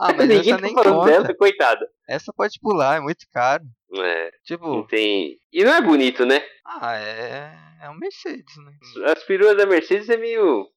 Ah, 0.00 0.12
mas 0.12 0.28
Ninguém 0.28 0.52
essa 0.52 0.56
tá 0.56 0.66
nem 0.66 0.74
conta. 0.74 1.10
dela, 1.10 1.34
coitada. 1.34 1.88
Essa 2.06 2.32
pode 2.34 2.60
pular, 2.60 2.98
é 2.98 3.00
muito 3.00 3.26
caro. 3.32 3.64
É. 3.96 4.30
Tipo. 4.44 4.66
Não 4.66 4.86
tem... 4.86 5.38
E 5.50 5.64
não 5.64 5.72
é 5.72 5.80
bonito, 5.80 6.26
né? 6.26 6.44
Ah, 6.66 6.96
é. 6.96 7.68
É 7.80 7.88
um 7.88 7.94
Mercedes, 7.94 8.56
né? 8.56 8.72
As 9.10 9.22
peruas 9.24 9.56
da 9.56 9.64
Mercedes 9.64 10.08
é 10.08 10.16
meio. 10.16 10.68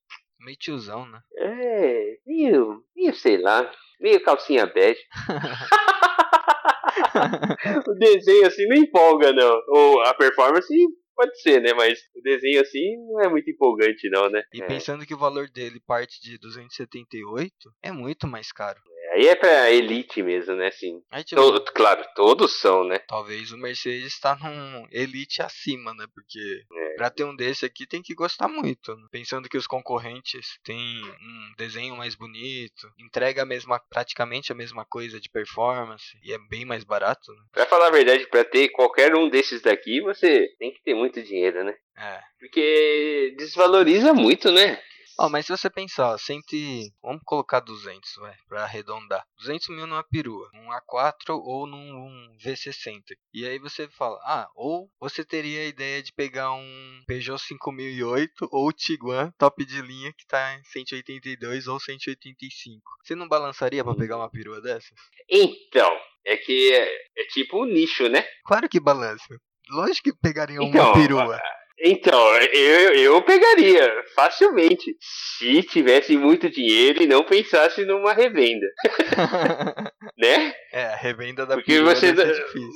Meio 0.43 0.57
tiozão, 0.57 1.05
né? 1.05 1.21
É, 1.37 2.17
meio. 2.25 2.83
meio 2.95 3.15
sei 3.15 3.37
lá. 3.37 3.71
Meio 3.99 4.23
calcinha 4.23 4.65
bege. 4.65 4.99
o 7.87 7.93
desenho 7.95 8.47
assim 8.47 8.67
não 8.67 8.77
empolga, 8.77 9.31
não. 9.31 9.61
Ou 9.67 10.01
a 10.01 10.13
performance 10.13 10.73
pode 11.15 11.39
ser, 11.41 11.61
né? 11.61 11.73
Mas 11.73 11.99
o 12.15 12.21
desenho 12.21 12.61
assim 12.61 12.97
não 13.07 13.21
é 13.21 13.29
muito 13.29 13.49
empolgante, 13.49 14.09
não, 14.09 14.29
né? 14.29 14.41
E 14.53 14.61
é. 14.61 14.65
pensando 14.65 15.05
que 15.05 15.13
o 15.13 15.19
valor 15.19 15.49
dele 15.49 15.79
parte 15.85 16.21
de 16.21 16.37
278, 16.39 17.53
é 17.83 17.91
muito 17.91 18.27
mais 18.27 18.51
caro. 18.51 18.79
Aí 19.11 19.27
é 19.27 19.35
pra 19.35 19.69
elite 19.69 20.23
mesmo, 20.23 20.55
né? 20.55 20.67
Assim, 20.67 21.01
Aí, 21.11 21.23
tipo, 21.23 21.59
to 21.59 21.73
claro, 21.73 22.01
todos 22.15 22.59
são, 22.59 22.85
né? 22.85 22.99
Talvez 22.99 23.51
o 23.51 23.57
Mercedes 23.57 24.17
tá 24.19 24.37
num 24.37 24.87
elite 24.89 25.41
acima, 25.41 25.93
né? 25.93 26.05
Porque 26.13 26.63
é. 26.73 26.95
pra 26.95 27.09
ter 27.09 27.25
um 27.25 27.35
desse 27.35 27.65
aqui 27.65 27.85
tem 27.85 28.01
que 28.01 28.15
gostar 28.15 28.47
muito. 28.47 28.95
Né? 28.95 29.07
Pensando 29.11 29.49
que 29.49 29.57
os 29.57 29.67
concorrentes 29.67 30.57
têm 30.63 31.01
um 31.03 31.53
desenho 31.57 31.97
mais 31.97 32.15
bonito, 32.15 32.89
entrega 32.97 33.41
a 33.41 33.45
mesma, 33.45 33.81
praticamente 33.89 34.53
a 34.53 34.55
mesma 34.55 34.85
coisa 34.85 35.19
de 35.19 35.29
performance 35.29 36.17
e 36.23 36.31
é 36.31 36.37
bem 36.49 36.63
mais 36.63 36.85
barato. 36.85 37.33
Né? 37.33 37.41
Pra 37.51 37.65
falar 37.65 37.87
a 37.87 37.91
verdade, 37.91 38.25
pra 38.27 38.45
ter 38.45 38.69
qualquer 38.69 39.13
um 39.13 39.29
desses 39.29 39.61
daqui, 39.61 39.99
você 39.99 40.47
tem 40.57 40.71
que 40.71 40.81
ter 40.83 40.93
muito 40.93 41.21
dinheiro, 41.21 41.65
né? 41.65 41.75
É. 41.97 42.21
Porque 42.39 43.35
desvaloriza 43.37 44.13
muito, 44.13 44.49
né? 44.51 44.81
Ó, 45.19 45.25
oh, 45.25 45.29
mas 45.29 45.45
se 45.45 45.51
você 45.51 45.69
pensar, 45.69 46.17
cento 46.17 46.55
vamos 47.01 47.21
colocar 47.25 47.59
200, 47.59 48.15
vai, 48.17 48.35
pra 48.47 48.63
arredondar. 48.63 49.23
200 49.37 49.69
mil 49.69 49.87
numa 49.87 50.03
perua, 50.03 50.49
um 50.53 50.69
A4 50.69 51.29
ou 51.29 51.67
num 51.67 52.35
V60. 52.37 53.01
E 53.33 53.45
aí 53.45 53.59
você 53.59 53.87
fala, 53.89 54.17
ah, 54.23 54.49
ou 54.55 54.89
você 54.99 55.23
teria 55.23 55.61
a 55.61 55.65
ideia 55.65 56.01
de 56.01 56.11
pegar 56.13 56.51
um 56.53 57.01
Peugeot 57.05 57.39
5008 57.39 58.49
ou 58.51 58.71
Tiguan 58.71 59.31
top 59.37 59.65
de 59.65 59.81
linha 59.81 60.13
que 60.17 60.25
tá 60.25 60.55
em 60.55 60.63
182 60.63 61.67
ou 61.67 61.79
185. 61.79 62.81
Você 63.03 63.15
não 63.15 63.27
balançaria 63.27 63.83
para 63.83 63.95
pegar 63.95 64.17
uma 64.17 64.29
perua 64.29 64.61
dessas? 64.61 64.97
Então, 65.29 65.91
é 66.25 66.37
que 66.37 66.73
é, 66.73 66.85
é 67.17 67.25
tipo 67.25 67.61
um 67.61 67.65
nicho, 67.65 68.07
né? 68.07 68.25
Claro 68.45 68.67
que 68.69 68.79
balança. 68.79 69.37
Lógico 69.69 70.11
que 70.11 70.17
pegaria 70.21 70.57
então, 70.61 70.67
uma 70.67 70.93
perua. 70.93 71.41
Então, 71.83 72.37
eu, 72.37 72.93
eu 72.93 73.21
pegaria 73.23 74.03
facilmente. 74.15 74.95
Se 74.99 75.63
tivesse 75.63 76.15
muito 76.15 76.47
dinheiro 76.47 77.01
e 77.01 77.07
não 77.07 77.23
pensasse 77.23 77.83
numa 77.85 78.13
revenda. 78.13 78.67
né? 80.15 80.53
É, 80.71 80.85
a 80.85 80.95
revenda 80.95 81.45
da 81.45 81.55
porque 81.55 81.81
você 81.81 82.13
não, 82.13 82.25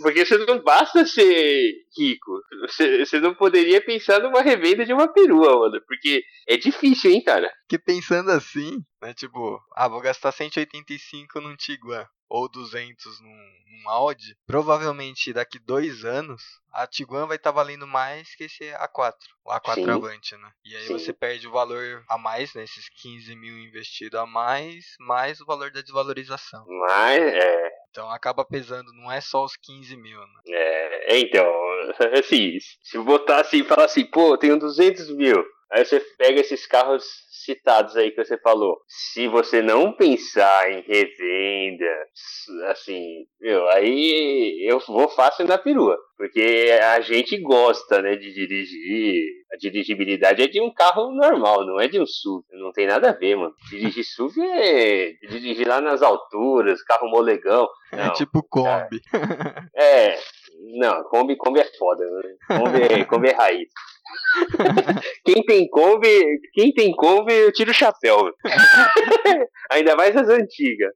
Porque 0.02 0.26
você 0.26 0.38
não 0.40 0.64
basta 0.64 1.06
ser 1.06 1.72
rico. 1.96 2.32
Você, 2.62 3.06
você 3.06 3.20
não 3.20 3.36
poderia 3.36 3.80
pensar 3.80 4.20
numa 4.20 4.42
revenda 4.42 4.84
de 4.84 4.94
uma 4.94 5.08
perua, 5.08 5.60
mano. 5.60 5.80
Porque 5.88 6.24
é 6.48 6.58
difícil, 6.58 7.12
hein, 7.12 7.22
cara? 7.24 7.52
Que 7.70 7.78
pensando 7.78 8.32
assim, 8.32 8.80
né? 9.02 9.14
Tipo, 9.14 9.60
ah, 9.76 9.88
vou 9.88 10.02
gastar 10.02 10.32
185 10.32 11.40
num 11.42 11.56
Tiguan 11.56 12.08
ou 12.30 12.50
200 12.50 13.22
num, 13.22 13.30
num 13.30 13.90
Audi, 13.90 14.36
provavelmente 14.48 15.34
daqui 15.34 15.60
dois 15.60 16.04
anos 16.04 16.42
a 16.76 16.86
Tiguan 16.86 17.26
vai 17.26 17.38
estar 17.38 17.52
tá 17.52 17.56
valendo 17.56 17.88
mais 17.88 18.36
que 18.36 18.44
esse 18.44 18.66
A4, 18.66 19.14
o 19.46 19.50
A4 19.50 19.76
Sim. 19.76 19.90
Avante, 19.90 20.36
né? 20.36 20.52
E 20.66 20.76
aí 20.76 20.88
Sim. 20.88 20.94
você 20.94 21.14
perde 21.14 21.48
o 21.48 21.52
valor 21.52 22.04
a 22.10 22.18
mais, 22.18 22.54
né? 22.54 22.64
Esses 22.64 22.90
15 22.90 23.34
mil 23.36 23.58
investido 23.58 24.20
a 24.20 24.26
mais, 24.26 24.84
mais 25.00 25.40
o 25.40 25.46
valor 25.46 25.72
da 25.72 25.82
desvalorização. 25.82 26.66
Mas, 26.68 27.22
é. 27.22 27.72
Então 27.90 28.10
acaba 28.12 28.44
pesando, 28.44 28.92
não 28.92 29.10
é 29.10 29.22
só 29.22 29.46
os 29.46 29.56
15 29.56 29.96
mil, 29.96 30.20
né? 30.20 30.42
É, 30.50 31.20
então, 31.20 31.50
assim, 32.20 32.58
se 32.84 32.98
botar 33.00 33.40
assim 33.40 33.62
e 33.62 33.64
falar 33.64 33.86
assim, 33.86 34.06
pô, 34.06 34.34
eu 34.34 34.38
tenho 34.38 34.60
200 34.60 35.10
mil, 35.16 35.46
aí 35.72 35.86
você 35.86 36.00
pega 36.18 36.40
esses 36.40 36.66
carros 36.66 37.04
citados 37.46 37.96
aí 37.96 38.12
que 38.12 38.24
você 38.24 38.38
falou, 38.38 38.78
se 38.88 39.28
você 39.28 39.62
não 39.62 39.94
pensar 39.94 40.72
em 40.72 40.82
revenda, 40.82 42.08
assim, 42.70 43.26
meu, 43.40 43.68
aí 43.70 44.66
eu 44.68 44.80
vou 44.80 45.08
fácil 45.10 45.48
na 45.48 45.58
perua. 45.58 45.98
Porque 46.18 46.80
a 46.82 47.02
gente 47.02 47.38
gosta, 47.38 48.02
né, 48.02 48.16
de 48.16 48.34
dirigir. 48.34 49.26
A 49.54 49.58
dirigibilidade 49.58 50.42
é 50.42 50.48
de 50.48 50.62
um 50.62 50.74
carro 50.74 51.12
normal, 51.12 51.66
não 51.66 51.80
é 51.80 51.88
de 51.88 52.00
um 52.00 52.06
SUV. 52.06 52.46
Não 52.54 52.72
tem 52.72 52.88
nada 52.88 53.10
a 53.10 53.14
ver, 53.14 53.36
mano. 53.36 53.54
Dirigir 53.70 54.04
SUV 54.06 54.42
é 54.42 55.12
dirigir 55.28 55.68
lá 55.68 55.82
nas 55.82 56.02
alturas, 56.02 56.82
carro 56.84 57.10
molegão. 57.10 57.68
É 57.92 57.98
não, 57.98 58.06
é 58.06 58.10
tipo 58.12 58.42
Kombi. 58.44 59.02
É, 59.76 60.18
não, 60.74 61.04
Kombi, 61.06 61.36
Kombi 61.36 61.60
é 61.60 61.70
foda, 61.78 62.04
né? 62.04 62.58
Kombi, 62.58 62.82
é, 62.82 63.06
Kombi 63.06 63.30
é 63.30 63.34
raiz. 63.34 63.70
quem 65.26 65.44
tem 65.44 65.68
Kombi, 65.70 66.40
quem 66.54 66.74
tem 66.74 66.92
Kombi, 66.92 67.34
eu 67.34 67.52
tiro 67.52 67.72
o 67.72 67.74
chapéu. 67.74 68.32
Ainda 69.72 69.96
mais 69.96 70.16
as 70.16 70.30
antigas. 70.30 70.94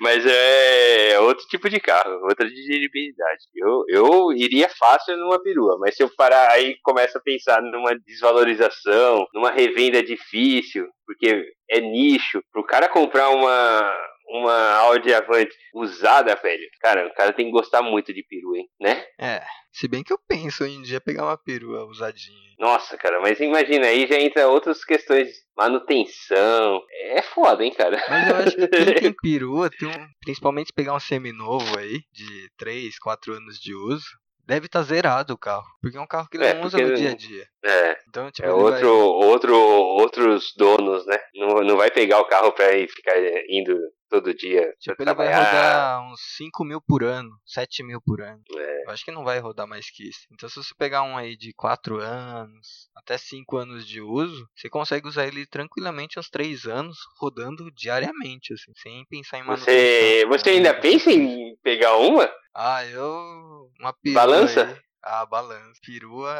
Mas 0.00 0.24
é 0.26 1.18
outro 1.20 1.46
tipo 1.46 1.68
de 1.68 1.80
carro, 1.80 2.20
outra 2.24 2.46
dirigibilidade. 2.48 3.44
Eu, 3.54 3.84
eu 3.88 4.32
iria 4.32 4.68
fácil 4.68 5.16
numa 5.16 5.42
perua, 5.42 5.78
mas 5.78 5.96
se 5.96 6.02
eu 6.02 6.10
parar 6.16 6.50
aí 6.50 6.76
começo 6.82 7.16
a 7.16 7.20
pensar 7.20 7.62
numa 7.62 7.96
desvalorização, 8.06 9.26
numa 9.32 9.50
revenda 9.50 10.02
difícil, 10.02 10.86
porque 11.06 11.44
é 11.70 11.80
nicho, 11.80 12.42
pro 12.52 12.64
cara 12.64 12.88
comprar 12.88 13.30
uma, 13.30 13.92
uma 14.26 14.74
Audi 14.76 15.12
Avante 15.12 15.54
usada, 15.74 16.34
velho, 16.36 16.66
cara, 16.80 17.06
o 17.06 17.14
cara 17.14 17.32
tem 17.32 17.46
que 17.46 17.52
gostar 17.52 17.82
muito 17.82 18.12
de 18.12 18.22
perua, 18.22 18.58
hein, 18.58 18.68
né? 18.80 19.04
É, 19.20 19.42
se 19.72 19.88
bem 19.88 20.02
que 20.02 20.12
eu 20.12 20.18
penso 20.26 20.64
em 20.64 20.78
um 20.78 20.82
dia 20.82 21.00
pegar 21.00 21.24
uma 21.24 21.36
perua 21.36 21.84
usadinha. 21.84 22.54
Nossa, 22.58 22.96
cara, 22.96 23.20
mas 23.20 23.40
imagina, 23.40 23.86
aí 23.86 24.06
já 24.06 24.18
entra 24.18 24.48
outras 24.48 24.84
questões 24.84 25.28
de 25.28 25.34
manutenção. 25.56 26.80
É 27.10 27.22
foda, 27.22 27.64
hein, 27.64 27.72
cara? 27.72 28.02
Mas 28.08 28.28
eu 28.28 28.36
acho 28.36 28.56
que 28.56 28.68
quem 28.68 28.94
tem 28.94 29.12
perua, 29.12 29.70
tem 29.70 29.88
um, 29.88 30.08
principalmente 30.20 30.72
pegar 30.72 30.94
um 30.94 31.00
seminovo 31.00 31.78
aí, 31.78 32.00
de 32.12 32.48
3, 32.56 32.98
4 32.98 33.34
anos 33.34 33.58
de 33.58 33.74
uso, 33.74 34.06
deve 34.46 34.66
estar 34.66 34.80
tá 34.80 34.84
zerado 34.84 35.34
o 35.34 35.38
carro. 35.38 35.66
Porque 35.80 35.96
é 35.96 36.00
um 36.00 36.06
carro 36.06 36.28
que 36.28 36.36
ele 36.36 36.46
é, 36.46 36.54
não 36.54 36.64
usa 36.64 36.78
no 36.78 36.94
dia 36.94 37.10
a 37.10 37.14
dia. 37.14 37.46
É. 37.64 37.98
Então, 38.08 38.30
tipo, 38.30 38.48
é 38.48 38.52
outro, 38.52 38.86
vai... 38.86 39.28
outro, 39.28 39.56
outros 39.56 40.52
donos, 40.56 41.06
né? 41.06 41.18
Não, 41.34 41.48
não 41.62 41.76
vai 41.76 41.90
pegar 41.90 42.20
o 42.20 42.26
carro 42.26 42.52
pra 42.52 42.72
ir 42.72 42.88
ficar 42.88 43.14
indo 43.48 43.76
todo 44.08 44.34
dia. 44.34 44.72
Tipo, 44.78 45.02
ele 45.02 45.14
vai 45.14 45.26
rodar 45.26 46.02
uns 46.12 46.20
5 46.36 46.64
mil 46.64 46.80
por 46.80 47.02
ano, 47.02 47.30
7 47.44 47.82
mil 47.82 48.00
por 48.04 48.20
ano. 48.20 48.40
É. 48.56 48.84
Eu 48.86 48.90
acho 48.90 49.04
que 49.04 49.10
não 49.10 49.24
vai 49.24 49.38
rodar 49.38 49.66
mais 49.66 49.90
que 49.90 50.08
isso. 50.08 50.20
Então, 50.32 50.48
se 50.48 50.56
você 50.56 50.74
pegar 50.78 51.02
um 51.02 51.16
aí 51.16 51.36
de 51.36 51.52
4 51.54 52.00
anos, 52.00 52.88
até 52.94 53.16
5 53.16 53.56
anos 53.56 53.86
de 53.86 54.00
uso, 54.00 54.46
você 54.54 54.68
consegue 54.68 55.08
usar 55.08 55.26
ele 55.26 55.46
tranquilamente 55.46 56.18
uns 56.18 56.28
3 56.28 56.66
anos, 56.66 56.98
rodando 57.18 57.70
diariamente, 57.72 58.52
assim, 58.52 58.72
sem 58.76 59.04
pensar 59.06 59.38
em 59.38 59.42
manutenção. 59.42 59.74
Você, 59.74 60.26
você 60.26 60.50
ainda 60.50 60.74
pensa 60.74 61.10
em 61.10 61.56
pegar 61.62 61.96
uma? 61.96 62.30
Ah, 62.54 62.86
eu. 62.86 63.70
Uma 63.80 63.92
perua. 63.92 64.20
Balança? 64.20 64.66
Aí. 64.66 64.84
Ah, 65.06 65.26
balança. 65.26 65.78
Perua 65.84 66.34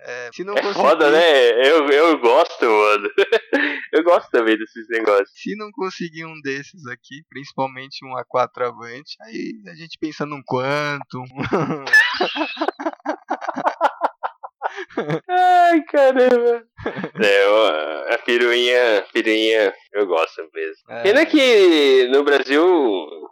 é. 0.00 0.28
Se 0.34 0.44
não 0.44 0.54
é 0.54 0.60
conseguir... 0.60 0.86
foda, 0.86 1.10
né? 1.10 1.50
Eu, 1.66 1.88
eu 1.88 2.18
gosto, 2.18 2.66
mano. 2.66 3.08
eu 3.92 4.04
gosto 4.04 4.30
também 4.30 4.58
desses 4.58 4.86
negócios. 4.88 5.30
Se 5.32 5.56
não 5.56 5.70
conseguir 5.70 6.26
um 6.26 6.38
desses 6.42 6.86
aqui, 6.86 7.22
principalmente 7.30 8.04
um 8.04 8.10
A4 8.10 8.66
Avante, 8.66 9.16
aí 9.22 9.54
a 9.68 9.74
gente 9.74 9.96
pensa 9.98 10.26
num 10.26 10.42
Quantum. 10.42 11.24
Ai, 15.28 15.82
caramba. 15.84 16.64
É, 17.22 18.14
a 18.14 18.18
piruinha, 18.18 19.04
piruinha 19.12 19.72
eu 19.92 20.06
gosto 20.06 20.42
mesmo. 20.54 20.82
É. 20.88 21.02
Pena 21.02 21.26
que 21.26 22.06
no 22.08 22.24
Brasil 22.24 22.64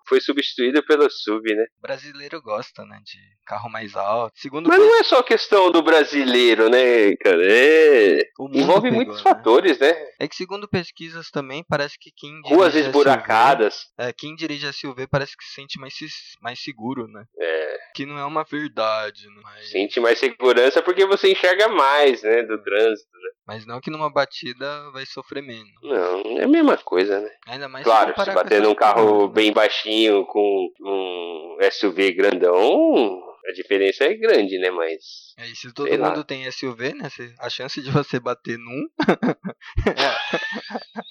foi 0.08 0.20
substituído 0.20 0.82
pelo 0.84 1.08
sub, 1.10 1.54
né? 1.54 1.64
O 1.78 1.82
brasileiro 1.82 2.40
gosta, 2.40 2.84
né, 2.84 2.98
de 3.04 3.18
carro 3.46 3.70
mais 3.70 3.94
alto. 3.94 4.32
Segundo 4.38 4.68
Mas 4.68 4.78
não 4.78 4.98
é 4.98 5.04
só 5.04 5.22
questão 5.22 5.70
do 5.70 5.82
brasileiro, 5.82 6.68
né, 6.68 7.14
cara? 7.16 7.42
É... 7.44 8.20
Envolve 8.52 8.82
pegou, 8.82 8.96
muitos 8.96 9.16
né? 9.16 9.22
fatores, 9.22 9.78
né? 9.78 9.94
É 10.18 10.26
que 10.26 10.34
segundo 10.34 10.68
pesquisas 10.68 11.30
também, 11.30 11.64
parece 11.68 11.96
que 11.98 12.10
quem 12.16 12.40
Ruas 12.44 12.74
esburacadas. 12.74 13.74
SUV, 13.74 14.08
é, 14.08 14.12
quem 14.12 14.34
dirige 14.34 14.72
SUV 14.72 15.06
parece 15.06 15.36
que 15.36 15.44
se 15.44 15.54
sente 15.54 15.78
mais, 15.78 15.94
mais 16.40 16.62
seguro, 16.62 17.06
né? 17.06 17.24
É. 17.38 17.78
Que 17.94 18.06
não 18.06 18.18
é 18.18 18.24
uma 18.24 18.44
verdade, 18.44 19.26
né? 19.28 19.40
Mas... 19.42 19.70
Sente 19.70 20.00
mais 20.00 20.18
segurança 20.18 20.82
porque 20.82 21.06
você 21.06 21.30
enxerga 21.30 21.68
mais, 21.68 22.22
né, 22.22 22.42
do 22.42 22.62
trânsito, 22.62 23.10
né? 23.12 23.30
Mas 23.48 23.64
não 23.64 23.80
que 23.80 23.90
numa 23.90 24.10
batida 24.10 24.90
vai 24.90 25.06
sofrer 25.06 25.42
menos. 25.42 25.72
Não, 25.82 26.38
é 26.38 26.44
a 26.44 26.48
mesma 26.48 26.76
coisa, 26.76 27.18
né? 27.18 27.30
Ainda 27.46 27.66
mais 27.66 27.82
Claro, 27.82 28.12
se, 28.14 28.22
se 28.22 28.34
bater 28.34 28.60
num 28.60 28.74
carro 28.74 29.26
né? 29.26 29.32
bem 29.32 29.50
baixinho 29.50 30.26
com 30.26 30.70
um 30.78 31.56
SUV 31.72 32.12
grandão, 32.12 33.22
a 33.48 33.52
diferença 33.52 34.04
é 34.04 34.12
grande, 34.12 34.58
né? 34.58 34.70
Mas. 34.70 35.32
É, 35.38 35.46
e 35.46 35.56
se 35.56 35.72
todo 35.72 35.88
mundo 35.88 36.18
lá. 36.18 36.24
tem 36.24 36.52
SUV, 36.52 36.92
né? 36.92 37.08
A 37.38 37.48
chance 37.48 37.80
de 37.80 37.90
você 37.90 38.20
bater 38.20 38.58
num. 38.58 38.86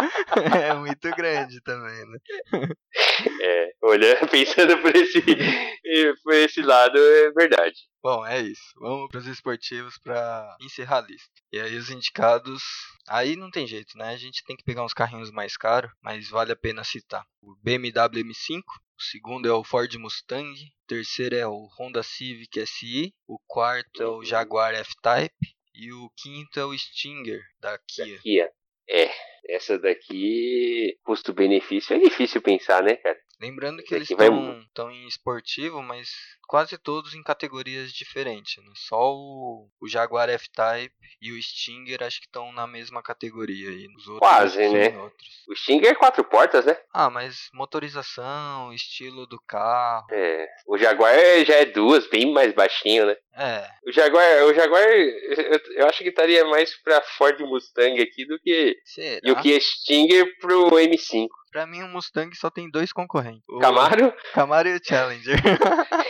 é 0.70 0.74
muito 0.74 1.10
grande 1.10 1.60
também, 1.62 2.04
né? 2.06 2.18
É, 3.42 3.72
olhando, 3.82 4.28
pensando 4.30 4.78
por 4.78 4.94
esse, 4.94 5.22
por 6.22 6.34
esse 6.34 6.62
lado, 6.62 6.98
é 6.98 7.30
verdade. 7.32 7.76
Bom, 8.02 8.26
é 8.26 8.40
isso. 8.40 8.62
Vamos 8.76 9.08
para 9.08 9.18
os 9.18 9.26
esportivos 9.26 9.98
para 9.98 10.56
encerrar 10.60 10.98
a 10.98 11.06
lista. 11.06 11.30
E 11.52 11.60
aí 11.60 11.76
os 11.76 11.90
indicados, 11.90 12.62
aí 13.08 13.36
não 13.36 13.50
tem 13.50 13.66
jeito, 13.66 13.96
né? 13.98 14.08
A 14.08 14.16
gente 14.16 14.42
tem 14.44 14.56
que 14.56 14.64
pegar 14.64 14.84
uns 14.84 14.94
carrinhos 14.94 15.30
mais 15.30 15.56
caros, 15.56 15.90
mas 16.02 16.28
vale 16.28 16.52
a 16.52 16.56
pena 16.56 16.84
citar. 16.84 17.24
O 17.42 17.54
BMW 17.62 18.24
M5, 18.24 18.62
o 18.98 19.02
segundo 19.02 19.48
é 19.48 19.52
o 19.52 19.64
Ford 19.64 19.94
Mustang, 19.96 20.50
o 20.50 20.86
terceiro 20.86 21.36
é 21.36 21.46
o 21.46 21.68
Honda 21.78 22.02
Civic 22.02 22.66
SI, 22.66 23.14
o 23.26 23.38
quarto 23.46 24.02
é 24.02 24.06
o 24.06 24.24
Jaguar 24.24 24.74
F-Type 24.74 25.54
e 25.74 25.92
o 25.92 26.10
quinto 26.16 26.58
é 26.58 26.64
o 26.64 26.76
Stinger 26.76 27.42
da 27.58 27.78
Kia. 27.78 28.16
Da 28.16 28.22
Kia. 28.22 28.50
É, 28.88 29.10
essa 29.50 29.78
daqui, 29.78 30.96
custo-benefício, 31.02 31.96
é 31.96 31.98
difícil 31.98 32.40
pensar, 32.40 32.82
né, 32.82 32.96
cara? 32.96 33.18
Lembrando 33.40 33.82
que 33.82 33.94
eles 33.94 34.10
estão 34.10 34.86
vai... 34.86 34.94
em 34.94 35.06
esportivo, 35.06 35.82
mas 35.82 36.10
quase 36.50 36.76
todos 36.76 37.14
em 37.14 37.22
categorias 37.22 37.92
diferentes. 37.92 38.56
Né? 38.56 38.72
Só 38.74 39.14
o, 39.14 39.68
o 39.80 39.88
Jaguar 39.88 40.28
F-Type 40.28 40.92
e 41.22 41.30
o 41.30 41.40
Stinger 41.40 42.02
acho 42.02 42.18
que 42.18 42.26
estão 42.26 42.50
na 42.50 42.66
mesma 42.66 43.00
categoria. 43.00 43.68
aí. 43.68 43.86
Os 43.96 44.08
outros 44.08 44.18
quase, 44.18 44.68
né? 44.68 44.98
Outros. 44.98 45.44
O 45.48 45.54
Stinger 45.54 45.92
é 45.92 45.94
quatro 45.94 46.24
portas, 46.24 46.64
né? 46.64 46.76
Ah, 46.92 47.08
mas 47.08 47.48
motorização, 47.54 48.72
estilo 48.72 49.28
do 49.28 49.40
carro. 49.40 50.08
É. 50.10 50.48
O 50.66 50.76
Jaguar 50.76 51.14
já 51.44 51.54
é 51.54 51.66
duas, 51.66 52.08
bem 52.08 52.32
mais 52.32 52.52
baixinho, 52.52 53.06
né? 53.06 53.16
É. 53.36 53.70
O 53.86 53.92
Jaguar, 53.92 54.44
o 54.46 54.52
Jaguar 54.52 54.82
eu, 54.82 55.60
eu 55.76 55.86
acho 55.86 56.02
que 56.02 56.08
estaria 56.08 56.44
mais 56.46 56.76
pra 56.82 57.00
Ford 57.00 57.38
Mustang 57.42 58.02
aqui 58.02 58.26
do 58.26 58.40
que. 58.40 58.76
Será? 58.84 59.20
E 59.22 59.30
o 59.30 59.40
que 59.40 59.54
é 59.54 59.60
Stinger 59.60 60.36
pro 60.40 60.68
M5. 60.70 61.28
Pra 61.50 61.66
mim, 61.66 61.82
o 61.82 61.88
Mustang 61.88 62.34
só 62.36 62.48
tem 62.48 62.70
dois 62.70 62.92
concorrentes. 62.92 63.42
O 63.48 63.58
Camaro? 63.58 64.14
Camaro 64.32 64.68
e 64.68 64.76
o 64.76 64.80
Challenger. 64.82 65.36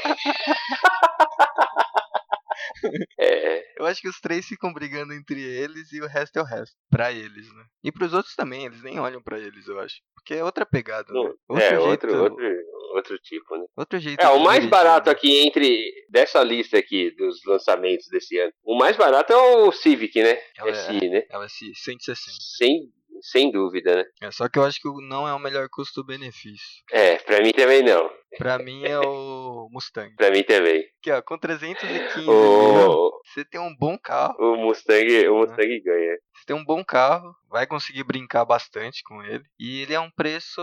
é. 3.18 3.80
Eu 3.80 3.86
acho 3.86 4.00
que 4.00 4.08
os 4.08 4.20
três 4.20 4.46
ficam 4.46 4.72
brigando 4.72 5.12
entre 5.12 5.42
eles 5.42 5.92
e 5.92 6.00
o 6.00 6.06
resto 6.06 6.38
é 6.38 6.42
o 6.42 6.44
resto. 6.44 6.76
Pra 6.90 7.12
eles, 7.12 7.52
né? 7.54 7.64
E 7.82 7.90
pros 7.90 8.12
outros 8.12 8.34
também, 8.34 8.66
eles 8.66 8.82
nem 8.82 8.98
olham 8.98 9.22
pra 9.22 9.38
eles, 9.38 9.66
eu 9.66 9.78
acho. 9.80 9.96
Porque 10.14 10.34
é 10.34 10.44
outra 10.44 10.66
pegada, 10.66 11.12
né? 11.12 11.18
Outro 11.48 11.64
é, 11.64 11.70
jeito... 11.70 11.82
outro, 11.82 12.22
outro, 12.22 12.46
outro 12.94 13.18
tipo, 13.18 13.56
né? 13.56 13.64
Outro 13.76 13.98
jeito. 13.98 14.20
É, 14.20 14.28
o 14.28 14.40
mais 14.40 14.60
dirigir, 14.60 14.70
barato 14.70 15.06
né? 15.06 15.12
aqui 15.12 15.46
entre. 15.46 15.90
dessa 16.10 16.42
lista 16.42 16.78
aqui 16.78 17.10
dos 17.16 17.40
lançamentos 17.46 18.06
desse 18.08 18.38
ano. 18.38 18.52
O 18.62 18.76
mais 18.76 18.96
barato 18.96 19.32
é 19.32 19.36
o 19.36 19.72
Civic, 19.72 20.22
né? 20.22 20.38
É 20.56 20.64
o 20.64 20.74
SI, 20.74 21.08
né? 21.08 21.22
É 21.30 21.38
o 21.38 21.48
SI, 21.48 21.72
160. 21.74 22.36
Sem 22.58 22.92
sem 23.22 23.50
dúvida, 23.50 23.96
né? 23.96 24.04
É, 24.22 24.30
só 24.30 24.48
que 24.48 24.58
eu 24.58 24.64
acho 24.64 24.80
que 24.80 24.88
não 25.08 25.26
é 25.26 25.34
o 25.34 25.38
melhor 25.38 25.68
custo-benefício. 25.70 26.82
É, 26.90 27.16
pra 27.18 27.40
mim 27.40 27.52
também 27.52 27.82
não. 27.82 28.10
Pra 28.38 28.58
mim 28.58 28.84
é 28.84 28.98
o 28.98 29.68
Mustang. 29.72 30.14
pra 30.16 30.30
mim 30.30 30.42
também. 30.42 30.84
Aqui, 31.00 31.10
ó, 31.10 31.20
com 31.22 31.38
315 31.38 32.28
o... 32.28 33.10
você 33.24 33.44
tem 33.44 33.60
um 33.60 33.74
bom 33.76 33.98
carro. 33.98 34.34
O 34.38 34.56
Mustang, 34.56 35.28
o 35.28 35.36
Mustang 35.38 35.68
né? 35.68 35.80
ganha. 35.80 36.16
Você 36.36 36.46
tem 36.46 36.56
um 36.56 36.64
bom 36.64 36.84
carro, 36.84 37.34
vai 37.48 37.66
conseguir 37.66 38.04
brincar 38.04 38.44
bastante 38.44 39.02
com 39.02 39.22
ele. 39.22 39.42
E 39.58 39.82
ele 39.82 39.94
é 39.94 40.00
um 40.00 40.10
preço, 40.10 40.60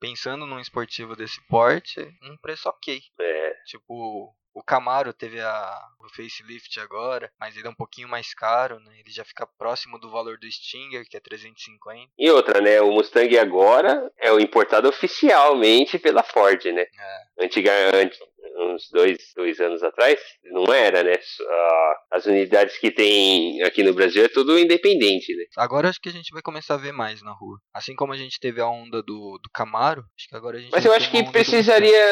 pensando 0.00 0.46
num 0.46 0.60
esportivo 0.60 1.14
desse 1.14 1.40
porte, 1.48 2.00
um 2.22 2.36
preço 2.40 2.68
ok. 2.68 3.00
É. 3.20 3.54
Tipo, 3.66 4.34
o 4.54 4.62
Camaro 4.62 5.12
teve 5.12 5.40
a, 5.40 5.78
o 6.00 6.08
facelift 6.14 6.78
agora, 6.78 7.30
mas 7.38 7.56
ele 7.56 7.66
é 7.66 7.70
um 7.70 7.74
pouquinho 7.74 8.08
mais 8.08 8.32
caro, 8.34 8.78
né? 8.78 8.92
Ele 9.00 9.10
já 9.10 9.24
fica 9.24 9.46
próximo 9.58 9.98
do 9.98 10.10
valor 10.10 10.38
do 10.38 10.50
Stinger, 10.50 11.04
que 11.08 11.16
é 11.16 11.20
350. 11.20 12.12
E 12.16 12.30
outra, 12.30 12.60
né? 12.60 12.80
O 12.80 12.92
Mustang 12.92 13.36
agora 13.38 14.10
é 14.18 14.32
o 14.32 14.38
importado 14.38 14.88
oficialmente 14.88 15.98
pela 15.98 16.22
Ford, 16.22 16.64
né? 16.66 16.82
É. 16.82 17.44
Antiga, 17.44 17.72
uns 18.56 18.88
dois, 18.90 19.18
dois 19.34 19.60
anos 19.60 19.82
atrás, 19.82 20.20
não 20.44 20.72
era, 20.72 21.02
né? 21.02 21.14
As 22.10 22.26
unidades 22.26 22.78
que 22.78 22.90
tem 22.90 23.62
aqui 23.62 23.82
no 23.82 23.92
Brasil 23.92 24.24
é 24.24 24.28
tudo 24.28 24.58
independente, 24.58 25.34
né? 25.34 25.44
Agora 25.56 25.88
acho 25.88 26.00
que 26.00 26.08
a 26.08 26.12
gente 26.12 26.32
vai 26.32 26.42
começar 26.42 26.74
a 26.74 26.78
ver 26.78 26.92
mais 26.92 27.22
na 27.22 27.32
rua. 27.32 27.58
Assim 27.74 27.94
como 27.94 28.12
a 28.12 28.16
gente 28.16 28.38
teve 28.38 28.60
a 28.60 28.68
onda 28.68 29.02
do, 29.02 29.38
do 29.42 29.50
Camaro, 29.52 30.04
acho 30.16 30.28
que 30.28 30.36
agora 30.36 30.58
a 30.58 30.60
gente 30.60 30.70
Mas 30.70 30.84
eu 30.84 30.92
acho 30.92 31.10
que 31.10 31.30
precisaria 31.30 32.04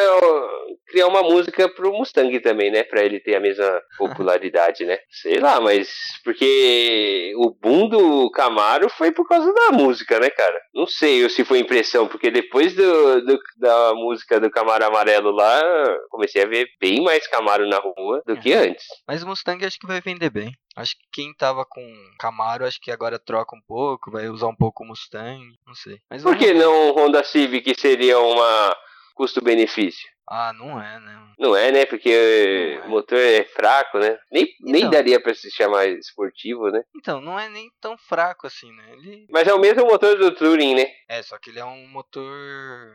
criar 0.92 1.08
uma 1.08 1.22
música 1.22 1.68
pro 1.68 1.92
Mustang 1.92 2.38
também, 2.40 2.70
né? 2.70 2.84
Pra 2.84 3.02
ele 3.02 3.18
ter 3.18 3.34
a 3.34 3.40
mesma 3.40 3.80
popularidade, 3.98 4.84
né? 4.84 4.98
Sei 5.10 5.38
lá, 5.40 5.60
mas 5.60 5.88
porque 6.22 7.32
o 7.36 7.50
boom 7.50 7.88
do 7.88 8.30
Camaro 8.30 8.88
foi 8.90 9.10
por 9.10 9.26
causa 9.26 9.52
da 9.52 9.72
música, 9.72 10.20
né, 10.20 10.30
cara? 10.30 10.60
Não 10.74 10.86
sei 10.86 11.28
se 11.28 11.44
foi 11.44 11.58
impressão, 11.58 12.06
porque 12.06 12.30
depois 12.30 12.74
do, 12.74 13.24
do 13.24 13.38
da 13.56 13.94
música 13.94 14.38
do 14.38 14.50
Camaro 14.50 14.84
Amarelo 14.84 15.30
lá, 15.30 15.62
comecei 16.10 16.42
a 16.42 16.46
ver 16.46 16.68
bem 16.80 17.02
mais 17.02 17.26
Camaro 17.26 17.66
na 17.66 17.78
rua 17.78 18.22
do 18.26 18.36
que 18.36 18.52
antes. 18.52 18.84
Mas 19.08 19.22
o 19.22 19.26
Mustang 19.26 19.64
acho 19.64 19.78
que 19.78 19.86
vai 19.86 20.00
vender 20.00 20.30
bem. 20.30 20.52
Acho 20.76 20.96
que 20.96 21.04
quem 21.12 21.34
tava 21.34 21.64
com 21.64 21.82
Camaro, 22.18 22.64
acho 22.64 22.80
que 22.80 22.90
agora 22.90 23.18
troca 23.18 23.54
um 23.56 23.60
pouco, 23.66 24.10
vai 24.10 24.28
usar 24.28 24.48
um 24.48 24.56
pouco 24.56 24.82
o 24.82 24.86
Mustang, 24.86 25.40
não 25.66 25.74
sei. 25.74 25.98
Mas 26.10 26.22
Por 26.22 26.36
que 26.36 26.52
não 26.54 26.90
o 26.90 26.92
Honda 26.92 27.22
Civic 27.22 27.78
seria 27.78 28.18
uma 28.18 28.76
custo-benefício? 29.14 30.10
Ah, 30.28 30.52
não 30.52 30.80
é, 30.80 31.00
né? 31.00 31.22
Não 31.38 31.56
é, 31.56 31.72
né? 31.72 31.86
Porque 31.86 32.10
é. 32.10 32.86
o 32.86 32.90
motor 32.90 33.18
é 33.18 33.44
fraco, 33.44 33.98
né? 33.98 34.16
Nem, 34.30 34.44
então, 34.44 34.72
nem 34.72 34.90
daria 34.90 35.20
pra 35.20 35.34
se 35.34 35.50
chamar 35.50 35.86
esportivo, 35.88 36.70
né? 36.70 36.82
Então, 36.96 37.20
não 37.20 37.38
é 37.38 37.48
nem 37.48 37.70
tão 37.80 37.96
fraco 37.98 38.46
assim, 38.46 38.70
né? 38.72 38.84
Ele... 38.92 39.26
Mas 39.28 39.48
é 39.48 39.54
o 39.54 39.58
mesmo 39.58 39.84
motor 39.84 40.16
do 40.16 40.34
Touring, 40.34 40.74
né? 40.74 40.86
É, 41.08 41.22
só 41.22 41.36
que 41.38 41.50
ele 41.50 41.58
é 41.58 41.64
um 41.64 41.88
motor 41.88 42.32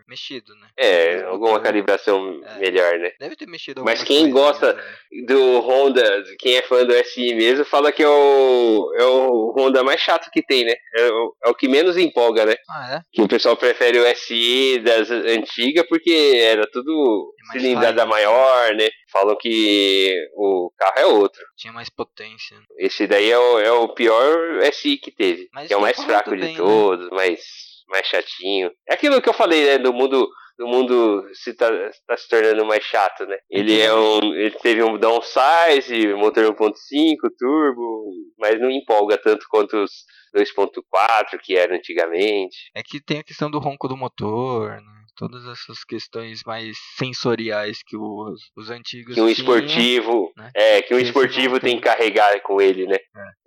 mexido, 0.07 0.55
né? 0.55 0.67
É, 0.77 1.23
alguma 1.23 1.51
motor... 1.51 1.63
calibração 1.63 2.41
é. 2.43 2.59
melhor, 2.59 2.97
né? 2.99 3.11
Deve 3.19 3.35
ter 3.35 3.47
mexido 3.47 3.83
Mas 3.83 4.03
quem 4.03 4.31
gosta 4.31 4.73
né? 4.73 4.83
do 5.25 5.59
Honda, 5.59 6.23
quem 6.39 6.57
é 6.57 6.61
fã 6.61 6.85
do 6.85 6.93
SI 6.93 7.35
mesmo, 7.35 7.65
fala 7.65 7.91
que 7.91 8.03
é 8.03 8.09
o, 8.09 8.93
é 8.97 9.03
o 9.03 9.53
Honda 9.57 9.83
mais 9.83 9.99
chato 9.99 10.31
que 10.31 10.41
tem, 10.41 10.63
né? 10.63 10.73
É 10.95 11.09
o, 11.09 11.35
é 11.45 11.49
o 11.49 11.55
que 11.55 11.67
menos 11.67 11.97
empolga, 11.97 12.45
né? 12.45 12.55
Ah, 12.69 12.95
é? 12.95 13.01
Que 13.11 13.21
o 13.21 13.27
pessoal 13.27 13.57
prefere 13.57 13.99
o 13.99 14.15
SI 14.15 14.79
das 14.79 15.11
antigas 15.11 15.85
porque 15.87 16.41
era 16.41 16.65
tudo 16.71 17.16
é 17.49 17.59
cilindrada 17.59 18.05
maior, 18.05 18.73
né? 18.75 18.89
Falam 19.11 19.35
que 19.37 20.15
o 20.35 20.71
carro 20.77 20.99
é 20.99 21.05
outro. 21.05 21.41
Tinha 21.55 21.73
mais 21.73 21.89
potência. 21.89 22.57
Esse 22.77 23.07
daí 23.07 23.31
é 23.31 23.37
o, 23.37 23.59
é 23.59 23.71
o 23.71 23.89
pior 23.89 24.61
SI 24.71 24.97
que 24.97 25.11
teve. 25.11 25.49
Mas 25.53 25.67
que 25.67 25.73
é 25.73 25.77
o 25.77 25.81
mais 25.81 26.01
fraco 26.01 26.35
de 26.35 26.41
bem, 26.41 26.51
né? 26.51 26.57
todos, 26.57 27.09
né? 27.09 27.15
mais, 27.15 27.41
mais 27.87 28.05
chatinho. 28.07 28.71
É 28.87 28.93
aquilo 28.93 29.21
que 29.21 29.29
eu 29.29 29.33
falei, 29.33 29.65
né? 29.65 29.77
Do 29.77 29.93
mundo 29.93 30.27
do 30.57 30.67
mundo 30.67 31.23
se 31.33 31.53
tá, 31.53 31.69
tá, 32.07 32.17
se 32.17 32.27
tornando 32.27 32.65
mais 32.65 32.83
chato, 32.83 33.25
né? 33.27 33.37
Ele 33.49 33.79
é 33.79 33.93
um, 33.93 34.33
ele 34.33 34.57
teve 34.59 34.81
um 34.81 34.97
downsize, 34.97 36.13
motor 36.15 36.45
1.5 36.45 36.73
turbo, 37.37 38.11
mas 38.39 38.59
não 38.59 38.71
empolga 38.71 39.19
tanto 39.19 39.45
quanto 39.49 39.77
os 39.77 39.91
2.4 40.35 41.39
que 41.41 41.55
era 41.55 41.75
antigamente. 41.75 42.71
É 42.75 42.81
que 42.81 42.99
tem 42.99 43.19
a 43.19 43.23
questão 43.23 43.51
do 43.51 43.59
ronco 43.59 43.87
do 43.87 43.95
motor, 43.95 44.81
né? 44.81 44.96
Todas 45.17 45.45
essas 45.47 45.83
questões 45.83 46.41
mais 46.45 46.77
sensoriais 46.95 47.79
que 47.85 47.97
os, 47.97 48.39
os 48.55 48.69
antigos 48.69 49.15
que 49.15 49.21
um 49.21 49.27
esportivo 49.27 50.31
né? 50.37 50.51
é 50.55 50.81
que 50.81 50.93
um 50.93 50.99
esportivo 50.99 51.59
tem. 51.59 51.75
que 51.77 51.83
carregar 51.83 52.39
com 52.41 52.61
ele 52.61 52.85
né? 52.85 52.97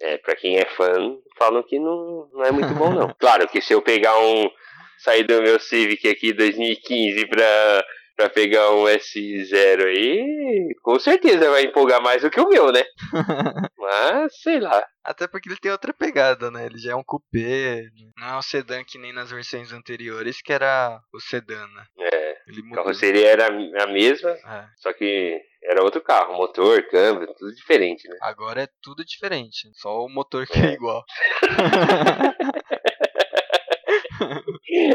É, 0.01 0.15
é 0.15 0.19
para 0.19 0.35
quem 0.37 0.57
é 0.57 0.65
fã 0.65 1.17
falam 1.39 1.63
que 1.63 1.79
não, 1.79 2.29
não 2.33 2.45
é 2.45 2.51
muito 2.51 2.75
bom 2.75 2.93
não. 2.93 3.15
Claro 3.19 3.49
que 3.49 3.61
se 3.61 3.73
eu 3.73 3.81
pegar 3.81 4.19
um 4.19 4.51
sair 4.99 5.25
do 5.25 5.41
meu 5.43 5.59
Civic 5.59 6.07
aqui 6.09 6.33
2015 6.33 7.27
para 7.27 7.85
pra 8.21 8.29
pegar 8.29 8.71
um 8.73 8.85
S0 8.85 9.87
aí, 9.87 10.75
com 10.83 10.99
certeza 10.99 11.51
vai 11.51 11.63
empolgar 11.65 12.03
mais 12.03 12.21
do 12.21 12.31
que 12.31 12.39
o 12.39 12.49
meu, 12.49 12.71
né? 12.71 12.85
Mas, 13.79 14.39
sei 14.43 14.61
lá. 14.61 14.87
Até 15.03 15.27
porque 15.27 15.49
ele 15.49 15.57
tem 15.59 15.73
outra 15.73 15.95
pegada, 15.95 16.51
né? 16.51 16.67
Ele 16.67 16.77
já 16.77 16.93
é 16.93 16.95
um 16.95 17.03
coupé, 17.03 17.85
não 18.19 18.29
é 18.29 18.37
um 18.37 18.43
sedã 18.43 18.85
que 18.85 18.99
nem 18.99 19.11
nas 19.15 19.31
versões 19.31 19.73
anteriores, 19.73 20.43
que 20.43 20.53
era 20.53 21.01
o 21.15 21.19
sedã, 21.19 21.67
né? 21.69 21.85
É, 21.99 22.37
Ele 22.47 22.63
a 22.73 22.75
carroceria 22.75 23.27
era 23.29 23.47
a 23.47 23.87
mesma, 23.87 24.31
É. 24.31 24.67
só 24.77 24.93
que 24.93 25.41
era 25.65 25.83
outro 25.83 26.03
carro, 26.03 26.35
motor, 26.35 26.83
câmbio, 26.89 27.27
tudo 27.39 27.55
diferente, 27.55 28.07
né? 28.07 28.17
Agora 28.21 28.65
é 28.65 28.69
tudo 28.83 29.03
diferente, 29.03 29.71
só 29.75 30.05
o 30.05 30.11
motor 30.11 30.47
que 30.47 30.59
é 30.59 30.75
igual. 30.75 31.03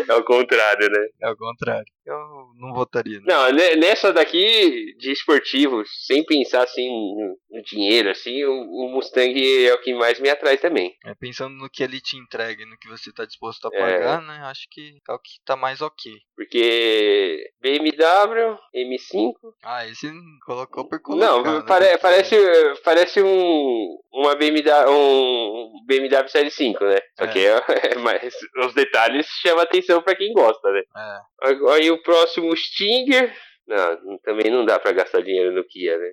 É 0.07 0.13
o 0.13 0.23
contrário, 0.23 0.89
né? 0.89 1.07
É 1.21 1.29
o 1.29 1.35
contrário. 1.35 1.85
Eu 2.05 2.17
não 2.59 2.73
votaria, 2.73 3.19
né? 3.19 3.25
Não, 3.27 3.51
ne- 3.51 3.75
nessa 3.77 4.13
daqui 4.13 4.93
de 4.97 5.11
esportivo, 5.11 5.83
sem 6.05 6.23
pensar 6.25 6.63
assim 6.63 6.87
no, 6.87 7.61
dinheiro, 7.63 8.09
assim, 8.11 8.43
o, 8.45 8.51
o 8.51 8.89
Mustang 8.93 9.65
é 9.65 9.73
o 9.73 9.81
que 9.81 9.93
mais 9.93 10.19
me 10.19 10.29
atrai 10.29 10.57
também. 10.57 10.95
É, 11.03 11.15
pensando 11.15 11.55
no 11.55 11.69
que 11.69 11.81
ele 11.83 11.99
te 11.99 12.15
entrega 12.17 12.61
e 12.61 12.65
no 12.65 12.77
que 12.77 12.87
você 12.87 13.11
tá 13.11 13.25
disposto 13.25 13.65
a 13.67 13.71
É. 13.75 13.79
pagar, 13.79 14.21
né? 14.21 14.39
Acho 14.43 14.67
que 14.69 14.97
é 15.09 15.13
o 15.13 15.19
que 15.19 15.39
tá 15.45 15.55
mais 15.55 15.81
ok. 15.81 16.11
Porque 16.35 17.49
BMW, 17.61 18.57
M5. 18.75 19.33
Ah, 19.63 19.87
esse 19.87 20.11
colocou 20.45 20.87
por 20.87 21.01
colocar. 21.01 21.25
Não, 21.25 21.41
né? 21.41 21.63
pare- 21.65 21.97
parece, 21.97 22.35
parece 22.83 23.21
um 23.21 23.97
uma 24.13 24.33
BMW, 24.35 24.89
um 24.89 25.71
BMW 25.85 26.27
Série 26.29 26.49
5, 26.49 26.83
né? 26.85 26.99
Só 27.17 27.25
É. 27.25 27.27
que 27.27 27.39
é, 27.45 27.51
é 27.93 27.95
mais, 27.95 28.33
os 28.63 28.73
detalhes 28.73 29.27
chamam 29.41 29.61
atenção 29.63 30.01
pra 30.01 30.15
quem 30.15 30.31
gosta, 30.33 30.71
né? 30.71 30.81
É. 30.95 31.81
E 31.83 31.91
o 31.95 32.01
próximo 32.01 32.55
Stinger. 32.55 33.33
Não, 33.67 34.17
também 34.23 34.51
não 34.51 34.63
dá 34.65 34.79
pra 34.79 34.91
gastar 34.91 35.21
dinheiro 35.21 35.51
no 35.53 35.63
Kia, 35.65 35.97
né? 35.97 36.11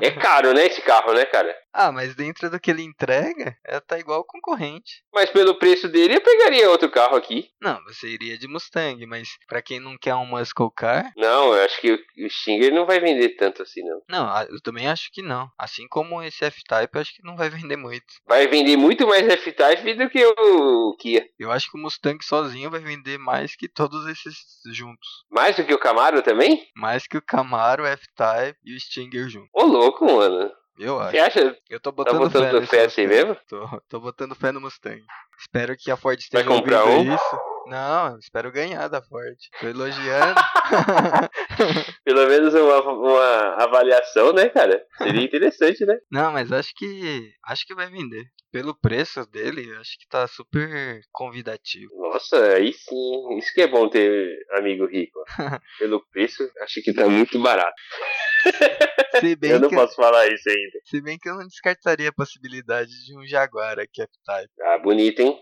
É 0.00 0.10
caro, 0.12 0.52
né, 0.52 0.66
esse 0.66 0.80
carro, 0.82 1.12
né, 1.12 1.24
cara? 1.26 1.54
Ah, 1.72 1.90
mas 1.90 2.14
dentro 2.14 2.48
do 2.48 2.60
que 2.60 2.70
ele 2.70 2.82
entrega, 2.82 3.56
é, 3.66 3.80
tá 3.80 3.98
igual 3.98 4.20
o 4.20 4.24
concorrente. 4.24 5.02
Mas 5.12 5.28
pelo 5.30 5.58
preço 5.58 5.88
dele, 5.88 6.16
eu 6.16 6.20
pegaria 6.20 6.70
outro 6.70 6.88
carro 6.90 7.16
aqui. 7.16 7.48
Não, 7.60 7.82
você 7.84 8.06
iria 8.08 8.38
de 8.38 8.46
Mustang, 8.46 9.04
mas 9.06 9.28
pra 9.48 9.60
quem 9.60 9.80
não 9.80 9.96
quer 9.98 10.14
um 10.14 10.24
muscle 10.26 10.70
car, 10.76 11.10
Não, 11.16 11.52
eu 11.54 11.64
acho 11.64 11.80
que 11.80 11.92
o 11.92 11.98
Stinger 12.30 12.72
não 12.72 12.86
vai 12.86 13.00
vender 13.00 13.30
tanto 13.36 13.62
assim, 13.62 13.82
não. 13.82 14.00
não, 14.08 14.42
eu 14.42 14.60
também 14.62 14.86
acho 14.86 15.10
que 15.12 15.20
não. 15.22 15.48
Assim 15.58 15.88
como 15.88 16.22
esse 16.22 16.44
F-Type, 16.44 16.94
eu 16.94 17.00
acho 17.00 17.14
que 17.14 17.24
não 17.24 17.36
vai 17.36 17.50
vender 17.50 17.76
muito. 17.76 18.04
Vai 18.26 18.46
vender 18.46 18.76
muito 18.76 19.06
mais 19.06 19.26
F-Type 19.28 19.94
do 19.94 20.08
que 20.08 20.24
o 20.24 20.96
Kia. 20.98 21.26
Eu 21.38 21.50
acho 21.50 21.70
que 21.70 21.76
o 21.76 21.80
Mustang 21.80 22.24
sozinho 22.24 22.70
vai 22.70 22.80
vender 22.80 23.18
mais 23.18 23.56
que 23.56 23.68
todos 23.68 24.06
esses 24.06 24.36
juntos. 24.72 25.08
Mais 25.30 25.56
do 25.56 25.64
que 25.64 25.74
o 25.74 25.78
Camaro 25.78 26.22
também? 26.22 26.64
Mais 26.84 27.06
que 27.06 27.16
o 27.16 27.22
Camaro, 27.22 27.82
o 27.84 27.86
F-Type 27.86 28.58
e 28.62 28.76
o 28.76 28.78
Stinger 28.78 29.26
juntos. 29.26 29.48
Ô, 29.54 29.62
louco, 29.64 30.04
mano. 30.04 30.52
Eu 30.78 30.96
Você 30.98 31.18
acho. 31.18 31.38
acha? 31.38 31.56
Eu 31.70 31.80
tô 31.80 31.90
botando, 31.90 32.18
botando 32.18 32.60
fé, 32.60 32.66
fé 32.66 32.84
assim 32.84 33.06
mesmo? 33.06 33.34
Tô, 33.48 33.66
tô 33.88 34.00
botando 34.00 34.34
fé 34.34 34.52
no 34.52 34.60
Mustang. 34.60 35.02
Espero 35.40 35.74
que 35.78 35.90
a 35.90 35.96
Ford 35.96 36.18
esteja 36.20 36.44
Vai 36.44 36.58
comprar 36.58 36.84
um? 36.84 37.14
isso. 37.14 37.40
Não, 37.68 38.18
espero 38.18 38.52
ganhar 38.52 38.88
da 38.88 39.00
Ford. 39.00 39.34
Tô 39.58 39.66
elogiando. 39.66 40.38
Pelo 42.04 42.26
menos 42.28 42.52
uma, 42.52 42.80
uma 42.82 43.64
avaliação, 43.64 44.34
né, 44.34 44.50
cara? 44.50 44.84
Seria 44.98 45.24
interessante, 45.24 45.86
né? 45.86 45.96
Não, 46.10 46.32
mas 46.32 46.52
acho 46.52 46.74
que 46.76 47.32
acho 47.46 47.66
que 47.66 47.74
vai 47.74 47.86
vender. 47.86 48.24
Pelo 48.54 48.72
preço 48.72 49.26
dele, 49.26 49.68
acho 49.80 49.98
que 49.98 50.06
tá 50.06 50.28
super 50.28 51.00
convidativo. 51.10 51.90
Nossa, 51.96 52.36
aí 52.54 52.72
sim. 52.72 53.36
Isso 53.36 53.52
que 53.52 53.62
é 53.62 53.66
bom 53.66 53.88
ter 53.88 54.46
amigo 54.52 54.86
rico. 54.86 55.18
Pelo 55.80 56.00
preço, 56.12 56.48
acho 56.60 56.80
que 56.80 56.94
tá 56.94 57.08
muito 57.08 57.36
barato. 57.42 57.74
Se 59.18 59.34
bem, 59.34 59.50
Eu 59.50 59.58
não 59.58 59.68
que, 59.68 59.74
posso 59.74 59.96
falar 59.96 60.28
isso 60.28 60.48
ainda. 60.48 60.78
se 60.84 61.00
bem 61.00 61.18
que 61.18 61.28
eu 61.28 61.34
não 61.34 61.48
descartaria 61.48 62.10
a 62.10 62.12
possibilidade 62.12 62.92
de 63.04 63.18
um 63.18 63.26
Jaguar 63.26 63.80
aqui 63.80 64.02
F-Type. 64.02 64.52
Ah, 64.62 64.78
bonito, 64.78 65.20
hein? 65.20 65.40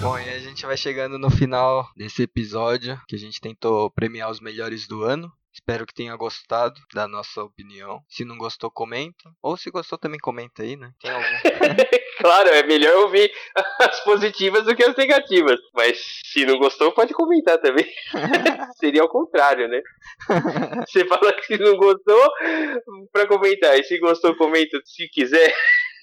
Bom, 0.00 0.16
e 0.20 0.28
a 0.30 0.38
gente 0.38 0.64
vai 0.64 0.76
chegando 0.76 1.18
no 1.18 1.30
final 1.30 1.84
desse 1.96 2.22
episódio, 2.22 2.96
que 3.08 3.16
a 3.16 3.18
gente 3.18 3.40
tentou 3.40 3.90
premiar 3.90 4.30
os 4.30 4.38
melhores 4.40 4.86
do 4.86 5.02
ano. 5.02 5.32
Espero 5.52 5.86
que 5.86 5.94
tenha 5.94 6.16
gostado 6.16 6.80
da 6.94 7.06
nossa 7.06 7.42
opinião. 7.42 8.00
Se 8.08 8.24
não 8.24 8.38
gostou, 8.38 8.70
comenta. 8.70 9.30
Ou 9.42 9.56
se 9.56 9.70
gostou, 9.70 9.98
também 9.98 10.18
comenta 10.18 10.62
aí, 10.62 10.76
né? 10.76 10.92
Tem 11.00 11.10
algum. 11.10 11.22
Claro, 12.18 12.50
é 12.50 12.62
melhor 12.62 12.94
ouvir 12.98 13.32
as 13.80 13.98
positivas 14.04 14.64
do 14.64 14.76
que 14.76 14.84
as 14.84 14.94
negativas. 14.94 15.58
Mas 15.74 15.98
se 16.24 16.46
não 16.46 16.56
gostou, 16.56 16.92
pode 16.92 17.12
comentar 17.12 17.58
também. 17.58 17.84
Seria 18.78 19.02
ao 19.02 19.08
contrário, 19.08 19.66
né? 19.66 19.80
Você 20.86 21.04
fala 21.04 21.32
que 21.32 21.46
se 21.46 21.58
não 21.58 21.76
gostou, 21.76 22.30
pra 23.12 23.26
comentar. 23.26 23.76
E 23.76 23.82
se 23.82 23.98
gostou, 23.98 24.36
comenta 24.36 24.78
se 24.84 25.08
quiser. 25.08 25.52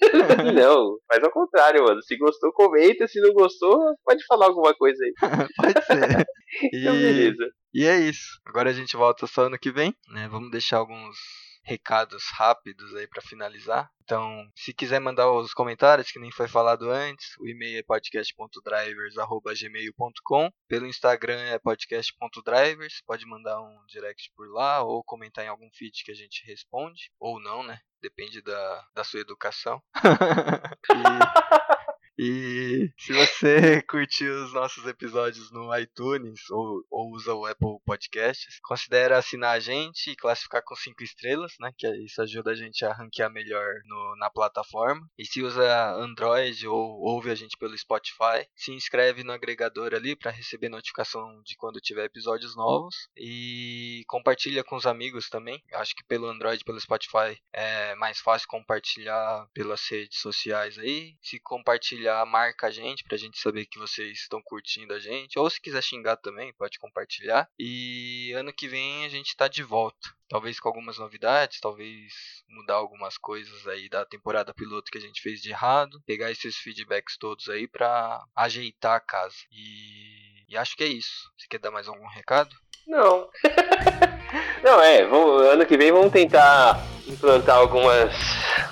não, 0.54 0.96
faz 1.06 1.22
ao 1.22 1.30
contrário, 1.30 1.84
mano. 1.84 2.02
Se 2.02 2.16
gostou, 2.16 2.52
comenta. 2.52 3.06
Se 3.06 3.20
não 3.20 3.32
gostou, 3.32 3.78
pode 4.04 4.24
falar 4.26 4.46
alguma 4.46 4.74
coisa 4.74 4.98
aí. 5.04 5.12
Pode 5.56 5.84
ser. 5.86 6.26
Então, 6.72 6.94
E- 6.96 7.02
beleza. 7.02 7.50
E 7.72 7.86
é 7.86 7.98
isso. 8.00 8.40
Agora 8.44 8.70
a 8.70 8.72
gente 8.72 8.96
volta 8.96 9.26
só 9.26 9.42
ano 9.46 9.58
que 9.58 9.70
vem, 9.70 9.94
né? 10.12 10.28
Vamos 10.28 10.50
deixar 10.50 10.78
alguns 10.78 11.16
recados 11.62 12.24
rápidos 12.32 12.94
aí 12.94 13.06
pra 13.06 13.22
finalizar. 13.22 13.90
Então, 14.02 14.50
se 14.56 14.74
quiser 14.74 14.98
mandar 14.98 15.30
os 15.30 15.54
comentários 15.54 16.10
que 16.10 16.18
nem 16.18 16.32
foi 16.32 16.48
falado 16.48 16.90
antes, 16.90 17.36
o 17.38 17.46
e-mail 17.46 17.78
é 17.78 17.82
podcast.drivers@gmail.com, 17.82 20.50
pelo 20.66 20.86
Instagram 20.86 21.38
é 21.38 21.58
podcast.drivers, 21.58 23.02
pode 23.06 23.24
mandar 23.24 23.60
um 23.60 23.84
direct 23.86 24.32
por 24.34 24.50
lá 24.50 24.82
ou 24.82 25.04
comentar 25.04 25.44
em 25.44 25.48
algum 25.48 25.70
feed 25.72 26.02
que 26.04 26.10
a 26.10 26.14
gente 26.14 26.44
responde 26.44 27.12
ou 27.20 27.40
não, 27.40 27.62
né? 27.62 27.78
Depende 28.02 28.42
da, 28.42 28.84
da 28.94 29.04
sua 29.04 29.20
educação. 29.20 29.80
e, 30.90 31.79
e 32.22 32.92
se 32.98 33.12
você 33.12 33.80
curtiu 33.88 34.44
os 34.44 34.52
nossos 34.52 34.84
episódios 34.86 35.50
no 35.50 35.74
iTunes 35.78 36.40
ou, 36.50 36.84
ou 36.90 37.10
usa 37.12 37.34
o 37.34 37.46
Apple 37.46 37.78
Podcasts, 37.86 38.58
considere 38.62 39.14
assinar 39.14 39.56
a 39.56 39.60
gente 39.60 40.10
e 40.10 40.16
classificar 40.16 40.62
com 40.64 40.76
5 40.76 41.02
estrelas, 41.02 41.52
né? 41.60 41.70
Que 41.78 41.86
isso 42.04 42.20
ajuda 42.20 42.50
a 42.50 42.54
gente 42.54 42.84
a 42.84 42.92
ranquear 42.92 43.30
melhor 43.32 43.66
no- 43.86 44.16
na 44.16 44.28
plataforma. 44.30 45.00
E 45.18 45.24
se 45.24 45.42
usa 45.42 45.92
Android 45.94 46.66
ou 46.68 47.00
ouve 47.00 47.30
a 47.30 47.34
gente 47.34 47.56
pelo 47.58 47.76
Spotify, 47.76 48.46
se 48.54 48.72
inscreve 48.72 49.24
no 49.24 49.32
agregador 49.32 49.94
ali 49.94 50.14
para 50.14 50.30
receber 50.30 50.68
notificação 50.68 51.40
de 51.44 51.56
quando 51.56 51.80
tiver 51.80 52.04
episódios 52.04 52.54
novos. 52.56 52.94
E 53.16 54.02
compartilha 54.06 54.62
com 54.62 54.76
os 54.76 54.86
amigos 54.86 55.28
também. 55.28 55.62
Acho 55.74 55.94
que 55.94 56.04
pelo 56.04 56.26
Android, 56.26 56.62
pelo 56.64 56.80
Spotify, 56.80 57.38
é 57.52 57.94
mais 57.94 58.18
fácil 58.20 58.46
compartilhar 58.48 59.46
pelas 59.54 59.86
redes 59.88 60.20
sociais 60.20 60.78
aí. 60.78 61.14
Se 61.22 61.40
compartilhar, 61.40 62.09
marca 62.26 62.66
a 62.66 62.70
gente 62.70 63.04
pra 63.04 63.16
gente 63.16 63.38
saber 63.38 63.66
que 63.66 63.78
vocês 63.78 64.18
estão 64.20 64.40
curtindo 64.42 64.92
a 64.94 64.98
gente. 64.98 65.38
Ou 65.38 65.48
se 65.50 65.60
quiser 65.60 65.82
xingar 65.82 66.16
também, 66.16 66.52
pode 66.54 66.78
compartilhar. 66.78 67.48
E 67.58 68.32
ano 68.36 68.52
que 68.52 68.68
vem 68.68 69.04
a 69.04 69.08
gente 69.08 69.36
tá 69.36 69.48
de 69.48 69.62
volta. 69.62 70.08
Talvez 70.28 70.60
com 70.60 70.68
algumas 70.68 70.98
novidades, 70.98 71.58
talvez 71.60 72.12
mudar 72.48 72.74
algumas 72.74 73.18
coisas 73.18 73.66
aí 73.66 73.88
da 73.88 74.04
temporada 74.04 74.54
piloto 74.54 74.90
que 74.90 74.98
a 74.98 75.00
gente 75.00 75.20
fez 75.20 75.40
de 75.40 75.50
errado. 75.50 76.00
Pegar 76.06 76.30
esses 76.30 76.56
feedbacks 76.56 77.16
todos 77.18 77.48
aí 77.48 77.66
pra 77.66 78.22
ajeitar 78.36 78.96
a 78.96 79.00
casa. 79.00 79.34
E, 79.50 80.44
e 80.48 80.56
acho 80.56 80.76
que 80.76 80.84
é 80.84 80.88
isso. 80.88 81.30
Você 81.36 81.46
quer 81.48 81.58
dar 81.58 81.70
mais 81.72 81.88
algum 81.88 82.06
recado? 82.06 82.54
Não. 82.86 83.28
Não, 84.62 84.80
é, 84.80 85.04
vamos- 85.06 85.42
ano 85.42 85.66
que 85.66 85.76
vem 85.76 85.90
vamos 85.90 86.12
tentar 86.12 86.78
implantar 87.06 87.56
algumas 87.56 88.12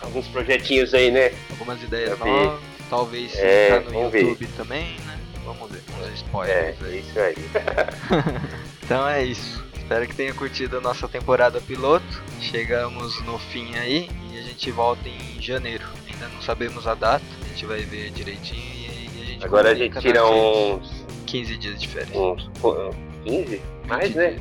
alguns 0.02 0.28
projetinhos 0.28 0.92
aí, 0.94 1.10
né? 1.10 1.30
Algumas 1.50 1.82
ideias 1.82 2.18
novas. 2.18 2.60
Talvez 2.90 3.34
É, 3.36 3.80
no 3.80 3.90
vamos 3.92 4.12
ver. 4.12 4.22
YouTube 4.22 4.46
também, 4.56 4.96
né? 5.06 5.18
Vamos 5.44 5.70
ver. 5.70 5.82
Uns 6.00 6.06
É, 6.08 6.14
spoilers 6.14 6.82
aí. 6.82 6.98
isso 7.00 7.18
aí. 7.18 7.34
Então 8.84 9.06
é 9.06 9.22
isso. 9.22 9.64
Espero 9.76 10.06
que 10.06 10.14
tenha 10.14 10.32
curtido 10.34 10.78
a 10.78 10.80
nossa 10.80 11.06
temporada 11.08 11.60
piloto. 11.60 12.22
Chegamos 12.40 13.22
no 13.24 13.38
fim 13.38 13.74
aí 13.76 14.08
e 14.32 14.38
a 14.38 14.42
gente 14.42 14.70
volta 14.70 15.06
em 15.08 15.40
janeiro. 15.40 15.84
Ainda 16.10 16.28
não 16.28 16.40
sabemos 16.42 16.86
a 16.86 16.94
data, 16.94 17.24
a 17.44 17.48
gente 17.48 17.66
vai 17.66 17.80
ver 17.82 18.10
direitinho 18.10 18.60
e 18.62 18.86
aí 18.90 19.10
a 19.22 19.24
gente 19.26 19.44
Agora 19.44 19.70
a 19.70 19.74
gente 19.74 19.98
tira 20.00 20.24
uns, 20.26 20.88
redes. 20.90 21.06
15 21.26 21.56
dias 21.58 21.80
de 21.80 21.88
férias. 21.88 22.16
uns 22.16 22.50
pô, 22.60 22.90
15? 23.24 23.60
Mais, 23.86 24.08
20 24.08 24.16
né? 24.16 24.36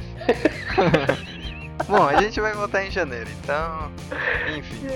Bom, 1.86 2.04
a 2.08 2.22
gente 2.22 2.40
vai 2.42 2.54
voltar 2.54 2.86
em 2.86 2.92
janeiro, 2.92 3.30
então. 3.44 3.92
Enfim. 4.58 4.88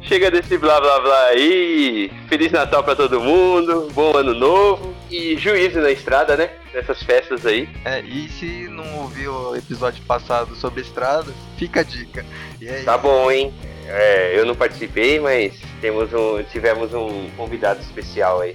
Chega 0.00 0.30
desse 0.30 0.56
blá 0.58 0.80
blá 0.80 1.00
blá 1.00 1.24
aí. 1.26 2.10
Feliz 2.28 2.50
Natal 2.50 2.82
pra 2.82 2.96
todo 2.96 3.20
mundo. 3.20 3.88
Bom 3.92 4.16
ano 4.16 4.34
novo. 4.34 4.94
E 5.10 5.36
juízo 5.36 5.80
na 5.80 5.90
estrada, 5.90 6.36
né? 6.36 6.50
Nessas 6.74 7.02
festas 7.02 7.46
aí. 7.46 7.68
É, 7.84 8.00
e 8.00 8.28
se 8.28 8.68
não 8.68 9.00
ouviu 9.00 9.32
o 9.32 9.56
episódio 9.56 10.02
passado 10.04 10.54
sobre 10.56 10.80
estradas, 10.82 11.34
fica 11.56 11.80
a 11.80 11.84
dica. 11.84 12.24
E 12.60 12.68
aí, 12.68 12.84
Tá 12.84 12.96
bom, 12.96 13.30
hein? 13.30 13.52
É, 13.86 14.38
eu 14.38 14.46
não 14.46 14.54
participei, 14.54 15.18
mas 15.20 15.60
temos 15.80 16.12
um, 16.12 16.42
tivemos 16.44 16.94
um 16.94 17.28
convidado 17.36 17.80
especial 17.80 18.40
aí. 18.40 18.54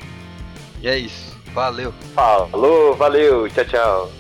E 0.82 0.88
é 0.88 0.98
isso. 0.98 1.36
Valeu. 1.54 1.94
Falou, 2.14 2.96
valeu, 2.96 3.50
tchau, 3.50 3.66
tchau. 3.66 4.12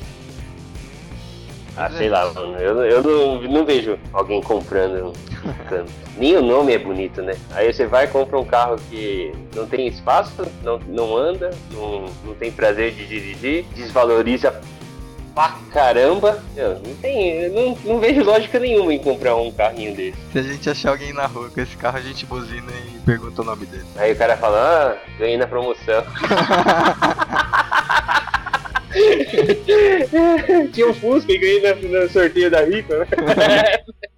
Ah, 1.78 1.89
sei 1.89 2.09
lá, 2.09 2.32
mano. 2.34 2.57
Eu, 2.57 2.84
eu 2.86 3.03
não, 3.03 3.41
não 3.41 3.65
vejo 3.65 3.99
alguém 4.13 4.41
comprando. 4.41 5.13
Nem 6.17 6.38
o 6.38 6.41
nome 6.41 6.73
é 6.73 6.78
bonito, 6.78 7.21
né? 7.21 7.36
Aí 7.51 7.71
você 7.71 7.86
vai 7.86 8.05
e 8.05 8.07
compra 8.07 8.39
um 8.39 8.45
carro 8.45 8.78
que 8.89 9.34
não 9.53 9.67
tem 9.67 9.88
espaço, 9.88 10.45
não, 10.63 10.80
não 10.88 11.17
anda, 11.17 11.51
não, 11.71 12.05
não 12.23 12.34
tem 12.36 12.51
prazer 12.51 12.93
de 12.93 13.05
dirigir, 13.05 13.65
desvaloriza 13.76 14.61
pra 15.36 15.53
caramba. 15.73 16.41
Eu 16.55 16.80
não, 16.80 16.95
tem, 16.95 17.30
eu 17.41 17.51
não, 17.51 17.78
não 17.84 17.99
vejo 17.99 18.23
lógica 18.23 18.57
nenhuma 18.57 18.93
em 18.93 18.99
comprar 18.99 19.36
um 19.36 19.51
carrinho 19.51 19.93
desse. 19.93 20.17
Se 20.32 20.39
a 20.39 20.41
gente 20.41 20.69
achar 20.69 20.91
alguém 20.91 21.11
na 21.11 21.26
rua 21.26 21.49
com 21.49 21.59
esse 21.59 21.76
carro, 21.76 21.97
a 21.97 22.01
gente 22.01 22.26
buzina 22.26 22.71
e 22.71 22.99
pergunta 22.99 23.41
o 23.41 23.45
nome 23.45 23.65
dele. 23.65 23.86
Aí 23.97 24.13
o 24.13 24.15
cara 24.15 24.38
fala, 24.38 24.57
ah, 24.57 24.97
ganhei 25.19 25.36
na 25.36 25.45
promoção. 25.45 26.03
Tinha 30.72 30.88
um 30.88 30.93
Fusca 30.93 31.32
e 31.32 31.38
ganhei 31.38 31.76
no 31.76 32.10
sorteio 32.10 32.50
da 32.50 32.62
Rica, 32.62 33.00
né? 33.00 33.08